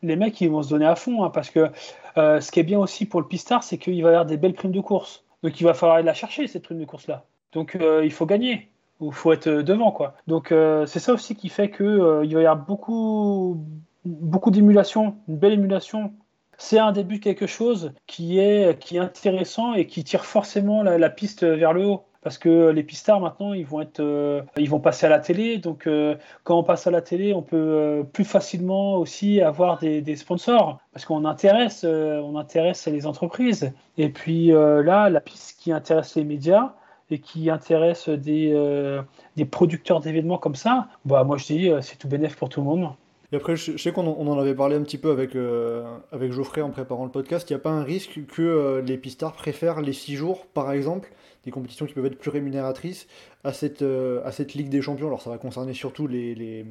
les 0.02 0.16
mecs 0.16 0.40
ils 0.40 0.50
vont 0.50 0.62
se 0.62 0.70
donner 0.70 0.86
à 0.86 0.96
fond, 0.96 1.24
hein, 1.24 1.30
parce 1.30 1.50
que 1.50 1.70
ce 2.16 2.50
qui 2.50 2.60
est 2.60 2.64
bien 2.64 2.78
aussi 2.78 3.06
pour 3.06 3.20
le 3.20 3.26
pistard, 3.26 3.62
c'est 3.64 3.78
qu'il 3.78 4.02
va 4.02 4.10
y 4.10 4.12
avoir 4.12 4.26
des 4.26 4.38
belles 4.38 4.54
primes 4.54 4.72
de 4.72 4.80
course. 4.80 5.25
Donc 5.46 5.60
il 5.60 5.64
va 5.64 5.74
falloir 5.74 5.98
aller 5.98 6.06
la 6.06 6.12
chercher, 6.12 6.48
cette 6.48 6.64
prime 6.64 6.80
de 6.80 6.84
course-là. 6.84 7.24
Donc 7.52 7.78
il 7.80 8.10
faut 8.10 8.26
gagner, 8.26 8.68
il 9.00 9.12
faut 9.12 9.32
être 9.32 9.48
devant. 9.48 9.92
quoi. 9.92 10.16
Donc 10.26 10.52
c'est 10.86 10.98
ça 10.98 11.12
aussi 11.12 11.36
qui 11.36 11.48
fait 11.48 11.70
qu'il 11.70 11.86
va 12.00 12.24
y 12.24 12.34
avoir 12.34 12.56
beaucoup, 12.56 13.64
beaucoup 14.04 14.50
d'émulation, 14.50 15.14
une 15.28 15.36
belle 15.36 15.52
émulation 15.52 16.12
c'est 16.58 16.78
un 16.78 16.92
début 16.92 17.18
de 17.18 17.22
quelque 17.22 17.46
chose 17.46 17.92
qui 18.06 18.38
est, 18.38 18.78
qui 18.78 18.96
est 18.96 19.00
intéressant 19.00 19.74
et 19.74 19.86
qui 19.86 20.04
tire 20.04 20.24
forcément 20.24 20.82
la, 20.82 21.10
piste 21.10 21.44
vers 21.44 21.72
le 21.72 21.86
haut. 21.86 22.04
Parce 22.26 22.38
que 22.38 22.70
les 22.70 22.82
pistards 22.82 23.20
maintenant, 23.20 23.52
ils 23.52 23.64
vont 23.64 23.80
être, 23.82 24.00
euh, 24.00 24.42
ils 24.56 24.68
vont 24.68 24.80
passer 24.80 25.06
à 25.06 25.08
la 25.08 25.20
télé. 25.20 25.58
Donc, 25.58 25.86
euh, 25.86 26.16
quand 26.42 26.58
on 26.58 26.64
passe 26.64 26.88
à 26.88 26.90
la 26.90 27.00
télé, 27.00 27.32
on 27.32 27.40
peut 27.40 27.56
euh, 27.56 28.02
plus 28.02 28.24
facilement 28.24 28.96
aussi 28.96 29.40
avoir 29.40 29.78
des, 29.78 30.16
sponsors 30.16 30.80
parce 30.92 31.04
qu'on 31.04 31.24
intéresse, 31.24 31.84
on 31.84 32.36
intéresse 32.36 32.88
les 32.88 33.06
entreprises. 33.06 33.72
Et 33.96 34.08
puis 34.08 34.48
là, 34.48 35.08
la 35.08 35.20
piste 35.20 35.60
qui 35.60 35.70
intéresse 35.70 36.16
les 36.16 36.24
médias 36.24 36.72
et 37.12 37.20
qui 37.20 37.48
intéresse 37.48 38.08
des, 38.08 39.00
des 39.36 39.44
producteurs 39.44 40.00
d'événements 40.00 40.38
comme 40.38 40.56
ça, 40.56 40.88
bah 41.04 41.22
moi 41.22 41.36
je 41.36 41.44
dis 41.44 41.70
c'est 41.80 41.96
tout 41.96 42.08
bénéf 42.08 42.34
pour 42.34 42.48
tout 42.48 42.60
le 42.60 42.66
monde. 42.66 42.88
Et 43.32 43.36
après, 43.36 43.56
je, 43.56 43.76
sais 43.76 43.92
qu'on 43.92 44.06
en 44.06 44.38
avait 44.38 44.54
parlé 44.54 44.76
un 44.76 44.82
petit 44.82 44.98
peu 44.98 45.10
avec, 45.10 45.34
euh, 45.34 45.84
avec 46.12 46.32
Geoffrey 46.32 46.62
en 46.62 46.70
préparant 46.70 47.04
le 47.04 47.10
podcast. 47.10 47.48
Il 47.50 47.54
n'y 47.54 47.56
a 47.56 47.60
pas 47.60 47.70
un 47.70 47.82
risque 47.82 48.20
que 48.26 48.42
euh, 48.42 48.82
les 48.82 48.96
pistards 48.96 49.32
préfèrent 49.32 49.80
les 49.80 49.92
6 49.92 50.14
jours, 50.14 50.46
par 50.46 50.70
exemple, 50.72 51.12
des 51.44 51.50
compétitions 51.50 51.86
qui 51.86 51.94
peuvent 51.94 52.06
être 52.06 52.18
plus 52.18 52.30
rémunératrices, 52.30 53.08
à 53.42 53.52
cette, 53.52 53.82
euh, 53.82 54.20
à 54.24 54.32
cette 54.32 54.54
Ligue 54.54 54.68
des 54.68 54.82
Champions 54.82 55.08
Alors, 55.08 55.22
ça 55.22 55.30
va 55.30 55.38
concerner 55.38 55.74
surtout 55.74 56.06
les, 56.06 56.34
les, 56.34 56.64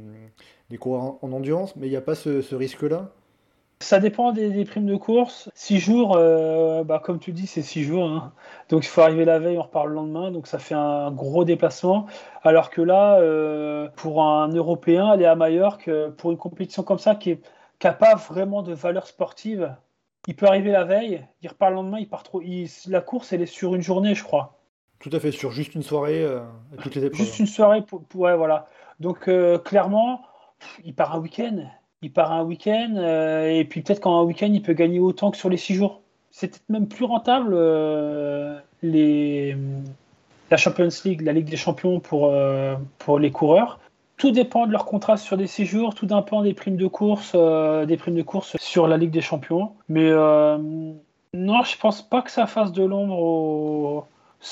les 0.69 0.77
coureurs 0.77 1.23
en, 1.23 1.31
endurance, 1.33 1.75
mais 1.75 1.87
il 1.87 1.91
n'y 1.91 1.97
a 1.97 2.01
pas 2.01 2.15
ce 2.15 2.55
risque-là 2.55 3.11
ça 3.79 3.99
dépend 3.99 4.31
des, 4.31 4.65
primes 4.65 4.85
de 4.85 4.95
course. 4.95 5.49
Six 5.53 5.79
jours, 5.79 6.15
euh, 6.15 6.83
bah, 6.83 7.01
comme 7.03 7.19
tu 7.19 7.31
dis, 7.31 7.47
c'est 7.47 7.61
six 7.61 7.83
jours. 7.83 8.05
Hein. 8.05 8.33
Donc 8.69 8.85
il 8.85 8.87
faut 8.87 9.01
arriver 9.01 9.25
la 9.25 9.39
veille, 9.39 9.57
on 9.57 9.63
repart 9.63 9.87
le 9.87 9.93
lendemain. 9.93 10.31
Donc 10.31 10.47
ça 10.47 10.59
fait 10.59 10.75
un 10.75 11.11
gros 11.11 11.43
déplacement. 11.43 12.07
Alors 12.43 12.69
que 12.69 12.81
là, 12.81 13.19
euh, 13.19 13.89
pour 13.95 14.23
un 14.23 14.47
Européen, 14.49 15.07
aller 15.07 15.25
à 15.25 15.35
Majorque, 15.35 15.87
euh, 15.87 16.09
pour 16.09 16.31
une 16.31 16.37
compétition 16.37 16.83
comme 16.83 16.99
ça 16.99 17.15
qui 17.15 17.37
n'a 17.83 17.93
pas 17.93 18.15
vraiment 18.15 18.63
de 18.63 18.73
valeur 18.73 19.07
sportive, 19.07 19.75
il 20.27 20.35
peut 20.35 20.47
arriver 20.47 20.71
la 20.71 20.85
veille, 20.85 21.25
il 21.41 21.49
repart 21.49 21.71
le 21.71 21.75
lendemain, 21.75 21.99
il 21.99 22.09
part 22.09 22.23
trop. 22.23 22.41
la 22.87 23.01
course, 23.01 23.33
elle 23.33 23.41
est 23.41 23.45
sur 23.45 23.75
une 23.75 23.81
journée, 23.81 24.15
je 24.15 24.23
crois. 24.23 24.57
Tout 24.99 25.09
à 25.11 25.19
fait, 25.19 25.31
sur 25.31 25.51
juste 25.51 25.75
une 25.75 25.83
soirée, 25.83 26.25
toutes 26.81 26.95
les 26.95 27.05
épreuves. 27.05 27.23
Juste 27.23 27.37
une 27.37 27.45
soirée, 27.45 27.83
pour, 27.83 28.01
ouais, 28.15 28.35
voilà. 28.35 28.67
Donc 28.99 29.29
clairement, 29.63 30.21
il 30.83 30.95
part 30.95 31.13
un 31.13 31.19
week-end 31.19 31.67
il 32.05 32.11
part 32.11 32.31
un 32.31 32.43
week-end, 32.43 32.93
euh, 32.97 33.49
et 33.49 33.65
puis 33.65 33.81
peut-être 33.81 33.99
qu'en 33.99 34.21
un 34.21 34.23
week-end, 34.23 34.51
il 34.53 34.61
peut 34.61 34.73
gagner 34.73 34.99
autant 34.99 35.31
que 35.31 35.37
sur 35.37 35.49
les 35.49 35.57
six 35.57 35.73
jours. 35.73 36.01
C'est 36.29 36.49
peut-être 36.49 36.69
même 36.69 36.87
plus 36.87 37.03
rentable, 37.03 37.51
euh, 37.53 38.59
les, 38.83 39.57
la 40.51 40.57
Champions 40.57 40.89
League, 41.03 41.21
la 41.21 41.33
Ligue 41.33 41.49
des 41.49 41.57
Champions 41.57 41.99
pour, 41.99 42.27
euh, 42.27 42.75
pour 42.99 43.17
les 43.17 43.31
coureurs. 43.31 43.79
Tout 44.17 44.29
dépend 44.29 44.67
de 44.67 44.71
leur 44.71 44.85
contrat 44.85 45.17
sur 45.17 45.35
des 45.35 45.47
six 45.47 45.65
jours, 45.65 45.95
tout 45.95 46.05
dépend 46.05 46.43
des 46.43 46.53
primes 46.53 46.77
de 46.77 46.85
course, 46.85 47.35
des 47.35 47.97
primes 47.97 48.15
de 48.15 48.21
course 48.21 48.55
sur 48.59 48.87
la 48.87 48.97
Ligue 48.97 49.11
des 49.11 49.21
Champions. 49.21 49.71
Mais 49.89 50.09
non, 51.33 51.63
je 51.63 51.77
pense 51.77 52.01
pas 52.01 52.21
que 52.21 52.31
ça 52.31 52.45
fasse 52.45 52.71
de 52.71 52.83
l'ombre 52.83 54.07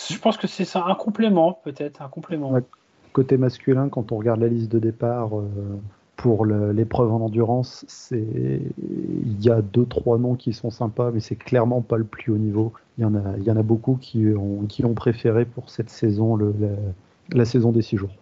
Je 0.10 0.18
pense 0.18 0.38
que 0.38 0.48
c'est 0.48 0.76
un 0.76 0.96
complément, 0.96 1.62
peut-être, 1.64 2.02
un 2.02 2.10
complément. 2.10 2.54
Côté 3.14 3.38
masculin, 3.38 3.88
quand 3.88 4.12
on 4.12 4.18
regarde 4.18 4.42
la 4.42 4.48
liste 4.48 4.70
de 4.70 4.80
départ, 4.80 5.30
pour 6.24 6.46
l'épreuve 6.46 7.12
en 7.12 7.20
endurance, 7.20 7.84
c'est 7.90 8.16
il 8.18 9.44
y 9.44 9.50
a 9.50 9.62
deux 9.62 9.86
trois 9.86 10.18
noms 10.18 10.36
qui 10.36 10.54
sont 10.54 10.70
sympas, 10.70 11.12
mais 11.12 11.20
c'est 11.20 11.36
clairement 11.36 11.82
pas 11.82 11.98
le 11.98 12.06
plus 12.06 12.32
haut 12.32 12.38
niveau. 12.38 12.72
Il 12.98 13.02
y 13.02 13.06
en 13.06 13.14
a, 13.14 13.36
il 13.40 13.44
y 13.44 13.52
en 13.52 13.58
a 13.58 13.62
beaucoup 13.62 13.98
qui 14.00 14.28
ont, 14.28 14.64
qui 14.70 14.86
ont 14.86 14.94
préféré 14.94 15.44
pour 15.44 15.70
cette 15.70 15.90
saison 15.90 16.38
le, 16.38 16.56
la, 17.34 17.44
saison 17.44 17.74
des 17.74 17.82
six 17.82 17.98
jours. 17.98 18.16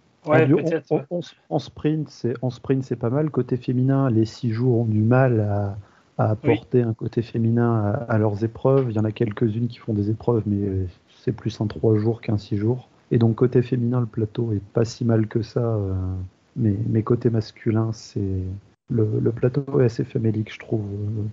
en, 1.48 1.58
sprint, 1.60 2.08
c'est 2.08 2.34
en 2.42 2.50
sprint, 2.50 2.82
c'est 2.82 2.96
pas 2.96 3.08
mal. 3.08 3.30
Côté 3.30 3.56
féminin, 3.56 4.10
les 4.10 4.24
six 4.24 4.50
jours 4.50 4.80
ont 4.80 4.84
du 4.84 5.02
mal 5.02 5.38
à, 5.38 5.76
apporter 6.18 6.82
un 6.82 6.94
côté 6.94 7.22
féminin 7.22 8.04
à, 8.08 8.18
leurs 8.18 8.42
épreuves. 8.42 8.86
Il 8.90 8.96
y 8.96 8.98
en 8.98 9.04
a 9.04 9.12
quelques-unes 9.12 9.68
qui 9.68 9.78
font 9.78 9.94
des 9.94 10.10
épreuves, 10.10 10.42
mais 10.46 10.88
c'est 11.20 11.32
plus 11.32 11.60
un 11.60 11.68
trois 11.68 11.96
jours 11.96 12.20
qu'un 12.20 12.36
six 12.36 12.56
jours. 12.56 12.88
Et 13.12 13.18
donc 13.18 13.36
côté 13.36 13.62
féminin, 13.62 14.00
le 14.00 14.06
plateau 14.06 14.50
est 14.52 14.62
pas 14.72 14.84
si 14.84 15.04
mal 15.04 15.28
que 15.28 15.42
ça. 15.42 15.60
Euh, 15.60 15.94
mais, 16.56 16.74
mes 16.88 17.02
côté 17.02 17.30
masculin, 17.30 17.90
c'est 17.92 18.20
le, 18.90 19.32
plateau 19.32 19.80
est 19.80 19.84
assez 19.84 20.04
famélique, 20.04 20.52
je 20.52 20.58
trouve, 20.58 20.82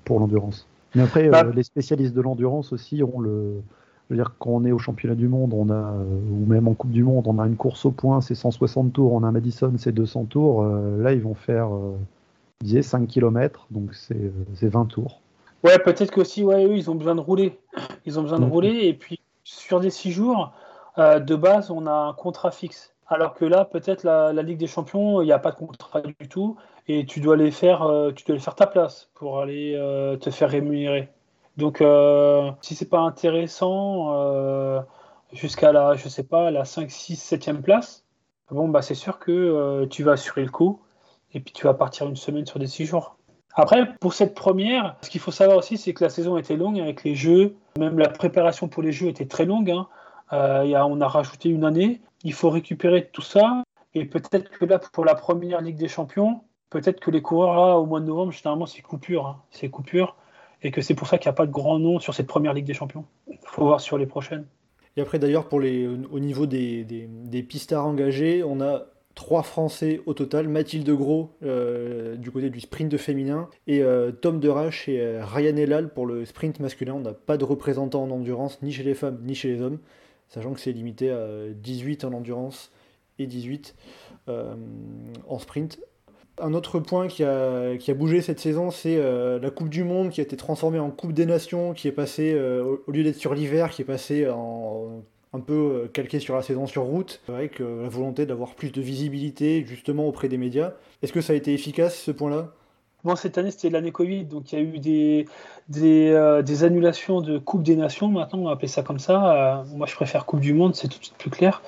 pour 0.06 0.20
l'endurance. 0.20 0.68
Mais 0.96 1.04
après, 1.04 1.28
euh, 1.28 1.32
bah. 1.32 1.44
les 1.54 1.64
spécialistes 1.64 2.14
de 2.14 2.22
l'endurance 2.22 2.74
aussi 2.74 3.04
ont 3.04 3.20
le. 3.20 3.62
Je 4.10 4.16
veux 4.16 4.24
dire, 4.24 4.34
quand 4.40 4.50
on 4.50 4.66
est 4.66 4.72
au 4.72 4.80
championnat 4.80 5.14
du 5.14 5.28
monde, 5.28 5.54
on 5.54 5.70
a, 5.70 5.74
euh, 5.74 6.04
ou 6.32 6.46
même 6.48 6.68
en 6.68 6.74
Coupe 6.74 6.90
du 6.90 7.04
Monde, 7.04 7.28
on 7.28 7.38
a 7.38 7.46
une 7.46 7.56
course 7.56 7.86
au 7.86 7.92
point, 7.92 8.22
c'est 8.22 8.34
160 8.34 8.92
tours, 8.92 9.14
on 9.14 9.24
a 9.24 9.32
Madison, 9.32 9.72
c'est 9.78 9.92
200 9.92 10.26
tours. 10.26 10.64
Euh, 10.64 11.00
là, 11.00 11.14
ils 11.14 11.22
vont 11.22 11.36
faire, 11.36 11.70
euh, 11.76 12.82
5 12.82 13.08
km, 13.08 13.68
donc 13.70 13.94
c'est 13.94 14.68
20 14.68 14.86
tours. 14.86 15.22
Ouais, 15.64 15.78
peut-être 15.78 16.12
qu'aussi, 16.12 16.44
ouais, 16.44 16.66
eux, 16.66 16.76
ils 16.76 16.90
ont 16.90 16.96
besoin 16.96 17.14
de 17.14 17.20
rouler. 17.20 17.60
Ils 18.08 18.18
ont 18.18 18.24
besoin 18.24 18.40
de 18.40 18.46
rouler, 18.46 18.88
et 18.88 18.96
puis 18.96 19.20
sur 19.44 19.80
des 19.80 19.92
6 19.92 20.12
jours, 20.12 20.54
de 20.98 21.36
base, 21.36 21.70
on 21.70 21.86
a 21.86 21.94
un 21.94 22.14
contrat 22.14 22.52
fixe. 22.52 22.94
Alors 23.10 23.34
que 23.34 23.44
là, 23.44 23.66
peut-être 23.66 24.04
la, 24.04 24.32
Ligue 24.44 24.60
des 24.60 24.68
Champions, 24.68 25.22
il 25.22 25.26
n'y 25.26 25.32
a 25.32 25.40
pas 25.40 25.52
de 25.52 25.56
contrat 25.56 26.02
du 26.02 26.30
tout, 26.30 26.58
et 26.88 27.08
tu 27.08 27.20
dois 27.20 27.34
aller 27.34 27.50
faire, 27.50 27.82
euh, 27.82 28.12
tu 28.12 28.24
dois 28.24 28.38
faire 28.38 28.54
ta 28.54 28.68
place 28.68 29.10
pour 29.16 29.40
aller 29.40 29.74
euh, 29.76 30.16
te 30.16 30.30
faire 30.30 30.50
rémunérer. 30.50 31.10
Donc, 31.58 31.82
euh, 31.82 32.52
si 32.62 32.76
c'est 32.76 32.88
pas 32.88 33.00
intéressant 33.00 34.14
jusqu'à 35.34 35.72
la, 35.72 35.96
je 35.96 36.08
sais 36.08 36.24
pas, 36.24 36.52
la 36.52 36.66
5, 36.66 36.90
6, 36.90 37.34
7e 37.34 37.62
place, 37.62 38.06
bon, 38.52 38.70
bah, 38.70 38.84
c'est 38.84 38.96
sûr 38.96 39.18
que 39.18 39.86
tu 39.86 40.04
vas 40.04 40.12
assurer 40.14 40.44
le 40.44 40.52
coup, 40.52 40.80
et 41.34 41.40
puis 41.40 41.52
tu 41.52 41.66
vas 41.66 41.74
partir 41.74 42.08
une 42.08 42.16
semaine 42.16 42.46
sur 42.46 42.60
des 42.60 42.68
6 42.68 42.86
jours. 42.86 43.18
Après, 43.56 43.96
pour 44.00 44.14
cette 44.14 44.36
première, 44.36 44.96
ce 45.02 45.10
qu'il 45.10 45.20
faut 45.20 45.32
savoir 45.32 45.58
aussi, 45.58 45.78
c'est 45.78 45.94
que 45.94 46.04
la 46.04 46.12
saison 46.12 46.38
était 46.38 46.56
longue 46.56 46.80
avec 46.80 47.04
les 47.04 47.16
jeux, 47.16 47.56
même 47.80 47.98
la 47.98 48.10
préparation 48.10 48.68
pour 48.68 48.84
les 48.84 48.92
jeux 48.92 49.08
était 49.08 49.26
très 49.26 49.46
longue. 49.46 49.72
Hein. 49.72 49.88
on 50.32 51.02
a 51.02 51.08
rajouté 51.08 51.50
une 51.50 51.66
année 51.66 52.02
il 52.24 52.34
faut 52.34 52.50
récupérer 52.50 53.10
tout 53.12 53.22
ça. 53.22 53.64
Et 53.94 54.06
peut-être 54.06 54.50
que 54.52 54.66
là, 54.66 54.80
pour 54.80 55.06
la 55.06 55.16
première 55.16 55.62
Ligue 55.62 55.78
des 55.78 55.88
Champions, 55.88 56.42
peut-être 56.70 57.00
que 57.00 57.12
les 57.12 57.22
coureurs, 57.22 57.56
là, 57.56 57.78
au 57.78 57.86
mois 57.86 58.00
de 58.00 58.06
novembre, 58.06 58.32
généralement, 58.32 58.66
c'est 58.66 58.82
coupure. 58.82 59.28
Hein. 59.28 59.42
C'est. 59.52 59.72
Et 60.62 60.72
que 60.72 60.82
c'est 60.82 60.94
pour 60.94 61.08
ça 61.08 61.18
qu'il 61.18 61.30
n'y 61.30 61.34
a 61.34 61.38
pas 61.38 61.46
de 61.46 61.52
grand 61.52 61.80
nom 61.80 62.00
sur 62.00 62.14
cette 62.14 62.28
première 62.28 62.54
Ligue 62.54 62.66
des 62.66 62.74
Champions. 62.74 63.06
Il 63.28 63.38
faut 63.44 63.66
voir 63.66 63.80
sur 63.80 63.98
les 63.98 64.06
prochaines. 64.06 64.46
Et 64.98 65.02
après, 65.02 65.20
d'ailleurs, 65.20 65.48
pour 65.48 65.60
les, 65.60 65.88
au 65.88 66.20
niveau 66.20 66.46
des, 66.46 66.84
des, 66.84 67.44
pistards 67.44 67.86
engagés, 67.86 68.44
on 68.44 68.60
a 68.60 68.84
trois 69.16 69.44
Français 69.44 70.02
au 70.06 70.14
total. 70.14 70.50
Mathilde 70.50 70.90
Gros 70.90 71.32
euh, 71.44 72.16
du 72.18 72.32
côté 72.32 72.50
du 72.50 72.60
sprint 72.60 72.98
féminin 72.98 73.50
et 73.68 73.82
euh, 73.82 74.12
Tom 74.12 74.40
Derache 74.40 74.90
et 74.90 75.00
euh, 75.00 75.24
Ryan 75.24 75.56
Elal 75.56 75.94
pour 75.94 76.06
le 76.06 76.26
sprint 76.26 76.60
masculin. 76.60 76.94
On 76.96 77.02
n'a 77.02 77.14
pas 77.14 77.38
de 77.38 77.46
représentant 77.46 78.04
en 78.04 78.12
endurance 78.12 78.62
ni 78.62 78.72
chez 78.72 78.84
les 78.84 78.94
femmes 78.94 79.20
ni 79.24 79.36
chez 79.36 79.50
les 79.50 79.62
hommes 79.62 79.80
sachant 80.30 80.54
que 80.54 80.60
c'est 80.60 80.72
limité 80.72 81.12
à 81.12 81.28
18 81.54 82.06
en 82.06 82.14
endurance 82.14 82.72
et 83.20 83.28
18 83.28 83.76
euh, 84.28 84.56
en 85.28 85.40
sprint. 85.40 85.80
Un 86.42 86.54
autre 86.54 86.80
point 86.80 87.08
qui 87.08 87.24
a, 87.24 87.76
bougé 87.96 88.22
cette 88.22 88.40
saison, 88.40 88.72
c'est 88.72 88.96
euh, 88.96 89.40
la 89.40 89.50
Coupe 89.50 89.68
du 89.68 89.84
Monde 89.84 90.10
qui 90.10 90.22
a 90.22 90.24
été 90.24 90.38
transformée 90.38 90.80
en 90.80 90.90
Coupe 90.90 91.12
des 91.12 91.26
Nations, 91.26 91.74
qui 91.74 91.90
est 91.90 91.92
passée, 91.92 92.34
euh, 92.34 92.78
au 92.88 92.92
lieu 92.92 93.04
d'être 93.04 93.18
sur 93.18 93.34
l'hiver, 93.34 93.72
qui 93.72 93.82
est 93.82 93.86
passée 93.86 94.30
en, 94.30 95.04
un 95.34 95.40
peu 95.42 95.90
calquée 95.92 96.20
sur 96.20 96.36
la 96.36 96.42
saison 96.42 96.66
sur 96.66 96.84
route, 96.84 97.22
avec 97.28 97.60
la 97.60 97.90
volonté 97.90 98.26
d'avoir 98.26 98.56
plus 98.56 98.72
de 98.72 98.80
visibilité 98.80 99.66
justement 99.68 100.08
auprès 100.08 100.30
des 100.30 100.38
médias. 100.38 100.74
Est-ce 101.04 101.12
que 101.12 101.22
ça 101.22 101.34
a 101.34 101.36
été 101.36 101.54
efficace 101.54 102.00
ce 102.00 102.12
point-là? 102.12 102.54
Bon, 103.06 103.16
cette 103.16 103.38
année, 103.38 103.52
c'était 103.52 103.70
l'année 103.70 103.94
Covid, 103.94 104.26
donc 104.26 104.52
il 104.52 104.60
y 104.60 104.62
a 104.62 104.62
eu 104.62 104.80
des, 104.80 105.26
des, 105.70 106.10
euh, 106.12 106.44
annulations 106.64 107.22
de 107.22 107.38
Coupe 107.38 107.64
des 107.64 107.78
Nations. 107.78 108.10
Maintenant, 108.10 108.40
on 108.40 108.46
va 108.46 108.52
appeler 108.52 108.68
ça 108.68 108.84
comme 108.84 109.00
ça. 109.00 109.60
Euh, 109.60 109.64
moi, 109.74 109.88
je 109.88 109.96
préfère 109.96 110.26
Coupe 110.26 110.42
du 110.42 110.54
Monde, 110.54 110.76
c'est 110.76 110.90
tout 110.90 111.00
de 111.00 111.04
suite 111.06 111.18
plus 111.18 111.30
clair. 111.30 111.62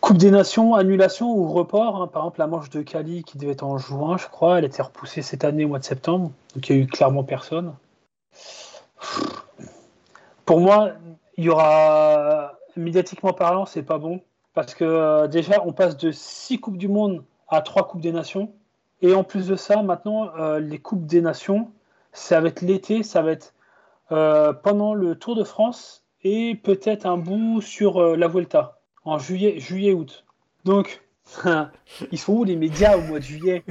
Coupe 0.00 0.16
des 0.16 0.30
Nations, 0.30 0.76
annulation 0.76 1.34
ou 1.36 1.48
report. 1.48 2.00
Hein. 2.00 2.06
Par 2.06 2.22
exemple, 2.22 2.38
la 2.38 2.46
manche 2.46 2.70
de 2.70 2.82
Cali 2.82 3.24
qui 3.24 3.36
devait 3.36 3.52
être 3.52 3.64
en 3.64 3.78
juin, 3.78 4.16
je 4.16 4.28
crois, 4.28 4.58
elle 4.58 4.64
été 4.64 4.80
repoussée 4.80 5.22
cette 5.22 5.42
année 5.42 5.64
au 5.64 5.68
mois 5.68 5.80
de 5.80 5.84
septembre. 5.84 6.30
Donc, 6.54 6.68
il 6.68 6.76
n'y 6.76 6.82
a 6.82 6.84
eu 6.84 6.86
clairement 6.86 7.24
personne. 7.24 7.74
Pour 10.44 10.60
moi, 10.60 10.92
il 11.36 11.44
y 11.44 11.48
aura, 11.48 12.52
médiatiquement 12.76 13.32
parlant, 13.32 13.66
c'est 13.66 13.82
pas 13.82 13.98
bon. 13.98 14.20
Parce 14.54 14.74
que 14.74 14.84
euh, 14.84 15.26
déjà, 15.26 15.62
on 15.64 15.72
passe 15.72 15.96
de 15.96 16.12
6 16.12 16.60
Coupes 16.60 16.78
du 16.78 16.88
Monde 16.88 17.24
à 17.48 17.60
3 17.60 17.88
Coupes 17.88 18.00
des 18.00 18.12
Nations. 18.12 18.52
Et 19.02 19.14
en 19.14 19.24
plus 19.24 19.46
de 19.46 19.56
ça, 19.56 19.82
maintenant, 19.82 20.30
euh, 20.38 20.58
les 20.58 20.78
Coupes 20.78 21.06
des 21.06 21.20
Nations, 21.20 21.70
ça 22.12 22.40
va 22.40 22.48
être 22.48 22.62
l'été, 22.62 23.02
ça 23.02 23.22
va 23.22 23.32
être 23.32 23.54
euh, 24.10 24.52
pendant 24.52 24.94
le 24.94 25.14
Tour 25.14 25.36
de 25.36 25.44
France 25.44 26.04
et 26.24 26.56
peut-être 26.56 27.06
un 27.06 27.16
bout 27.16 27.60
sur 27.60 27.98
euh, 27.98 28.16
la 28.16 28.26
Vuelta 28.26 28.80
en 29.04 29.18
juillet, 29.18 29.60
juillet, 29.60 29.92
août. 29.92 30.24
Donc, 30.64 31.02
ils 32.10 32.18
sont 32.18 32.32
où 32.32 32.44
les 32.44 32.56
médias 32.56 32.96
au 32.96 33.02
mois 33.02 33.20
de 33.20 33.24
juillet? 33.24 33.62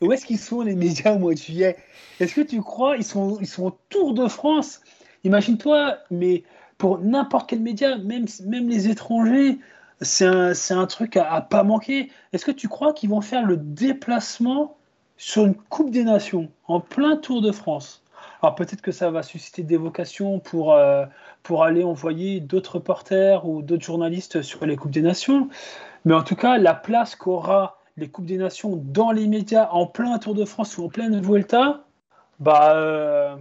Où 0.00 0.12
est-ce 0.12 0.26
qu'ils 0.26 0.38
sont 0.38 0.62
les 0.62 0.74
médias 0.74 1.14
au 1.14 1.18
mois 1.18 1.34
de 1.34 1.38
juillet? 1.38 1.76
Est-ce 2.18 2.34
que 2.34 2.40
tu 2.40 2.60
crois 2.60 2.96
ils 2.96 3.04
sont, 3.04 3.38
ils 3.40 3.46
sont 3.46 3.66
au 3.66 3.78
Tour 3.88 4.14
de 4.14 4.26
France? 4.26 4.80
Imagine-toi, 5.24 5.98
mais 6.10 6.42
pour 6.78 6.98
n'importe 6.98 7.48
quel 7.48 7.60
média, 7.60 7.96
même, 7.98 8.26
même 8.44 8.68
les 8.68 8.88
étrangers, 8.88 9.58
c'est 10.02 10.26
un, 10.26 10.52
un, 10.70 10.86
truc 10.86 11.16
à, 11.16 11.40
pas 11.40 11.62
manquer. 11.62 12.10
Est-ce 12.32 12.44
que 12.44 12.50
tu 12.50 12.68
crois 12.68 12.92
qu'ils 12.92 13.10
vont 13.10 13.20
faire 13.20 13.44
le 13.44 13.56
déplacement 13.56 14.76
sur 15.16 15.44
une 15.44 15.54
Coupe 15.54 15.90
des 15.90 16.04
Nations 16.04 16.48
en 16.66 16.80
plein 16.80 17.16
Tour 17.16 17.42
de 17.42 17.52
France? 17.52 18.02
Alors 18.42 18.54
peut-être 18.54 18.82
que 18.82 18.92
ça 18.92 19.10
va 19.10 19.22
susciter 19.22 19.62
des 19.62 19.76
vocations 19.76 20.40
pour, 20.40 20.72
euh, 20.72 21.06
pour 21.42 21.62
aller 21.64 21.84
envoyer 21.84 22.40
d'autres 22.40 22.76
reporters 22.76 23.46
ou 23.46 23.62
d'autres 23.62 23.84
journalistes 23.84 24.42
sur 24.42 24.66
les 24.66 24.76
Coupes 24.76 24.90
des 24.90 25.02
Nations. 25.02 25.48
Mais 26.04 26.14
en 26.14 26.22
tout 26.22 26.36
cas, 26.36 26.58
la 26.58 26.74
place 26.74 27.14
qu'aura 27.14 27.78
les 27.96 28.08
Coupes 28.08 28.26
des 28.26 28.38
Nations 28.38 28.76
dans 28.76 29.12
les 29.12 29.28
médias 29.28 29.68
en 29.70 29.86
plein 29.86 30.18
Tour 30.18 30.34
de 30.34 30.44
France 30.44 30.76
ou 30.78 30.84
en 30.84 30.88
pleine 30.88 31.20
Vuelta, 31.20 31.84
bah 32.40 32.72
euh, 32.74 33.36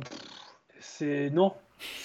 c'est 0.79 1.29
non. 1.31 1.53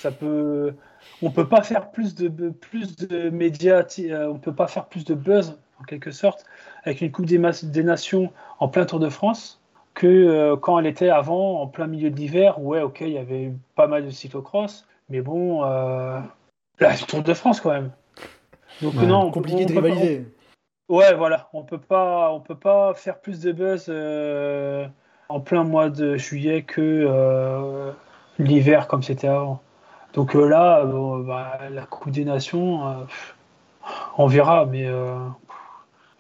Ça 0.01 0.11
peut, 0.11 0.75
on 1.23 1.31
peut 1.31 1.49
pas 1.49 1.63
faire 1.63 1.91
plus 1.91 2.15
de 2.15 2.51
plus 2.51 2.97
de 2.97 3.31
médias, 3.31 3.85
euh, 4.01 4.29
on 4.29 4.39
peut 4.39 4.55
pas 4.55 4.67
faire 4.67 4.87
plus 4.87 5.05
de 5.05 5.15
buzz 5.15 5.59
en 5.81 5.85
quelque 5.85 6.11
sorte 6.11 6.45
avec 6.85 7.01
une 7.01 7.11
Coupe 7.11 7.27
des, 7.27 7.41
des 7.65 7.83
Nations 7.83 8.33
en 8.59 8.69
plein 8.69 8.87
Tour 8.87 9.01
de 9.01 9.09
France 9.09 9.61
que 9.95 10.07
euh, 10.07 10.57
quand 10.57 10.79
elle 10.79 10.87
était 10.87 11.09
avant, 11.09 11.63
en 11.63 11.67
plein 11.67 11.87
milieu 11.87 12.11
de 12.11 12.17
l'hiver, 12.17 12.61
ouais, 12.61 12.83
ok, 12.83 13.01
il 13.01 13.09
y 13.09 13.19
avait 13.19 13.53
pas 13.75 13.87
mal 13.87 14.05
de 14.05 14.11
cyclocross, 14.11 14.87
mais 15.09 15.23
bon, 15.23 15.65
euh, 15.65 16.21
là, 16.79 16.95
Tour 17.09 17.23
de 17.23 17.35
France 17.35 17.61
quand 17.61 17.73
même. 17.73 17.91
Donc 18.83 18.95
non, 18.95 19.31
compliqué 19.31 19.65
de 19.65 19.73
rivaliser. 19.73 20.27
ouais, 20.91 21.15
voilà, 21.15 21.49
on 21.55 21.63
peut 21.63 21.81
pas, 21.81 22.31
on 22.31 22.41
peut 22.41 22.59
pas 22.59 22.93
faire 22.93 23.21
plus 23.21 23.41
de 23.41 23.53
buzz 23.53 23.87
euh, 23.89 24.87
en 25.31 25.41
plein 25.41 25.65
mois 25.65 25.89
de 25.89 26.17
juillet 26.17 26.63
que 26.63 27.95
l'hiver 28.39 28.89
comme 28.89 29.03
c'était 29.03 29.29
avant. 29.29 29.63
Donc 30.17 30.35
là, 30.35 30.85
bah, 30.85 31.59
la 31.71 31.83
Coupe 31.83 32.11
des 32.11 32.25
Nations, 32.25 33.07
on 34.19 34.27
verra, 34.27 34.67
mais 34.67 34.91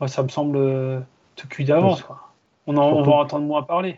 ça 0.06 0.22
me 0.22 0.28
semble 0.28 1.02
tout 1.34 1.48
cuit 1.48 1.64
d'avance. 1.64 2.04
On, 2.66 2.76
en, 2.76 3.02
va 3.02 3.12
entendre 3.12 3.46
moins 3.46 3.62
parler. 3.62 3.96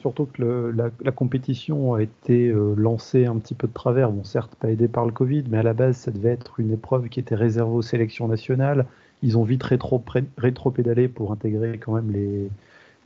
Surtout 0.00 0.26
que 0.26 0.72
la, 0.76 1.12
compétition 1.12 1.94
a 1.94 2.02
été 2.02 2.48
euh, 2.48 2.74
lancée 2.76 3.26
un 3.26 3.36
petit 3.36 3.54
peu 3.54 3.66
de 3.66 3.72
travers. 3.72 4.10
Bon, 4.10 4.22
certes, 4.22 4.54
pas 4.54 4.70
aidé 4.70 4.86
par 4.86 5.04
le 5.04 5.10
Covid, 5.10 5.44
mais 5.48 5.58
à 5.58 5.62
la 5.64 5.72
base, 5.72 5.96
ça 5.96 6.12
devait 6.12 6.30
être 6.30 6.60
une 6.60 6.72
épreuve 6.72 7.08
qui 7.08 7.18
était 7.18 7.34
réservée 7.34 7.74
aux 7.74 7.82
sélections 7.82 8.28
nationales. 8.28 8.86
Ils 9.22 9.36
ont 9.36 9.42
vite 9.42 9.64
rétro-pédalé 9.64 11.08
pour 11.08 11.32
intégrer 11.32 11.78
quand 11.78 11.92
même 11.92 12.12
les, 12.12 12.48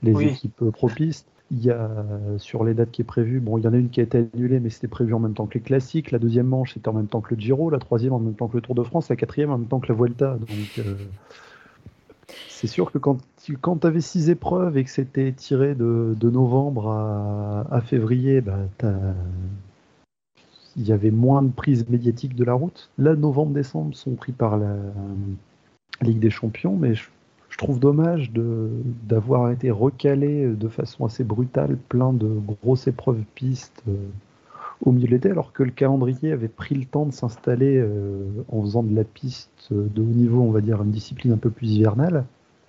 les 0.03 0.27
équipes 0.27 0.71
propistes. 0.71 1.27
Il 1.53 1.63
y 1.63 1.71
a 1.71 1.91
sur 2.39 2.65
les 2.65 2.73
dates 2.73 2.91
qui 2.91 3.03
est 3.03 3.05
prévues, 3.05 3.39
bon, 3.39 3.59
il 3.59 3.65
y 3.65 3.69
en 3.69 3.75
a 3.75 3.77
une 3.77 3.91
qui 3.91 4.01
a 4.01 4.03
été 4.03 4.27
annulée, 4.35 4.59
mais 4.59 4.71
c'était 4.71 4.89
prévu 4.89 5.13
en 5.13 5.19
même 5.19 5.35
temps 5.35 5.47
que 5.47 5.55
les 5.55 5.61
classiques. 5.61 6.11
La 6.11 6.19
deuxième 6.19 6.47
manche, 6.47 6.73
c'était 6.75 6.89
en 6.89 6.95
même 6.95 7.09
temps 7.09 7.21
que 7.21 7.35
le 7.35 7.41
Giro. 7.41 7.69
La 7.69 7.79
troisième, 7.79 8.15
en 8.15 8.19
même 8.19 8.35
temps 8.35 8.49
que 8.49 8.57
le 8.57 8.63
Tour 8.63 8.75
de 8.75 8.83
France. 8.83 9.11
La 9.11 9.17
quatrième, 9.17 9.51
en 9.51 9.59
même 9.59 9.69
temps 9.69 9.79
que 9.79 9.89
la 9.89 9.95
Vuelta. 9.95 10.39
Donc, 10.39 10.49
euh, 10.79 10.95
c'est 12.49 12.67
sûr 12.67 12.91
que 12.91 12.99
quand 12.99 13.19
tu 13.43 13.59
avais 13.87 14.01
six 14.01 14.31
épreuves 14.31 14.79
et 14.79 14.85
que 14.85 14.91
c'était 14.91 15.33
tiré 15.33 15.75
de, 15.75 16.17
novembre 16.23 16.89
à, 16.89 17.81
février, 17.83 18.41
bah, 18.41 18.61
il 20.77 20.87
y 20.87 20.93
avait 20.93 21.11
moins 21.11 21.43
de 21.43 21.51
prise 21.51 21.89
médiatique 21.89 22.35
de 22.35 22.45
la 22.45 22.55
route. 22.55 22.91
Là, 22.99 23.15
novembre-décembre 23.15 23.95
sont 23.95 24.15
pris 24.15 24.33
par 24.33 24.57
la 24.57 24.77
Ligue 26.01 26.21
des 26.21 26.31
Champions, 26.31 26.77
mais 26.77 26.95
je, 26.95 27.09
trouve 27.57 27.79
dommage 27.79 28.33
d'avoir 28.33 29.51
été 29.51 29.71
recalé 29.71 30.47
de 30.49 30.69
façon 30.69 31.05
assez 31.05 31.25
brutale 31.25 31.77
plein 31.89 32.13
de 32.13 32.29
grosses 32.63 32.87
épreuves 32.87 33.23
pistes 33.35 33.83
euh, 33.89 33.93
au 34.85 34.93
milieu 34.93 35.07
de 35.07 35.13
l'été, 35.13 35.31
alors 35.31 35.53
que 35.53 35.63
le 35.63 35.71
calendrier 35.71 36.33
avait 36.33 36.49
pris 36.49 36.75
le 36.75 36.85
temps 36.85 37.07
de 37.07 37.13
s'installer 37.13 37.77
euh, 37.79 38.25
en 38.49 38.63
faisant 38.63 38.83
de 38.83 38.95
la 38.95 39.05
piste 39.05 39.69
de 39.71 40.03
haut 40.03 40.07
niveau, 40.07 40.41
on 40.41 40.51
va 40.51 40.61
dire, 40.61 40.83
une 40.83 40.91
discipline 40.91 41.33
un 41.33 41.37
peu 41.37 41.51
plus 41.51 41.71
hivernale. 41.71 42.25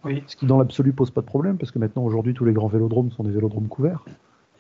Oui. 0.06 0.22
Ce 0.28 0.36
qui 0.36 0.46
dans 0.46 0.58
l'absolu 0.58 0.92
pose 0.92 1.12
pas 1.12 1.22
de 1.22 1.26
problème, 1.26 1.58
parce 1.58 1.72
que 1.72 1.80
maintenant 1.80 2.04
aujourd'hui 2.04 2.34
tous 2.34 2.46
les 2.46 2.54
grands 2.54 2.68
vélodromes 2.68 3.12
sont 3.12 3.24
des 3.24 3.32
vélodromes 3.32 3.68
couverts. 3.68 4.04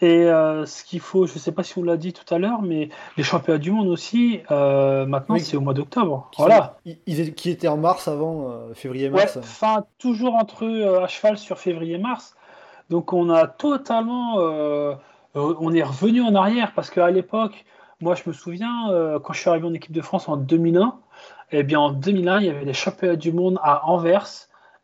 Et 0.04 0.26
euh, 0.26 0.66
ce 0.66 0.84
qu'il 0.84 0.99
faut, 0.99 1.28
je 1.28 1.34
ne 1.36 1.39
sais 1.39 1.54
pas 1.54 1.64
si 1.64 1.78
on 1.78 1.84
l'a 1.84 1.95
dit 1.95 2.12
tout 2.12 2.26
à 2.34 2.38
l'heure, 2.38 2.62
mais 2.62 2.89
les 3.16 3.24
championnats 3.24 3.58
du 3.58 3.72
monde 3.72 3.88
aussi, 3.88 4.41
euh, 4.51 5.06
maintenant 5.06 5.38
c'est 5.39 5.56
au 5.56 5.62
mois 5.62 5.74
d'octobre. 5.74 6.30
Voilà. 6.38 6.76
ils, 6.84 7.34
qui 7.36 7.49
étaient 7.49 7.70
en 7.70 7.78
mars 7.78 8.10
avant, 8.10 8.49
euh, 8.49 8.74
février-mars. 8.74 9.38
enfin, 9.38 9.86
toujours 9.99 10.36
entre 10.36 10.66
eux 10.66 11.01
à 11.01 11.08
cheval 11.08 11.38
sur 11.38 11.58
février-mars. 11.58 12.36
Donc 12.89 13.14
on 13.14 13.30
a 13.30 13.47
totalement. 13.47 14.39
on 15.36 15.74
est 15.74 15.84
revenu 15.84 16.22
en 16.22 16.36
arrière 16.36 16.74
parce 16.76 16.89
qu'à 16.89 17.10
l'époque, 17.10 17.64
moi 18.01 18.16
je 18.16 18.24
me 18.28 18.34
souviens, 18.34 18.89
quand 19.24 19.32
je 19.32 19.39
suis 19.39 19.49
arrivé 19.49 19.66
en 19.66 19.74
équipe 19.74 19.93
de 19.93 20.01
France 20.01 20.28
en 20.28 20.36
2001, 20.36 20.99
eh 21.54 21.64
bien 21.64 21.80
en 21.80 21.91
2001, 21.91 22.41
il 22.41 22.45
y 22.47 22.49
avait 22.49 22.66
les 22.66 22.74
championnats 22.74 23.16
du 23.16 23.32
monde 23.32 23.58
à 23.64 23.88
Anvers 23.88 24.28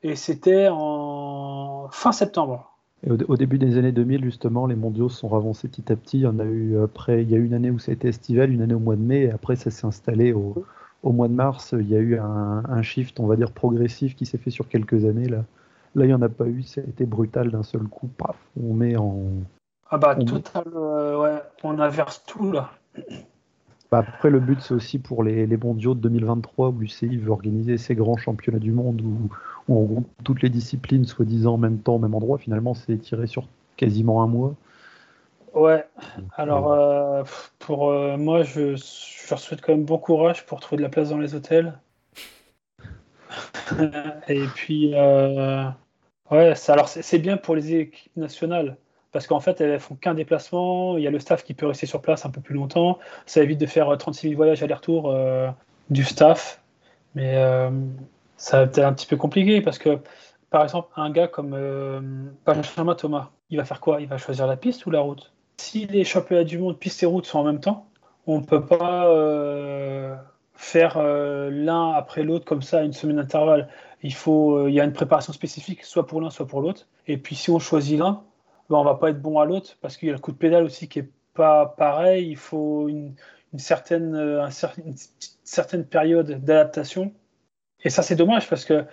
et 0.01 0.15
c'était 0.15 0.69
en 0.71 1.89
fin 1.91 2.13
septembre. 2.13 2.68
Et 3.03 3.11
au, 3.11 3.37
début 3.37 3.57
des 3.57 3.77
années 3.77 3.93
2000, 3.93 4.25
justement, 4.25 4.67
les 4.67 4.75
mondiaux 4.75 5.07
se 5.07 5.19
sont 5.19 5.33
avancés 5.33 5.69
petit 5.69 5.91
à 5.91 5.95
petit. 5.95 6.17
Il 6.17 6.23
y 6.23 6.27
en 6.27 6.39
a 6.39 6.43
eu 6.43 6.77
après, 6.81 7.23
il 7.23 7.29
y 7.29 7.35
a 7.35 7.37
eu 7.37 7.45
une 7.45 7.53
année 7.53 7.71
où 7.71 7.79
ça 7.79 7.91
a 7.91 7.93
été 7.93 8.09
estival, 8.09 8.51
une 8.51 8.61
année 8.61 8.73
au 8.73 8.79
mois 8.79 8.97
de 8.97 9.01
mai, 9.01 9.21
et 9.21 9.31
après 9.31 9.55
ça 9.55 9.71
s'est 9.71 9.87
installé 9.87 10.33
au, 10.33 10.65
au, 11.03 11.13
mois 11.13 11.29
de 11.29 11.33
mars. 11.33 11.73
Il 11.79 11.87
y 11.87 11.95
a 11.95 11.99
eu 11.99 12.17
un, 12.17 12.63
un, 12.67 12.81
shift, 12.81 13.19
on 13.21 13.27
va 13.27 13.37
dire, 13.37 13.53
progressif 13.53 14.15
qui 14.15 14.25
s'est 14.25 14.37
fait 14.37 14.49
sur 14.49 14.67
quelques 14.67 15.05
années. 15.05 15.29
Là, 15.29 15.45
là 15.95 16.05
il 16.05 16.09
n'y 16.09 16.13
en 16.13 16.21
a 16.21 16.27
pas 16.27 16.45
eu, 16.45 16.63
ça 16.63 16.81
a 16.81 16.83
été 16.83 17.05
brutal 17.05 17.51
d'un 17.51 17.63
seul 17.63 17.83
coup. 17.83 18.09
Paf, 18.17 18.35
on 18.61 18.73
met 18.73 18.97
en. 18.97 19.21
Ah 19.89 19.97
bah, 19.97 20.15
total, 20.15 20.65
euh, 20.75 21.17
ouais, 21.21 21.41
on 21.63 21.79
inverse 21.79 22.23
tout 22.25 22.51
là. 22.51 22.71
Bah, 23.91 24.05
après, 24.07 24.29
le 24.29 24.39
but, 24.39 24.61
c'est 24.61 24.73
aussi 24.73 24.99
pour 24.99 25.23
les, 25.23 25.47
les 25.47 25.57
mondiaux 25.57 25.95
de 25.95 25.99
2023 26.01 26.69
où 26.69 26.79
l'UCI 26.79 27.17
veut 27.17 27.31
organiser 27.31 27.77
ces 27.77 27.95
grands 27.95 28.17
championnats 28.17 28.59
du 28.59 28.71
monde 28.71 29.01
où, 29.01 29.29
on 29.67 29.81
regroupe 29.81 30.07
toutes 30.23 30.41
les 30.41 30.49
disciplines, 30.49 31.05
soi-disant 31.05 31.53
en 31.53 31.57
même 31.57 31.79
temps, 31.79 31.95
au 31.95 31.99
même 31.99 32.15
endroit. 32.15 32.37
Finalement, 32.37 32.73
c'est 32.73 32.97
tiré 32.97 33.27
sur 33.27 33.47
quasiment 33.77 34.23
un 34.23 34.27
mois. 34.27 34.55
Ouais, 35.53 35.83
alors 36.37 36.71
euh, 36.71 37.23
pour 37.57 37.89
euh, 37.89 38.17
moi, 38.17 38.43
je, 38.43 38.75
je, 38.75 39.29
leur 39.29 39.39
souhaite 39.39 39.61
quand 39.61 39.73
même 39.73 39.85
bon 39.85 39.97
courage 39.97 40.45
pour 40.45 40.59
trouver 40.59 40.77
de 40.77 40.83
la 40.83 40.89
place 40.89 41.09
dans 41.09 41.17
les 41.17 41.33
hôtels. 41.33 41.73
Et 44.27 44.45
puis, 44.55 44.91
euh, 44.93 45.65
ouais, 46.29 46.53
alors 46.67 46.87
c'est 46.87 47.19
bien 47.19 47.37
pour 47.37 47.55
les 47.55 47.75
équipes 47.75 48.15
nationales 48.15 48.77
parce 49.11 49.27
qu'en 49.27 49.39
fait, 49.39 49.61
elles 49.61 49.79
font 49.79 49.95
qu'un 49.95 50.13
déplacement. 50.13 50.97
Il 50.97 51.03
y 51.03 51.07
a 51.07 51.11
le 51.11 51.19
staff 51.19 51.43
qui 51.43 51.53
peut 51.53 51.65
rester 51.65 51.85
sur 51.85 52.01
place 52.01 52.25
un 52.25 52.29
peu 52.29 52.41
plus 52.41 52.55
longtemps. 52.55 52.99
Ça 53.25 53.41
évite 53.41 53.59
de 53.59 53.65
faire 53.65 53.95
36 53.97 54.29
000 54.29 54.37
voyages 54.37 54.61
aller-retour 54.63 55.13
du 55.89 56.03
staff. 56.03 56.61
Mais 57.15 57.35
ça 58.39 58.57
va 58.57 58.63
être 58.63 58.79
un 58.79 58.93
petit 58.93 59.05
peu 59.05 59.17
compliqué 59.17 59.61
parce 59.61 59.77
que, 59.77 59.99
par 60.49 60.63
exemple, 60.63 60.87
un 60.95 61.11
gars 61.11 61.27
comme 61.27 61.53
euh, 61.53 61.99
Benjamin 62.45 62.95
Thomas, 62.95 63.29
il 63.49 63.57
va 63.57 63.65
faire 63.65 63.81
quoi? 63.81 64.01
Il 64.01 64.07
va 64.07 64.17
choisir 64.17 64.47
la 64.47 64.55
piste 64.55 64.85
ou 64.85 64.91
la 64.91 65.01
route? 65.01 65.33
Si 65.57 65.85
les 65.85 66.05
championnats 66.05 66.45
du 66.45 66.57
monde 66.57 66.79
piste 66.79 67.03
et 67.03 67.05
route 67.05 67.25
sont 67.25 67.39
en 67.39 67.43
même 67.43 67.59
temps, 67.59 67.85
on 68.25 68.39
ne 68.39 68.45
peut 68.45 68.65
pas 68.65 69.07
euh, 69.07 70.15
faire 70.55 70.95
euh, 70.97 71.49
l'un 71.51 71.91
après 71.91 72.23
l'autre 72.23 72.45
comme 72.45 72.61
ça 72.61 72.79
à 72.79 72.83
une 72.83 72.93
semaine 72.93 73.17
d'intervalle. 73.17 73.67
Il 74.03 74.13
faut, 74.13 74.69
il 74.69 74.73
y 74.73 74.79
a 74.79 74.85
une 74.85 74.93
préparation 74.93 75.33
spécifique, 75.33 75.83
soit 75.83 76.07
pour 76.07 76.21
l'un, 76.21 76.29
soit 76.29 76.47
pour 76.47 76.61
l'autre. 76.61 76.87
Et 77.07 77.17
puis 77.17 77.35
si 77.35 77.51
on 77.51 77.59
choisit 77.59 77.99
l'un, 77.99 78.23
ben, 78.69 78.77
on 78.77 78.83
va 78.83 78.95
pas 78.95 79.09
être 79.09 79.21
bon 79.21 79.39
à 79.39 79.45
l'autre 79.45 79.77
parce 79.81 79.97
qu'il 79.97 80.07
y 80.07 80.11
a 80.11 80.13
le 80.13 80.19
coup 80.19 80.31
de 80.31 80.37
pédale 80.37 80.63
aussi 80.63 80.87
qui 80.87 80.99
est 80.99 81.09
pas 81.33 81.65
pareil. 81.65 82.29
Il 82.29 82.37
faut 82.37 82.87
une, 82.87 83.15
certaine, 83.57 84.15
une 84.15 84.95
certaine 85.43 85.85
période 85.85 86.31
d'adaptation 86.43 87.13
et 87.83 87.89
ça, 87.89 88.03
c'est 88.03 88.15
dommage 88.15 88.49
parce 88.49 88.65
que 88.65 88.85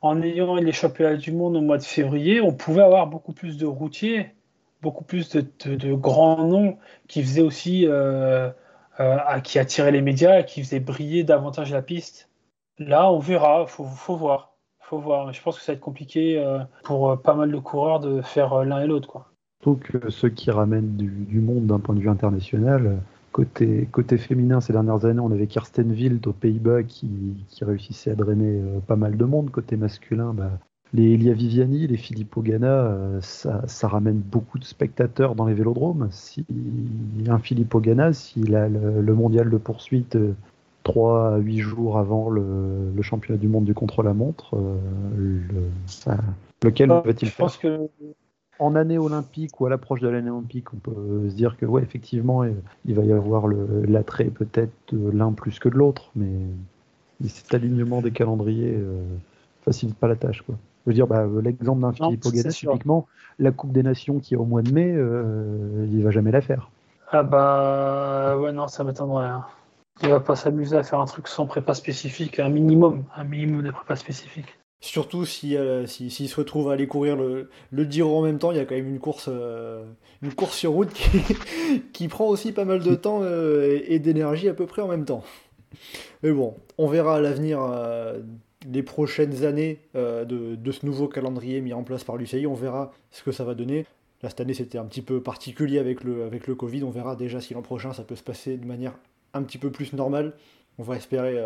en 0.00 0.22
ayant 0.22 0.54
les 0.56 0.72
championnats 0.72 1.16
du 1.16 1.32
monde 1.32 1.56
au 1.56 1.60
mois 1.60 1.78
de 1.78 1.82
février, 1.82 2.40
on 2.40 2.52
pouvait 2.54 2.82
avoir 2.82 3.06
beaucoup 3.06 3.32
plus 3.32 3.58
de 3.58 3.66
routiers, 3.66 4.34
beaucoup 4.80 5.04
plus 5.04 5.30
de, 5.30 5.94
grands 5.94 6.44
noms 6.44 6.78
qui 7.06 7.22
faisaient 7.22 7.42
aussi, 7.42 7.86
euh, 7.86 8.50
euh, 8.98 9.40
qui 9.40 9.58
attiraient 9.58 9.92
les 9.92 10.00
médias 10.00 10.40
et 10.40 10.44
qui 10.46 10.62
faisaient 10.62 10.80
briller 10.80 11.22
davantage 11.22 11.72
la 11.72 11.82
piste. 11.82 12.30
Là, 12.78 13.12
on 13.12 13.18
verra, 13.18 13.66
faut, 13.66 13.84
faut 13.84 14.16
voir, 14.16 14.49
faut 14.90 14.98
voir. 14.98 15.32
Je 15.32 15.40
pense 15.40 15.56
que 15.56 15.64
ça 15.64 15.72
va 15.72 15.76
être 15.76 15.82
compliqué 15.82 16.38
euh, 16.38 16.58
pour 16.82 17.16
pas 17.20 17.34
mal 17.34 17.50
de 17.50 17.58
coureurs 17.58 18.00
de 18.00 18.20
faire 18.22 18.64
l'un 18.64 18.80
et 18.80 18.86
l'autre, 18.86 19.08
quoi. 19.08 19.26
Surtout 19.62 20.10
ceux 20.10 20.30
qui 20.30 20.50
ramènent 20.50 20.96
du, 20.96 21.40
monde 21.40 21.66
d'un 21.66 21.78
point 21.78 21.94
de 21.94 22.00
vue 22.00 22.08
international, 22.08 23.00
Côté, 23.32 23.88
côté 23.92 24.18
féminin, 24.18 24.60
ces 24.60 24.72
dernières 24.72 25.04
années, 25.04 25.20
on 25.20 25.30
avait 25.30 25.46
Kirsten 25.46 25.92
Wild 25.92 26.26
aux 26.26 26.32
Pays-Bas 26.32 26.82
qui, 26.82 27.36
réussissait 27.62 28.10
à 28.10 28.14
drainer 28.16 28.60
euh, 28.60 28.80
pas 28.80 28.96
mal 28.96 29.16
de 29.16 29.24
monde. 29.24 29.50
Côté 29.50 29.76
masculin, 29.76 30.34
bah, 30.34 30.50
les 30.92 31.12
Elia 31.12 31.32
Viviani, 31.32 31.86
les 31.86 31.96
Filippo 31.96 32.42
Ganna, 32.42 33.20
ça, 33.20 33.62
ça, 33.68 33.86
ramène 33.86 34.18
beaucoup 34.18 34.58
de 34.58 34.64
spectateurs 34.64 35.36
dans 35.36 35.46
les 35.46 35.54
vélodromes. 35.54 36.08
Si 36.10 36.44
un 37.28 37.38
Filippo 37.38 37.78
Ganna, 37.78 38.12
s'il 38.12 38.56
a 38.56 38.68
le, 38.68 39.14
mondial 39.14 39.48
de 39.48 39.58
poursuite 39.58 40.18
3 40.82 41.34
à 41.34 41.36
8 41.38 41.58
jours 41.58 41.98
avant 41.98 42.30
le, 42.30 42.92
championnat 43.02 43.38
du 43.38 43.48
monde 43.48 43.64
du 43.64 43.74
contre-la-montre, 43.74 44.56
le, 45.16 45.42
lequel 46.62 46.88
va-t-il 46.88 47.30
faire 47.30 47.58
que 47.58 47.88
en 48.60 48.74
année 48.76 48.98
olympique 48.98 49.58
ou 49.60 49.66
à 49.66 49.70
l'approche 49.70 50.00
de 50.00 50.08
l'année 50.08 50.30
olympique, 50.30 50.72
on 50.74 50.76
peut 50.76 51.30
se 51.30 51.34
dire 51.34 51.56
que 51.56 51.64
ouais, 51.64 51.82
effectivement, 51.82 52.44
il 52.84 52.94
va 52.94 53.02
y 53.02 53.12
avoir 53.12 53.48
l'attrait 53.48 54.26
peut-être 54.26 54.72
de 54.92 55.10
l'un 55.10 55.32
plus 55.32 55.58
que 55.58 55.68
de 55.68 55.74
l'autre, 55.74 56.10
mais, 56.14 56.28
cet 57.26 57.52
alignement 57.52 58.00
des 58.00 58.12
calendriers 58.12 58.74
euh, 58.76 59.02
facilite 59.62 59.96
pas 59.96 60.08
la 60.08 60.16
tâche. 60.16 60.40
Quoi. 60.42 60.54
Je 60.84 60.90
veux 60.90 60.94
dire, 60.94 61.06
bah, 61.06 61.26
l'exemple 61.42 61.82
d'un 61.82 61.92
Philippe 61.92 62.24
Ogada, 62.24 62.48
typiquement, 62.48 63.06
la 63.38 63.50
Coupe 63.50 63.72
des 63.72 63.82
Nations 63.82 64.20
qui 64.20 64.34
est 64.34 64.38
au 64.38 64.46
mois 64.46 64.62
de 64.62 64.72
mai, 64.72 64.90
euh, 64.94 65.86
il 65.90 66.02
va 66.02 66.10
jamais 66.10 66.30
la 66.30 66.40
faire. 66.40 66.70
Ah 67.12 67.22
bah 67.22 68.38
ouais, 68.38 68.52
non, 68.52 68.68
ça 68.68 68.84
m'étonnerait. 68.84 69.26
Hein. 69.26 69.44
Il 70.02 70.08
va 70.08 70.20
pas 70.20 70.36
s'amuser 70.36 70.76
à 70.76 70.82
faire 70.82 71.00
un 71.00 71.06
truc 71.06 71.28
sans 71.28 71.46
prépa 71.46 71.74
spécifique, 71.74 72.38
un 72.38 72.48
minimum, 72.48 73.04
un 73.14 73.24
minimum 73.24 73.62
de 73.62 73.70
prépa 73.70 73.96
spécifique. 73.96 74.56
Surtout 74.82 75.26
s'il 75.26 75.84
si, 75.86 76.28
se 76.28 76.36
retrouve 76.36 76.70
à 76.70 76.72
aller 76.72 76.86
courir 76.86 77.14
le, 77.14 77.50
le 77.70 78.02
en 78.02 78.22
même 78.22 78.38
temps, 78.38 78.50
il 78.50 78.56
y 78.56 78.60
a 78.60 78.64
quand 78.64 78.74
même 78.74 78.88
une 78.88 78.98
course, 78.98 79.28
euh, 79.30 79.84
une 80.22 80.32
course 80.32 80.56
sur 80.56 80.72
route 80.72 80.90
qui, 80.94 81.20
qui, 81.92 82.08
prend 82.08 82.26
aussi 82.26 82.52
pas 82.52 82.64
mal 82.64 82.80
de 82.80 82.94
temps 82.94 83.20
euh, 83.22 83.78
et, 83.86 83.98
d'énergie 83.98 84.48
à 84.48 84.54
peu 84.54 84.64
près 84.64 84.80
en 84.80 84.88
même 84.88 85.04
temps. 85.04 85.22
Mais 86.22 86.32
bon, 86.32 86.54
on 86.78 86.86
verra 86.86 87.16
à 87.16 87.20
l'avenir 87.20 87.60
euh, 87.62 88.20
les 88.72 88.82
prochaines 88.82 89.44
années 89.44 89.80
de, 89.94 90.24
de, 90.24 90.72
ce 90.72 90.86
nouveau 90.86 91.08
calendrier 91.08 91.60
mis 91.60 91.74
en 91.74 91.82
place 91.82 92.04
par 92.04 92.16
l'UCI, 92.16 92.46
on 92.46 92.54
verra 92.54 92.90
ce 93.10 93.22
que 93.22 93.32
ça 93.32 93.44
va 93.44 93.54
donner. 93.54 93.84
Là, 94.22 94.30
cette 94.30 94.40
année, 94.40 94.54
c'était 94.54 94.78
un 94.78 94.84
petit 94.84 95.02
peu 95.02 95.22
particulier 95.22 95.78
avec 95.78 96.04
le, 96.04 96.24
avec 96.24 96.46
le 96.46 96.54
Covid. 96.54 96.84
On 96.84 96.90
verra 96.90 97.16
déjà 97.16 97.40
si 97.40 97.52
l'an 97.52 97.62
prochain, 97.62 97.92
ça 97.92 98.02
peut 98.02 98.16
se 98.16 98.22
passer 98.22 98.56
de 98.56 98.66
manière 98.66 98.94
un 99.34 99.42
petit 99.42 99.58
peu 99.58 99.70
plus 99.70 99.92
normale. 99.92 100.34
On 100.78 100.82
va 100.82 100.96
espérer 100.96 101.36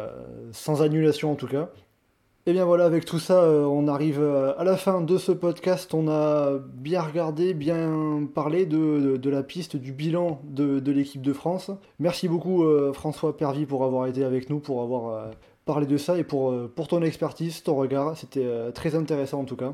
sans 0.53 0.83
annulation 0.83 1.33
en 1.33 1.35
tout 1.35 1.49
cas. 1.49 1.69
Et 2.47 2.51
eh 2.51 2.53
bien 2.53 2.67
voilà, 2.67 2.85
avec 2.85 3.07
tout 3.07 3.19
ça, 3.19 3.43
euh, 3.43 3.65
on 3.65 3.89
arrive 3.89 4.21
euh, 4.21 4.53
à 4.59 4.65
la 4.65 4.77
fin 4.77 5.01
de 5.01 5.17
ce 5.17 5.33
podcast. 5.33 5.95
On 5.95 6.09
a 6.09 6.59
bien 6.59 7.01
regardé, 7.01 7.55
bien 7.55 8.29
parlé 8.35 8.67
de, 8.67 9.31
la 9.31 9.43
piste, 9.43 9.77
du 9.77 9.93
bilan 9.93 10.43
de, 10.45 10.93
l'équipe 10.93 11.23
de 11.23 11.33
France. 11.33 11.71
Merci 12.01 12.29
beaucoup 12.29 12.65
euh, 12.65 12.93
François 12.93 13.35
Pervy 13.35 13.65
pour 13.65 13.83
avoir 13.83 14.07
été 14.09 14.25
avec 14.25 14.51
nous, 14.51 14.61
pour 14.61 14.83
avoir 14.83 15.31
parlé 15.65 15.87
de 15.87 15.97
ça 15.97 16.19
et 16.19 16.25
pour, 16.25 16.55
pour 16.77 16.87
ton 16.87 17.01
expertise, 17.01 17.63
ton 17.63 17.77
regard. 17.77 18.15
C'était 18.19 18.47
très 18.75 18.95
intéressant 18.95 19.41
en 19.41 19.45
tout 19.47 19.57
cas. 19.57 19.73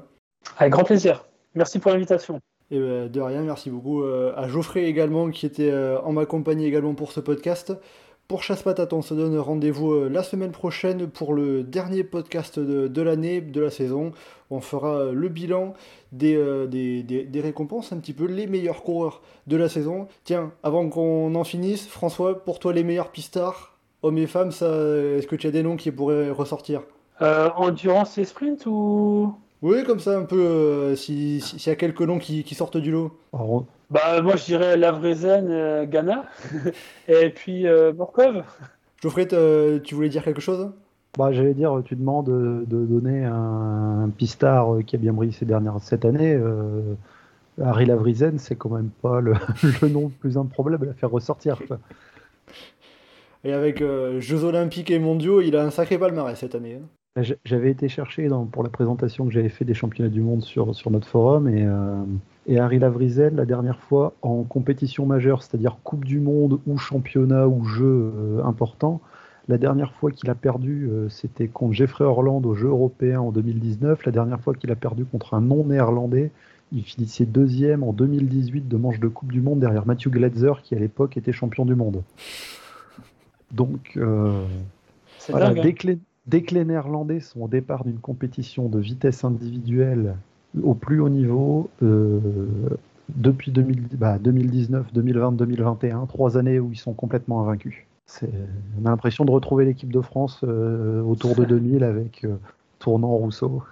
Avec 0.56 0.72
grand 0.72 0.84
plaisir. 0.84 1.24
Merci 1.56 1.80
pour 1.80 1.90
l'invitation. 1.90 2.40
Et 2.70 2.78
ben, 2.78 3.08
de 3.08 3.20
rien, 3.20 3.42
merci 3.42 3.70
beaucoup 3.70 4.02
à 4.02 4.48
Geoffrey 4.48 4.84
également 4.84 5.30
qui 5.30 5.46
était 5.46 5.72
en 6.04 6.12
ma 6.12 6.24
compagnie 6.26 6.66
également 6.66 6.94
pour 6.94 7.12
ce 7.12 7.20
podcast. 7.20 7.72
Pour 8.30 8.44
Chasse 8.44 8.62
Patate, 8.62 8.92
on 8.92 9.02
se 9.02 9.12
donne 9.12 9.36
rendez-vous 9.36 9.90
euh, 9.90 10.08
la 10.08 10.22
semaine 10.22 10.52
prochaine 10.52 11.08
pour 11.08 11.34
le 11.34 11.64
dernier 11.64 12.04
podcast 12.04 12.60
de, 12.60 13.02
l'année, 13.02 13.40
de 13.40 13.60
la 13.60 13.70
saison. 13.70 14.12
On 14.50 14.60
fera 14.60 14.98
euh, 14.98 15.12
le 15.12 15.28
bilan 15.28 15.74
euh, 16.22 16.68
des, 16.68 17.40
récompenses, 17.40 17.90
un 17.90 17.96
petit 17.96 18.12
peu 18.12 18.26
les 18.26 18.46
meilleurs 18.46 18.84
coureurs 18.84 19.20
de 19.48 19.56
la 19.56 19.68
saison. 19.68 20.06
Tiens, 20.22 20.52
avant 20.62 20.88
qu'on 20.88 21.34
en 21.34 21.42
finisse, 21.42 21.88
François, 21.88 22.44
pour 22.44 22.60
toi 22.60 22.72
les 22.72 22.84
meilleurs 22.84 23.10
pistards, 23.10 23.76
hommes 24.04 24.18
et 24.18 24.28
femmes, 24.28 24.50
est-ce 24.50 25.26
que 25.26 25.34
tu 25.34 25.48
as 25.48 25.50
des 25.50 25.64
noms 25.64 25.74
qui 25.74 25.90
pourraient 25.90 26.30
ressortir? 26.30 26.82
Endurance 27.18 28.16
et 28.16 28.24
sprint 28.24 28.64
ou? 28.64 29.34
Oui, 29.62 29.84
comme 29.84 30.00
ça 30.00 30.16
un 30.18 30.24
peu, 30.24 30.96
s'il 30.96 31.38
y 31.38 31.68
a 31.68 31.76
quelques 31.76 32.00
noms 32.00 32.18
qui, 32.18 32.54
sortent 32.54 32.78
du 32.78 32.90
lot. 32.90 33.12
Bah, 33.90 34.22
moi, 34.22 34.36
je 34.36 34.44
dirais 34.44 34.76
Lavrezen, 34.76 35.48
euh, 35.50 35.84
Ghana, 35.84 36.24
et 37.08 37.30
puis 37.30 37.66
euh, 37.66 37.92
Morkov. 37.92 38.44
Geoffrey, 39.02 39.26
tu 39.82 39.94
voulais 39.94 40.08
dire 40.08 40.22
quelque 40.22 40.40
chose? 40.40 40.70
Bah, 41.18 41.32
J'allais 41.32 41.54
dire, 41.54 41.82
tu 41.84 41.96
demandes 41.96 42.26
de, 42.26 42.86
donner 42.86 43.24
un, 43.24 44.10
pistard 44.16 44.78
qui 44.86 44.96
a 44.96 44.98
bien 44.98 45.12
brillé 45.12 45.32
ces 45.32 45.44
dernières 45.44 45.78
cette 45.80 46.04
année. 46.04 46.32
Euh, 46.34 46.94
Harry 47.60 47.84
Lavrizen, 47.84 48.38
c'est 48.38 48.56
quand 48.56 48.70
même 48.70 48.90
pas 49.02 49.20
le, 49.20 49.34
nom 49.88 50.04
le 50.04 50.08
plus 50.08 50.38
improbable 50.38 50.88
à 50.88 50.94
faire 50.94 51.10
ressortir. 51.10 51.60
Et 53.44 53.52
avec 53.52 53.82
Jeux 54.18 54.44
Olympiques 54.44 54.90
et 54.90 54.98
Mondiaux, 54.98 55.40
il 55.40 55.56
a 55.56 55.64
un 55.64 55.70
sacré 55.70 55.98
palmarès 55.98 56.38
cette 56.38 56.54
année. 56.54 56.78
Hein. 56.80 56.86
Bah, 57.16 57.22
j'avais 57.44 57.70
été 57.70 57.88
chercher 57.88 58.28
pour 58.52 58.62
la 58.62 58.68
présentation 58.68 59.26
que 59.26 59.32
j'avais 59.32 59.48
fait 59.48 59.64
des 59.64 59.74
championnats 59.74 60.10
du 60.10 60.20
monde 60.20 60.42
sur, 60.42 60.74
sur 60.74 60.90
notre 60.90 61.08
forum 61.08 61.48
et, 61.48 61.66
et 62.46 62.58
Harry 62.58 62.78
Lavrizel, 62.78 63.34
la 63.34 63.46
dernière 63.46 63.78
fois, 63.78 64.14
en 64.22 64.42
compétition 64.42 65.06
majeure, 65.06 65.42
c'est-à-dire 65.42 65.76
Coupe 65.84 66.04
du 66.04 66.20
Monde 66.20 66.60
ou 66.66 66.78
championnat 66.78 67.46
ou 67.48 67.64
jeu 67.64 68.12
euh, 68.14 68.44
important, 68.44 69.00
la 69.48 69.58
dernière 69.58 69.92
fois 69.92 70.10
qu'il 70.10 70.30
a 70.30 70.34
perdu, 70.34 70.88
euh, 70.88 71.08
c'était 71.08 71.48
contre 71.48 71.74
Jeffrey 71.74 72.04
Orland 72.04 72.44
au 72.44 72.54
jeu 72.54 72.68
européen 72.68 73.20
en 73.20 73.32
2019. 73.32 74.04
La 74.04 74.12
dernière 74.12 74.40
fois 74.40 74.54
qu'il 74.54 74.70
a 74.70 74.76
perdu 74.76 75.04
contre 75.04 75.34
un 75.34 75.40
non-néerlandais, 75.40 76.30
il 76.72 76.82
finissait 76.84 77.26
deuxième 77.26 77.82
en 77.82 77.92
2018 77.92 78.68
de 78.68 78.76
manche 78.76 79.00
de 79.00 79.08
Coupe 79.08 79.32
du 79.32 79.40
Monde 79.40 79.60
derrière 79.60 79.86
Matthew 79.86 80.08
Gletzer, 80.08 80.52
qui 80.62 80.74
à 80.74 80.78
l'époque 80.78 81.16
était 81.16 81.32
champion 81.32 81.64
du 81.64 81.74
monde. 81.74 82.02
Donc, 83.50 83.92
euh, 83.96 84.44
voilà, 85.28 85.52
dès, 85.52 85.72
que 85.72 85.88
les, 85.88 85.98
dès 86.30 86.42
que 86.42 86.54
les 86.54 86.64
Néerlandais 86.64 87.20
sont 87.20 87.42
au 87.42 87.48
départ 87.48 87.84
d'une 87.84 87.98
compétition 87.98 88.68
de 88.68 88.78
vitesse 88.78 89.24
individuelle 89.24 90.14
au 90.62 90.74
plus 90.74 91.00
haut 91.00 91.08
niveau 91.08 91.70
euh, 91.82 92.20
depuis 93.08 93.50
2019, 93.50 94.92
2020, 94.92 95.32
2021, 95.32 96.06
trois 96.06 96.38
années 96.38 96.60
où 96.60 96.70
ils 96.72 96.78
sont 96.78 96.92
complètement 96.92 97.42
invaincus. 97.42 97.74
On 98.22 98.86
a 98.86 98.90
l'impression 98.90 99.24
de 99.24 99.30
retrouver 99.30 99.64
l'équipe 99.64 99.92
de 99.92 100.00
France 100.00 100.40
euh, 100.42 101.00
autour 101.02 101.34
de 101.34 101.44
2000 101.44 101.84
avec 101.84 102.24
euh, 102.24 102.36
Tournant 102.78 103.14
Rousseau. 103.16 103.62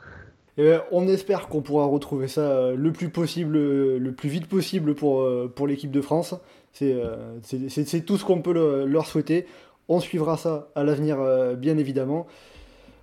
Ben, 0.56 0.80
on 0.90 1.06
espère 1.06 1.48
qu'on 1.48 1.60
pourra 1.60 1.86
retrouver 1.86 2.26
ça 2.26 2.72
le 2.72 2.92
plus 2.92 3.10
possible, 3.10 3.56
le 3.56 4.12
plus 4.12 4.28
vite 4.28 4.48
possible 4.48 4.96
pour, 4.96 5.24
pour 5.54 5.68
l'équipe 5.68 5.92
de 5.92 6.00
France. 6.00 6.34
C'est 6.72 8.04
tout 8.04 8.16
ce 8.16 8.24
qu'on 8.24 8.42
peut 8.42 8.84
leur 8.84 9.06
souhaiter. 9.06 9.46
On 9.88 10.00
suivra 10.00 10.36
ça 10.36 10.68
à 10.74 10.84
l'avenir, 10.84 11.18
bien 11.56 11.78
évidemment. 11.78 12.26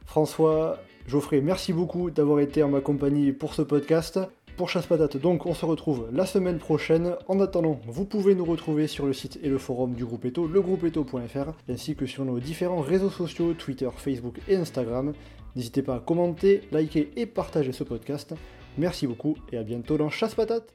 François, 0.05 0.77
Geoffrey, 1.07 1.41
merci 1.41 1.73
beaucoup 1.73 2.11
d'avoir 2.11 2.39
été 2.39 2.63
en 2.63 2.69
ma 2.69 2.81
compagnie 2.81 3.31
pour 3.31 3.53
ce 3.53 3.61
podcast. 3.61 4.19
Pour 4.57 4.69
Chasse 4.69 4.85
Patate, 4.85 5.17
donc, 5.17 5.45
on 5.45 5.53
se 5.53 5.65
retrouve 5.65 6.07
la 6.13 6.25
semaine 6.25 6.59
prochaine. 6.59 7.15
En 7.27 7.41
attendant, 7.41 7.81
vous 7.87 8.05
pouvez 8.05 8.35
nous 8.35 8.45
retrouver 8.45 8.87
sur 8.87 9.05
le 9.05 9.11
site 9.11 9.37
et 9.43 9.49
le 9.49 9.57
forum 9.57 9.95
du 9.95 10.05
groupe 10.05 10.23
Eto, 10.23 10.47
legroupeeto.fr, 10.47 11.51
ainsi 11.69 11.95
que 11.95 12.05
sur 12.05 12.23
nos 12.23 12.39
différents 12.39 12.79
réseaux 12.79 13.09
sociaux, 13.09 13.53
Twitter, 13.53 13.89
Facebook 13.97 14.39
et 14.47 14.55
Instagram. 14.55 15.11
N'hésitez 15.57 15.81
pas 15.81 15.95
à 15.95 15.99
commenter, 15.99 16.61
liker 16.71 17.11
et 17.17 17.25
partager 17.25 17.73
ce 17.73 17.83
podcast. 17.83 18.33
Merci 18.77 19.07
beaucoup 19.07 19.35
et 19.51 19.57
à 19.57 19.63
bientôt 19.63 19.97
dans 19.97 20.09
Chasse 20.09 20.35
Patate. 20.35 20.73